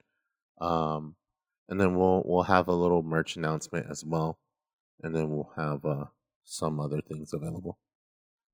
[0.62, 1.16] Um,
[1.70, 4.40] and then we'll we'll have a little merch announcement as well,
[5.02, 6.06] and then we'll have uh,
[6.44, 7.78] some other things available.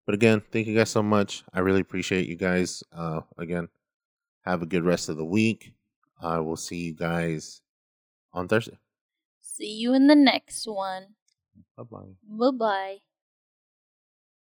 [0.05, 1.43] But again, thank you guys so much.
[1.53, 2.83] I really appreciate you guys.
[2.91, 3.69] Uh, again,
[4.45, 5.73] have a good rest of the week.
[6.19, 7.61] I will see you guys
[8.33, 8.79] on Thursday.
[9.41, 11.17] See you in the next one.
[11.75, 12.15] Bye bye.
[12.23, 13.01] Bye bye.